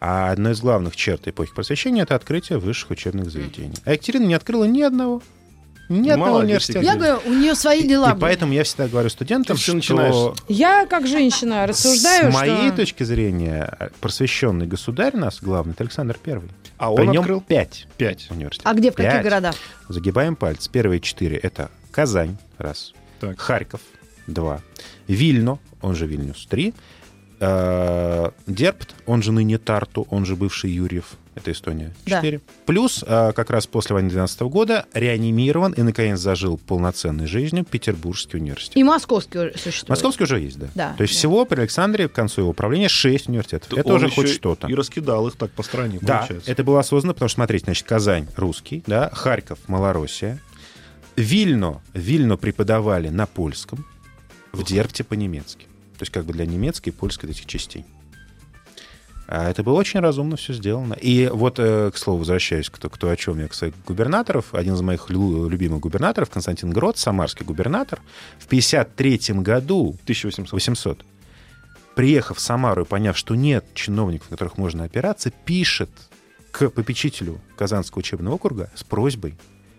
А 0.00 0.32
одной 0.32 0.52
из 0.52 0.60
главных 0.60 0.96
черт 0.96 1.28
эпохи 1.28 1.54
просвещения— 1.54 2.02
это 2.04 2.14
открытие 2.14 2.58
высших 2.58 2.90
учебных 2.90 3.30
заведений. 3.30 3.76
А 3.84 3.92
Екатерина 3.92 4.24
не 4.24 4.34
открыла 4.34 4.64
ни 4.64 4.80
одного. 4.80 5.22
Ни 5.90 6.08
одного 6.08 6.38
университета. 6.38 6.80
Я 6.80 6.94
говорю, 6.94 7.20
у 7.26 7.34
нее 7.34 7.54
свои 7.54 7.82
дела 7.82 8.10
И 8.10 8.12
были. 8.12 8.20
поэтому 8.20 8.52
я 8.52 8.62
всегда 8.64 8.86
говорю 8.88 9.10
студентам, 9.10 9.56
что 9.56 9.74
начинаешь. 9.74 10.36
Я, 10.48 10.86
как 10.86 11.06
женщина, 11.06 11.66
рассуждаю, 11.66 12.30
с 12.30 12.34
моей 12.34 12.68
что... 12.68 12.76
точки 12.76 13.02
зрения, 13.02 13.90
просвещенный 14.00 14.66
государь 14.66 15.16
у 15.16 15.18
нас 15.18 15.38
главный 15.42 15.72
это 15.72 15.82
Александр 15.82 16.16
Первый. 16.22 16.48
а 16.78 16.92
При 16.94 17.06
он 17.06 17.10
нем 17.10 17.20
открыл 17.22 17.40
пять 17.40 17.86
5. 17.98 18.28
университетов. 18.30 18.72
А 18.72 18.74
где, 18.74 18.92
в 18.92 18.94
каких 18.94 19.12
Пять. 19.12 19.24
городах? 19.24 19.54
Загибаем 19.88 20.36
пальцы. 20.36 20.70
Первые 20.70 21.00
четыре— 21.00 21.36
это 21.42 21.70
Казань, 21.90 22.36
раз. 22.56 22.92
Так. 23.18 23.40
Харьков, 23.40 23.80
два. 24.28 24.60
Вильно, 25.08 25.58
он 25.82 25.96
же 25.96 26.06
Вильнюс, 26.06 26.46
три. 26.46 26.72
Э, 27.40 28.30
Дерпт, 28.46 28.94
он 29.06 29.22
же 29.22 29.32
ныне 29.32 29.58
Тарту, 29.58 30.06
он 30.10 30.24
же 30.24 30.36
бывший 30.36 30.70
Юрьев, 30.70 31.16
это 31.34 31.52
Эстония, 31.52 31.92
Да. 32.06 32.16
4. 32.16 32.40
Плюс 32.66 33.02
э, 33.06 33.32
как 33.34 33.50
раз 33.50 33.66
после 33.66 33.94
войны 33.94 34.10
12 34.10 34.40
года 34.42 34.86
реанимирован 34.94 35.72
и, 35.72 35.82
наконец, 35.82 36.18
зажил 36.20 36.58
полноценной 36.58 37.26
жизнью 37.26 37.64
Петербургский 37.64 38.36
университет. 38.36 38.76
И 38.76 38.84
московский 38.84 39.52
существует. 39.56 39.88
Московский 39.88 40.24
уже 40.24 40.38
есть, 40.40 40.58
да. 40.58 40.68
Да, 40.74 40.94
То 40.96 41.02
есть 41.02 41.14
да. 41.14 41.18
всего 41.18 41.44
при 41.44 41.60
Александре 41.60 42.08
к 42.08 42.12
концу 42.12 42.42
его 42.42 42.52
правления 42.52 42.88
6 42.88 43.28
университетов. 43.28 43.72
это 43.76 43.88
Он 43.88 43.96
уже 43.96 44.10
хоть 44.10 44.28
что-то. 44.28 44.66
И 44.68 44.74
раскидал 44.74 45.26
их 45.28 45.36
так 45.36 45.50
по 45.52 45.62
стране, 45.62 45.98
Да, 46.02 46.18
получается. 46.18 46.50
это 46.50 46.62
было 46.64 46.80
осознанно, 46.80 47.14
потому 47.14 47.28
что, 47.28 47.36
смотрите, 47.36 47.64
значит, 47.64 47.86
Казань 47.86 48.26
русский, 48.36 48.82
да, 48.86 49.10
Харьков 49.12 49.58
Малороссия, 49.66 50.40
Вильно, 51.16 51.80
Вильно 51.94 52.36
преподавали 52.36 53.08
на 53.08 53.26
польском, 53.26 53.84
в 54.52 54.64
Дерпте 54.64 55.04
по-немецки. 55.04 55.66
То 56.00 56.04
есть 56.04 56.12
как 56.14 56.24
бы 56.24 56.32
для 56.32 56.46
немецкой 56.46 56.88
и 56.88 56.92
польской 56.92 57.28
этих 57.28 57.44
частей. 57.44 57.84
А 59.26 59.50
это 59.50 59.62
было 59.62 59.74
очень 59.74 60.00
разумно 60.00 60.36
все 60.38 60.54
сделано. 60.54 60.94
И 60.94 61.28
вот, 61.30 61.58
э, 61.58 61.90
к 61.92 61.98
слову, 61.98 62.20
возвращаюсь 62.20 62.70
к, 62.70 62.78
то- 62.78 62.88
к 62.88 62.96
то, 62.96 63.10
о 63.10 63.16
чем 63.18 63.38
я, 63.38 63.48
кстати, 63.48 63.74
губернаторов. 63.86 64.54
Один 64.54 64.72
из 64.76 64.80
моих 64.80 65.10
лю- 65.10 65.46
любимых 65.46 65.80
губернаторов, 65.80 66.30
Константин 66.30 66.70
Грот, 66.70 66.96
самарский 66.96 67.44
губернатор, 67.44 68.00
в 68.38 68.46
1953 68.46 69.42
году 69.42 69.94
1800. 70.04 70.52
800. 70.52 71.04
Приехав 71.94 72.38
в 72.38 72.40
Самару 72.40 72.84
и 72.84 72.86
поняв, 72.86 73.18
что 73.18 73.34
нет 73.34 73.66
чиновников, 73.74 74.30
на 74.30 74.38
которых 74.38 74.56
можно 74.56 74.84
опираться, 74.84 75.30
пишет 75.30 75.90
к 76.50 76.70
попечителю 76.70 77.42
Казанского 77.58 77.98
учебного 77.98 78.36
округа 78.36 78.70
с 78.74 78.84
просьбой 78.84 79.34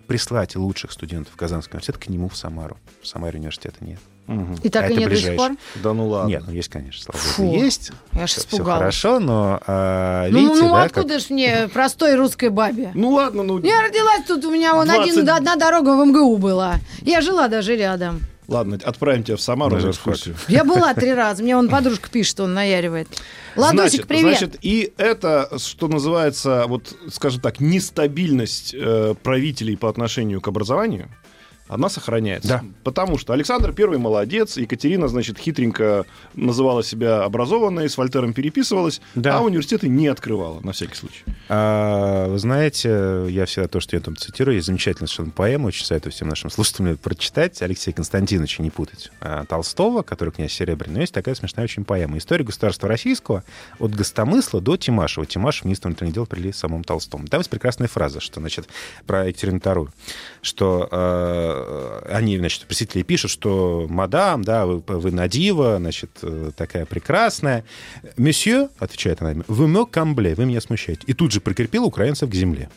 прислать 0.05 0.55
лучших 0.55 0.91
студентов 0.91 1.35
Казанского 1.35 1.77
университета 1.77 1.97
к 1.99 2.09
нему 2.09 2.29
в 2.29 2.37
Самару. 2.37 2.77
В 3.01 3.07
Самаре 3.07 3.39
университета 3.39 3.83
нет. 3.83 3.99
Мгм. 4.27 4.55
И 4.63 4.69
так 4.69 4.85
А 4.85 4.87
и 4.89 4.95
нет 4.95 5.09
до 5.09 5.15
сих 5.15 5.25
ближайший. 5.29 5.37
пор? 5.37 5.57
Да 5.83 5.93
ну 5.93 6.07
ладно. 6.07 6.29
Нет, 6.29 6.43
ну 6.47 6.53
есть, 6.53 6.69
конечно, 6.69 7.03
слава 7.03 7.17
Фу, 7.19 7.43
богу, 7.43 7.55
есть. 7.57 7.91
Я 8.13 8.25
Все 8.27 8.39
испугалась. 8.39 8.79
хорошо, 8.79 9.19
но 9.19 9.59
а, 9.67 10.27
Ну, 10.29 10.39
видите, 10.39 10.61
ну 10.63 10.69
да, 10.73 10.83
откуда 10.83 11.13
как- 11.15 11.19
ж 11.21 11.29
мне 11.29 11.69
простой 11.73 12.15
русской 12.15 12.49
бабе? 12.49 12.91
Ну 12.93 13.09
ладно, 13.11 13.43
ну... 13.43 13.59
Я 13.59 13.81
родилась 13.81 14.23
тут, 14.27 14.45
у 14.45 14.51
меня 14.51 14.73
вон 14.75 14.85
20 14.87 15.11
один, 15.17 15.29
одна 15.29 15.55
дорога 15.55 15.95
в 16.01 16.05
МГУ 16.05 16.37
была. 16.37 16.75
Я 17.01 17.21
жила 17.21 17.47
даже 17.47 17.75
рядом. 17.75 18.21
Ладно, 18.47 18.77
отправим 18.83 19.23
тебя 19.23 19.37
в 19.37 19.41
Самару 19.41 19.77
на 19.77 19.91
экскурсию. 19.91 20.35
Я 20.49 20.65
была 20.65 20.93
три 20.93 21.13
раза. 21.13 21.41
Мне 21.41 21.55
вон 21.55 21.69
подружка 21.69 22.09
пишет, 22.09 22.31
что 22.31 22.43
он 22.43 22.53
наяривает. 22.53 23.07
Ладосик, 23.55 23.91
значит, 23.91 24.07
привет. 24.07 24.37
Значит, 24.39 24.57
и 24.61 24.91
это, 24.97 25.49
что 25.57 25.87
называется, 25.87 26.65
вот, 26.67 26.93
скажем 27.13 27.39
так, 27.39 27.61
нестабильность 27.61 28.73
э, 28.77 29.15
правителей 29.23 29.77
по 29.77 29.87
отношению 29.89 30.41
к 30.41 30.47
образованию, 30.49 31.07
она 31.71 31.87
сохраняется. 31.87 32.47
Да. 32.49 32.63
Потому 32.83 33.17
что 33.17 33.31
Александр 33.31 33.71
Первый 33.71 33.97
молодец, 33.97 34.57
Екатерина, 34.57 35.07
значит, 35.07 35.37
хитренько 35.37 36.05
называла 36.35 36.83
себя 36.83 37.23
образованной, 37.23 37.89
с 37.89 37.97
Вольтером 37.97 38.33
переписывалась, 38.33 39.01
Да. 39.15 39.37
а 39.37 39.41
университеты 39.41 39.87
не 39.87 40.07
открывала, 40.07 40.59
на 40.59 40.73
всякий 40.73 40.95
случай. 40.95 41.23
А, 41.47 42.27
вы 42.27 42.37
знаете, 42.39 43.25
я 43.29 43.45
всегда 43.45 43.69
то, 43.69 43.79
что 43.79 43.95
я 43.95 44.01
там 44.01 44.17
цитирую, 44.17 44.55
есть 44.55 44.67
замечательная 44.67 45.07
совершенно 45.07 45.31
поэма, 45.31 45.67
очень 45.67 45.85
советую 45.85 46.11
всем 46.11 46.27
нашим 46.27 46.49
слушателям 46.49 46.97
прочитать, 46.97 47.61
Алексея 47.61 47.95
Константиновича, 47.95 48.63
не 48.63 48.69
путать, 48.69 49.09
а, 49.21 49.45
Толстого, 49.45 50.01
который 50.01 50.31
князь 50.31 50.51
Серебряный, 50.51 50.95
но 50.95 51.01
есть 51.01 51.13
такая 51.13 51.35
смешная 51.35 51.63
очень 51.63 51.85
поэма. 51.85 52.17
История 52.17 52.43
государства 52.43 52.89
российского 52.89 53.45
от 53.79 53.95
Гостомысла 53.95 54.59
до 54.59 54.75
Тимашева. 54.75 55.25
Тимашев, 55.25 55.63
министр 55.63 55.87
внутренних 55.87 56.13
дел 56.13 56.25
при 56.25 56.51
самом 56.51 56.83
Толстом. 56.83 57.27
Там 57.27 57.39
есть 57.39 57.49
прекрасная 57.49 57.87
фраза, 57.87 58.19
что, 58.19 58.41
значит, 58.41 58.67
про 59.05 59.27
Екатерину 59.27 59.59
II, 59.59 59.87
что 60.41 60.89
э, 60.91 61.60
они, 62.09 62.37
значит, 62.37 62.65
просители 62.65 63.03
пишут, 63.03 63.31
что 63.31 63.87
мадам, 63.89 64.43
да, 64.43 64.65
вы, 64.65 64.79
вы 64.79 65.11
надива, 65.11 65.77
значит, 65.77 66.11
э, 66.21 66.51
такая 66.55 66.85
прекрасная. 66.85 67.63
Месье, 68.17 68.69
отвечает 68.79 69.21
она, 69.21 69.43
вы 69.47 69.67
me 69.67 69.89
камбле, 69.89 70.35
вы 70.35 70.45
меня 70.45 70.61
смущаете. 70.61 71.03
И 71.07 71.13
тут 71.13 71.31
же 71.31 71.41
прикрепила 71.41 71.85
украинцев 71.85 72.29
к 72.29 72.33
земле. 72.33 72.69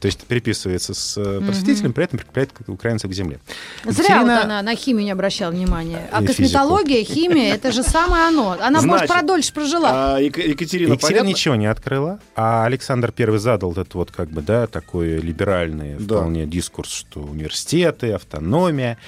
То 0.00 0.06
есть 0.06 0.24
переписывается 0.26 0.94
с 0.94 1.16
э, 1.16 1.40
просветителем, 1.40 1.92
при 1.92 2.04
этом 2.04 2.18
прикрепляет 2.18 2.50
украинцев 2.66 3.10
к 3.10 3.14
земле. 3.14 3.40
Зря 3.84 4.16
Екатерина- 4.20 4.34
вот 4.36 4.44
она 4.44 4.62
на 4.62 4.74
химию 4.76 5.04
не 5.04 5.10
обращала 5.10 5.50
внимания. 5.50 6.08
А 6.12 6.22
И 6.22 6.26
косметология, 6.26 7.04
химия, 7.04 7.54
это 7.54 7.72
же 7.72 7.82
самое 7.82 8.24
оно. 8.24 8.52
Она, 8.60 8.80
может, 8.82 9.06
Значит, 9.06 9.08
продольше 9.08 9.52
прожила. 9.54 10.16
А 10.16 10.18
Ек- 10.20 10.36
Екатерина, 10.38 10.92
Екатерина 10.94 10.98
понятно? 11.20 11.28
ничего 11.28 11.54
не 11.54 11.66
открыла, 11.66 12.20
а 12.36 12.64
Александр 12.66 13.12
I 13.16 13.38
задал 13.38 13.72
этот 13.72 13.94
вот 13.94 14.10
как 14.10 14.28
бы, 14.30 14.42
да, 14.42 14.66
такой 14.66 15.16
либеральный 15.18 15.96
Да. 15.98 16.16
вполне 16.18 16.46
дискурс, 16.46 16.90
что 16.92 17.20
университеты, 17.20 18.12
автономия. 18.12 18.98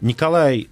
Николай 0.00 0.68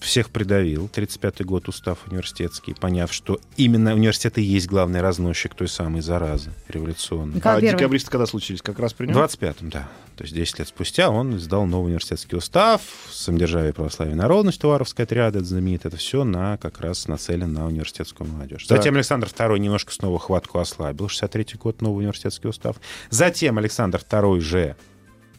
всех 0.00 0.30
придавил, 0.30 0.88
35-й 0.92 1.44
год 1.44 1.68
устав 1.68 1.98
университетский, 2.06 2.74
поняв, 2.74 3.12
что 3.12 3.40
именно 3.56 3.94
университеты 3.94 4.40
и 4.40 4.44
есть 4.44 4.66
главный 4.66 5.00
разносчик 5.00 5.54
той 5.54 5.68
самой 5.68 6.00
заразы 6.00 6.52
революционной. 6.68 7.36
Николай 7.36 7.58
А 7.58 7.60
Первый. 7.60 7.78
декабристы 7.78 8.10
когда 8.10 8.26
случились? 8.26 8.62
Как 8.62 8.78
раз 8.78 8.92
при 8.92 9.06
В 9.06 9.10
нем? 9.10 9.18
25-м, 9.18 9.70
да. 9.70 9.88
То 10.16 10.24
есть 10.24 10.34
10 10.34 10.58
лет 10.58 10.68
спустя 10.68 11.10
он 11.10 11.36
издал 11.36 11.64
новый 11.66 11.86
университетский 11.86 12.36
устав, 12.36 12.80
самодержавие 13.10 13.72
православие 13.72 14.14
и 14.14 14.18
народность, 14.18 14.60
Туваровская 14.60 15.06
отряда, 15.06 15.38
это 15.38 15.46
знаменит, 15.46 15.86
это 15.86 15.96
все 15.96 16.24
на, 16.24 16.56
как 16.56 16.80
раз 16.80 17.06
нацелен 17.06 17.52
на 17.52 17.66
университетскую 17.66 18.28
молодежь. 18.28 18.66
Так. 18.66 18.78
Затем 18.78 18.96
Александр 18.96 19.28
II 19.28 19.58
немножко 19.58 19.92
снова 19.92 20.18
хватку 20.18 20.58
ослабил, 20.58 21.06
63-й 21.06 21.58
год, 21.58 21.80
новый 21.82 21.98
университетский 21.98 22.48
устав. 22.48 22.76
Затем 23.10 23.58
Александр 23.58 24.00
II 24.08 24.40
же 24.40 24.76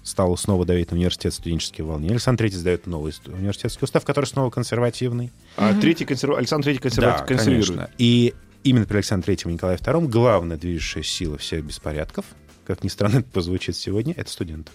стал 0.09 0.35
снова 0.37 0.65
давить 0.65 0.91
на 0.91 0.97
университет 0.97 1.33
студенческие 1.33 1.85
волнения. 1.85 2.11
Александр 2.13 2.45
III 2.45 2.51
сдает 2.51 2.87
новый 2.87 3.13
университетский 3.27 3.83
устав, 3.85 4.03
который 4.03 4.25
снова 4.25 4.49
консервативный. 4.49 5.31
А 5.55 5.73
третий 5.79 6.05
консерва- 6.05 6.37
Александр 6.37 6.65
Третий 6.65 6.81
консерва- 6.81 7.17
Да, 7.19 7.25
консервирует. 7.25 7.67
конечно. 7.67 7.89
И 7.97 8.33
именно 8.63 8.85
при 8.85 8.95
Александре 8.95 9.35
III 9.35 9.49
и 9.49 9.53
Николае 9.53 9.77
II 9.77 10.07
главная 10.07 10.57
движущая 10.57 11.03
сила 11.03 11.37
всех 11.37 11.63
беспорядков, 11.63 12.25
как 12.65 12.83
ни 12.83 12.87
странно 12.89 13.19
это 13.19 13.29
позвучит 13.31 13.75
сегодня, 13.77 14.13
это 14.17 14.29
студенты. 14.29 14.71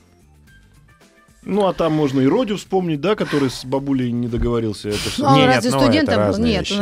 Ну, 1.45 1.67
а 1.67 1.73
там 1.75 1.93
можно 1.93 2.21
и 2.21 2.27
Родю 2.27 2.57
вспомнить, 2.57 3.01
да, 3.01 3.15
который 3.15 3.51
с 3.51 3.65
бабулей 3.65 4.11
не 4.13 4.29
договорился. 4.29 4.89
Это. 4.91 4.99
Ну, 5.19 5.27
а 5.27 5.33
он 5.33 5.39
Не, 5.41 5.47
разве 5.47 5.71
ну, 5.71 5.81
студентом 5.81 6.15
это 6.15 6.21
был? 6.23 6.27
разные 6.29 6.53
Нет, 6.53 6.61
вещи. 6.71 6.73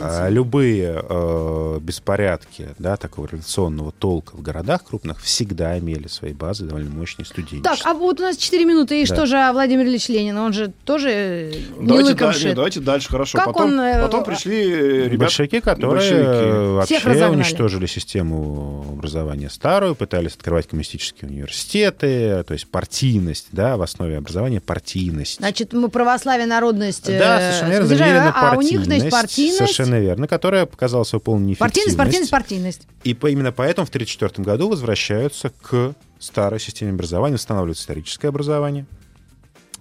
А, 0.02 0.28
Любые 0.30 1.02
э, 1.08 1.78
беспорядки 1.80 2.68
да, 2.78 2.96
такого 2.96 3.26
революционного 3.26 3.92
толка 3.92 4.36
в 4.36 4.42
городах 4.42 4.84
крупных 4.84 5.20
всегда 5.22 5.78
имели 5.78 6.08
свои 6.08 6.32
базы 6.32 6.64
довольно 6.64 6.90
мощные 6.90 7.26
студенческие. 7.26 7.62
Так, 7.62 7.78
а 7.84 7.94
вот 7.94 8.20
у 8.20 8.22
нас 8.22 8.36
4 8.36 8.64
минуты, 8.64 9.02
и 9.02 9.06
Да. 9.06 9.14
что 9.14 9.26
же 9.26 9.36
а 9.36 9.52
Владимир 9.52 9.84
Ильич 9.86 10.08
Ленин? 10.08 10.36
Он 10.38 10.52
же 10.52 10.72
тоже 10.84 11.10
э, 11.10 11.52
не 11.78 11.86
Давайте, 11.86 12.14
да- 12.14 12.26
лыком 12.26 12.28
не, 12.28 12.34
шит. 12.48 12.54
давайте 12.54 12.80
дальше, 12.80 13.08
хорошо. 13.08 13.38
Как 13.38 13.46
потом, 13.48 13.72
он, 13.72 13.80
э, 13.80 14.00
потом 14.02 14.24
пришли 14.24 14.70
э, 14.70 15.04
ребята. 15.04 15.18
Большевики, 15.18 15.60
которые 15.60 15.90
большевики. 15.90 16.24
э, 16.26 16.80
Всех 16.84 17.04
вообще 17.04 17.08
разогнали. 17.10 17.36
уничтожили 17.36 17.86
систему 17.86 18.84
образования 18.92 19.50
старую, 19.50 19.94
пытались 19.94 20.34
открывать 20.34 20.66
коммунистические 20.68 21.30
университеты, 21.30 22.42
то 22.44 22.52
есть 22.52 22.68
партийность, 22.70 23.48
да, 23.52 23.76
в 23.76 23.82
основе 23.82 24.05
образования 24.14 24.60
партийность. 24.60 25.38
Значит, 25.38 25.72
мы 25.72 25.88
православие, 25.88 26.46
народность, 26.46 27.08
э, 27.08 27.18
да, 27.18 27.38
совершенно 27.40 27.70
верно, 27.70 27.86
содержание, 27.88 28.14
заменили 28.16 28.32
на 28.40 28.50
а 28.52 28.56
у 28.56 28.60
них, 28.62 28.84
значит, 28.84 28.88
партийность, 29.10 29.10
партийность, 29.20 29.58
Совершенно 29.58 30.00
верно, 30.00 30.28
которая 30.28 30.66
показала 30.66 31.04
свою 31.04 31.20
полную 31.20 31.48
неэффективность. 31.48 31.96
партийность, 31.96 32.30
партийность, 32.30 32.80
партийность. 32.82 32.88
И 33.04 33.14
по- 33.14 33.26
именно 33.30 33.52
поэтому 33.52 33.86
в 33.86 33.90
1934 33.90 34.44
году 34.44 34.68
возвращаются 34.70 35.50
к 35.62 35.94
старой 36.18 36.60
системе 36.60 36.92
образования, 36.92 37.34
устанавливают 37.34 37.78
историческое 37.78 38.28
образование. 38.28 38.86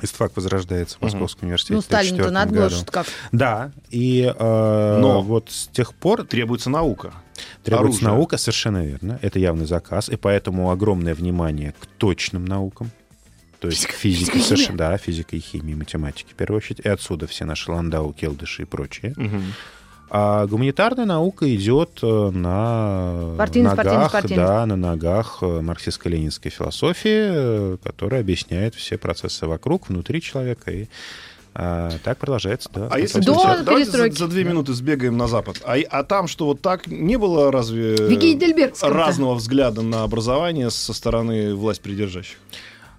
ИСТФАК 0.02 0.36
возрождается 0.36 0.98
в 0.98 1.02
Московском 1.04 1.48
университете 1.48 1.76
Ну, 1.76 1.82
Сталин-то 1.82 2.28
1934 2.28 2.32
надо 2.32 2.52
было 2.54 2.64
году. 2.64 2.76
что-то 2.76 2.92
как. 2.92 3.08
Да, 3.32 3.72
и 3.90 4.24
э, 4.38 4.98
Но- 5.00 5.22
вот 5.22 5.50
с 5.50 5.68
тех 5.68 5.94
пор 5.94 6.26
Требуется 6.26 6.70
наука. 6.70 7.14
требуется 7.64 8.00
оружие. 8.02 8.08
наука, 8.10 8.38
совершенно 8.38 8.86
верно, 8.86 9.20
это 9.22 9.40
явный 9.40 9.66
заказ, 9.66 10.10
и 10.10 10.18
поэтому 10.18 10.70
огромное 10.72 11.16
внимание 11.16 11.74
к 11.80 11.86
точным 11.86 12.44
наукам, 12.44 12.92
то 13.66 13.72
есть 13.72 13.84
Физика, 13.84 13.94
к 13.94 13.96
физике, 13.96 14.32
физика 14.32 14.38
и 14.38 14.42
совершенно, 14.42 14.78
да, 14.78 14.98
физика 14.98 15.36
и 15.36 15.40
химия, 15.40 15.76
математики, 15.76 16.32
в 16.32 16.36
первую 16.36 16.58
очередь, 16.58 16.80
и 16.84 16.90
отсюда 16.90 17.28
все 17.28 17.46
наши 17.46 17.72
Ландау, 17.72 18.14
Келдыши 18.14 18.64
и 18.64 18.66
прочее. 18.66 19.14
Мгм. 19.18 19.44
А 20.10 20.46
гуманитарная 20.46 21.06
наука 21.06 21.54
идет 21.56 22.00
э, 22.04 22.30
на 22.30 23.34
партийность, 23.38 23.76
ногах, 23.76 24.12
партийность. 24.12 24.48
да, 24.48 24.66
на 24.66 24.76
ногах 24.76 25.40
э, 25.42 25.62
марксистско-ленинской 25.62 26.52
философии, 26.52 27.74
э, 27.74 27.78
которая 27.84 28.22
объясняет 28.22 28.76
все 28.76 28.98
процессы 29.00 29.48
вокруг, 29.48 29.90
внутри 29.90 30.22
человека, 30.22 30.72
и 30.72 30.88
а, 31.58 31.90
так 32.04 32.18
продолжается. 32.18 32.70
Да, 32.74 32.90
А 32.92 33.00
если 33.00 33.22
До 33.22 33.64
давайте 33.64 33.90
за- 33.90 34.12
за, 34.12 34.28
две 34.28 34.44
минуты 34.44 34.74
сбегаем 34.74 35.18
на 35.18 35.28
Запад. 35.28 35.62
А, 35.64 35.78
а 35.90 36.04
там 36.04 36.28
что 36.28 36.48
вот 36.48 36.62
так 36.62 36.86
не 36.88 37.18
было 37.18 37.50
разве 37.50 37.96
разного 38.82 39.36
взгляда 39.36 39.82
на 39.82 40.04
образование 40.04 40.70
со 40.70 40.94
стороны 40.94 41.56
власть 41.56 41.80
придержащих? 41.82 42.38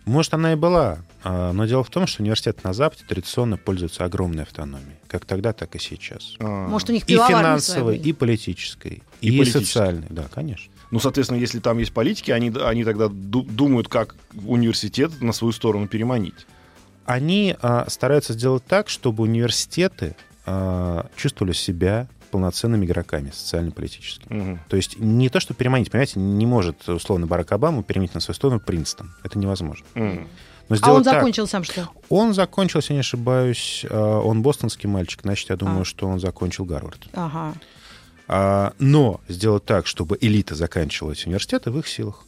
Может, 0.07 0.34
она 0.34 0.52
и 0.52 0.57
была, 0.57 0.98
а, 1.24 1.52
но 1.52 1.66
дело 1.66 1.82
в 1.82 1.90
том, 1.90 2.07
что 2.07 2.22
университеты 2.22 2.61
на 2.62 2.72
Западе 2.72 3.02
традиционно 3.09 3.57
пользуются 3.57 4.04
огромной 4.04 4.44
автономией, 4.44 4.96
как 5.09 5.24
тогда, 5.24 5.52
так 5.52 5.74
и 5.74 5.80
сейчас. 5.80 6.34
А, 6.38 6.68
Может, 6.68 6.90
у 6.90 6.92
них 6.92 7.02
И 7.09 7.12
финансовой, 7.14 7.98
и 7.98 8.12
политической, 8.12 9.02
И 9.20 9.28
и, 9.30 9.38
политической. 9.38 9.64
социальной, 9.64 10.07
да, 10.11 10.26
конечно. 10.32 10.72
Ну, 10.92 11.00
соответственно, 11.00 11.38
если 11.38 11.59
там 11.59 11.78
есть 11.78 11.92
политики, 11.92 12.30
они, 12.30 12.52
они 12.62 12.84
тогда 12.84 13.09
ду- 13.09 13.42
думают, 13.42 13.88
как 13.88 14.14
университет 14.44 15.20
на 15.20 15.32
свою 15.32 15.50
сторону 15.50 15.88
переманить. 15.88 16.46
Они 17.04 17.57
а, 17.61 17.86
стараются 17.90 18.32
сделать 18.32 18.64
так, 18.64 18.88
чтобы 18.88 19.24
университеты 19.24 20.14
а, 20.44 21.09
чувствовали 21.16 21.52
себя 21.52 22.07
полноценными 22.27 22.85
игроками 22.87 23.31
социально-политическими. 23.33 24.39
Мгм. 24.39 24.61
То 24.68 24.77
есть 24.77 24.99
не 24.99 25.29
то, 25.29 25.41
что 25.41 25.55
переманить, 25.55 25.91
понимаете, 25.91 26.18
не 26.20 26.47
может, 26.47 26.89
условно, 26.89 27.27
Барак 27.27 27.53
Обаму 27.53 27.83
переменить 27.83 28.14
на 28.14 28.20
свою 28.20 28.35
сторону 28.35 28.61
Принстон. 28.61 29.12
Это 29.22 29.39
невозможно. 29.39 29.87
Мгм. 29.95 30.29
Но 30.68 30.77
А 30.83 30.93
он 30.93 31.05
так- 31.05 31.14
закончил 31.14 31.47
сам 31.47 31.62
что? 31.62 31.89
Он 32.09 32.35
закончил, 32.35 32.81
если 32.81 32.93
не 32.95 32.99
ошибаюсь, 33.01 33.87
э, 33.89 33.97
он 33.97 34.43
бостонский 34.43 34.89
мальчик, 34.89 35.20
значит, 35.22 35.49
я 35.51 35.57
думаю, 35.57 35.83
А. 35.83 35.85
что 35.85 36.09
он 36.09 36.18
закончил 36.18 36.64
Гарвард. 36.64 37.07
Ага. 37.12 37.55
А, 38.29 38.72
но 38.81 39.20
сделать 39.29 39.64
так, 39.64 39.87
чтобы 39.87 40.18
элита 40.20 40.57
заканчивала 40.57 41.12
эти 41.12 41.27
университеты, 41.27 41.70
в 41.70 41.79
их 41.79 41.87
силах. 41.87 42.24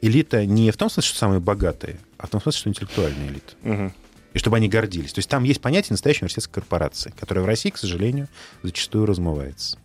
Элита 0.00 0.44
не 0.44 0.70
в 0.72 0.76
том 0.76 0.90
смысле, 0.90 1.08
что 1.10 1.18
самые 1.18 1.40
богатые, 1.40 1.98
а 2.18 2.26
в 2.26 2.30
том 2.30 2.40
смысле, 2.42 2.58
что 2.58 2.70
интеллектуальная 2.70 3.28
элита. 3.28 3.52
Мгм. 3.62 3.92
И 4.34 4.38
чтобы 4.38 4.56
они 4.58 4.68
гордились. 4.68 5.12
То 5.12 5.18
есть 5.20 5.28
там 5.28 5.44
есть 5.44 5.60
понятие 5.60 5.94
настоящей 5.94 6.22
университетской 6.24 6.62
корпорации, 6.62 7.12
которая 7.18 7.44
в 7.44 7.46
России, 7.48 7.70
к 7.70 7.78
сожалению, 7.78 8.28
зачастую 8.62 9.06
размывается. 9.06 9.78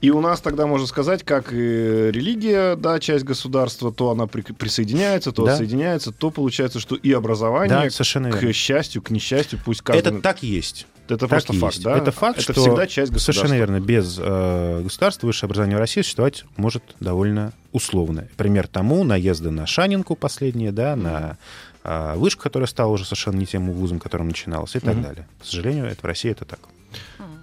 И 0.00 0.10
у 0.10 0.20
нас 0.20 0.40
тогда 0.40 0.66
можно 0.66 0.88
сказать, 0.88 1.22
как 1.22 1.52
и 1.52 1.56
религия, 1.56 2.74
да, 2.74 2.98
часть 2.98 3.24
государства, 3.24 3.92
то 3.92 4.10
она 4.10 4.26
при- 4.26 4.42
присоединяется, 4.42 5.30
то 5.30 5.44
Да. 5.44 5.52
отсоединяется, 5.52 6.10
то 6.10 6.30
получается, 6.30 6.80
что 6.80 6.96
и 6.96 7.12
образование, 7.12 7.68
Да, 7.84 7.88
совершенно 7.90 8.30
к 8.32 8.34
верно. 8.34 8.52
счастью, 8.52 9.00
к 9.00 9.10
несчастью, 9.10 9.60
пусть 9.64 9.82
каждый... 9.82 10.00
Это 10.08 10.20
так 10.20 10.42
есть. 10.42 10.88
Это 11.06 11.18
Так 11.18 11.28
просто 11.28 11.52
и 11.52 11.58
факт, 11.58 11.74
есть. 11.74 11.84
да? 11.84 11.98
Это 11.98 12.10
факт, 12.10 12.38
Это 12.38 12.52
что 12.52 12.60
всегда 12.62 12.86
часть 12.88 13.12
государства. 13.12 13.32
Совершенно 13.32 13.56
верно. 13.58 13.80
Без 13.80 14.16
э, 14.18 14.80
государства 14.82 15.26
высшее 15.28 15.46
образование 15.46 15.76
в 15.76 15.80
России 15.80 16.02
существовать 16.02 16.44
может 16.56 16.82
довольно 16.98 17.52
условно. 17.70 18.26
Пример 18.36 18.66
тому 18.66 19.04
наезды 19.04 19.50
на 19.50 19.66
Шанинку 19.66 20.16
последние, 20.16 20.72
да, 20.72 20.96
на 20.96 21.38
э, 21.84 22.14
вышку, 22.16 22.42
которая 22.42 22.66
стала 22.66 22.90
уже 22.92 23.04
совершенно 23.04 23.36
не 23.36 23.46
тем 23.46 23.70
вузом, 23.72 23.98
которым 23.98 24.28
начиналась, 24.28 24.74
и 24.76 24.80
так 24.80 24.94
Мгм. 24.94 25.02
далее. 25.02 25.28
К 25.40 25.44
сожалению, 25.44 25.86
это 25.86 26.00
в 26.00 26.04
России 26.04 26.30
это 26.30 26.44
так. 26.44 26.60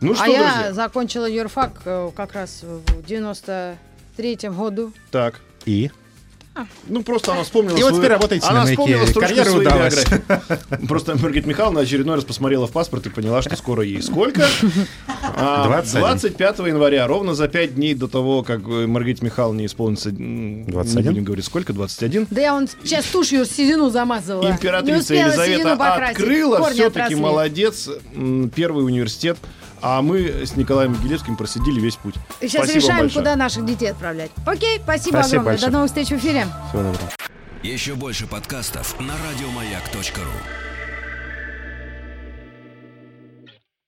Ну 0.02 0.14
что, 0.16 0.24
а 0.24 0.28
я 0.28 0.44
друзья, 0.54 0.74
закончила 0.74 1.30
юрфак 1.30 1.82
э, 1.86 2.12
как 2.16 2.34
раз 2.34 2.64
в 2.64 3.02
93-м 3.02 4.54
году. 4.56 4.94
так. 5.12 5.42
И? 5.66 5.92
Ну, 6.88 7.04
просто 7.04 7.32
она 7.34 7.44
вспомнила 7.44 7.78
И 7.78 7.82
вот 7.82 7.90
свою- 7.90 8.02
теперь 8.04 8.12
работаете 8.14 8.48
она 8.48 8.60
на 8.60 8.64
маяке. 8.66 8.74
вспомнила 8.82 9.06
строчку 9.06 9.20
Карьера 9.36 9.50
своей 9.50 9.68
удалась. 9.68 10.06
биографии. 10.06 10.88
Просто 10.88 11.16
Маргарита 11.18 11.48
Михайловна 11.50 11.80
очередной 11.82 12.16
раз 12.16 12.24
посмотрела 12.26 12.68
в 12.68 12.72
паспорт 12.72 13.06
и 13.06 13.10
поняла, 13.10 13.42
что 13.42 13.56
скоро 13.56 13.84
ей 13.84 14.02
сколько? 14.02 14.48
А, 15.36 15.66
21. 15.68 16.00
25 16.02 16.60
января, 16.68 17.08
ровно 17.08 17.34
за 17.34 17.48
пять 17.48 17.76
дней 17.76 17.94
до 17.94 18.08
того, 18.08 18.44
как 18.44 18.62
э, 18.68 18.88
Маргарите 18.88 19.24
Михайловне 19.26 19.66
исполнится, 19.66 20.10
м, 20.10 20.66
21? 20.66 21.04
не 21.04 21.10
будем 21.10 21.24
говорить, 21.26 21.46
сколько, 21.46 21.74
21, 21.74 22.28
Да 22.30 22.42
я 22.42 22.56
он 22.56 22.68
сейчас 22.84 23.06
тушью 23.06 23.46
седину 23.46 23.90
замазывала. 23.90 24.50
Императрица 24.50 25.14
Елизавета 25.16 25.74
открыла, 25.74 26.70
все-таки 26.72 27.16
молодец, 27.16 27.90
первый 28.56 28.86
университет, 28.86 29.38
а 29.82 30.02
мы 30.02 30.46
с 30.46 30.56
Николаем 30.56 30.94
Могилевским 30.94 31.36
просидели 31.36 31.80
весь 31.80 31.96
путь. 31.96 32.16
Сейчас 32.42 32.64
Спасибо 32.64 32.76
решаем, 32.78 33.00
большое. 33.02 33.24
куда 33.24 33.36
наших 33.36 33.66
детей 33.66 33.92
отправлять. 33.92 34.32
Окей, 34.46 34.80
спасибо, 34.84 35.18
Спасибо 35.18 35.42
огромное. 35.42 35.44
большое. 35.44 35.72
До 35.72 35.78
новых 35.78 35.88
встреч 35.90 36.08
в 36.10 36.18
эфире. 36.18 36.48
Всего 36.70 36.84
доброго. 36.84 37.10
Еще 37.64 37.96
больше 37.96 38.26
подкастов 38.28 39.00
на 39.00 39.14
радиомаяк.ру. 39.30 40.69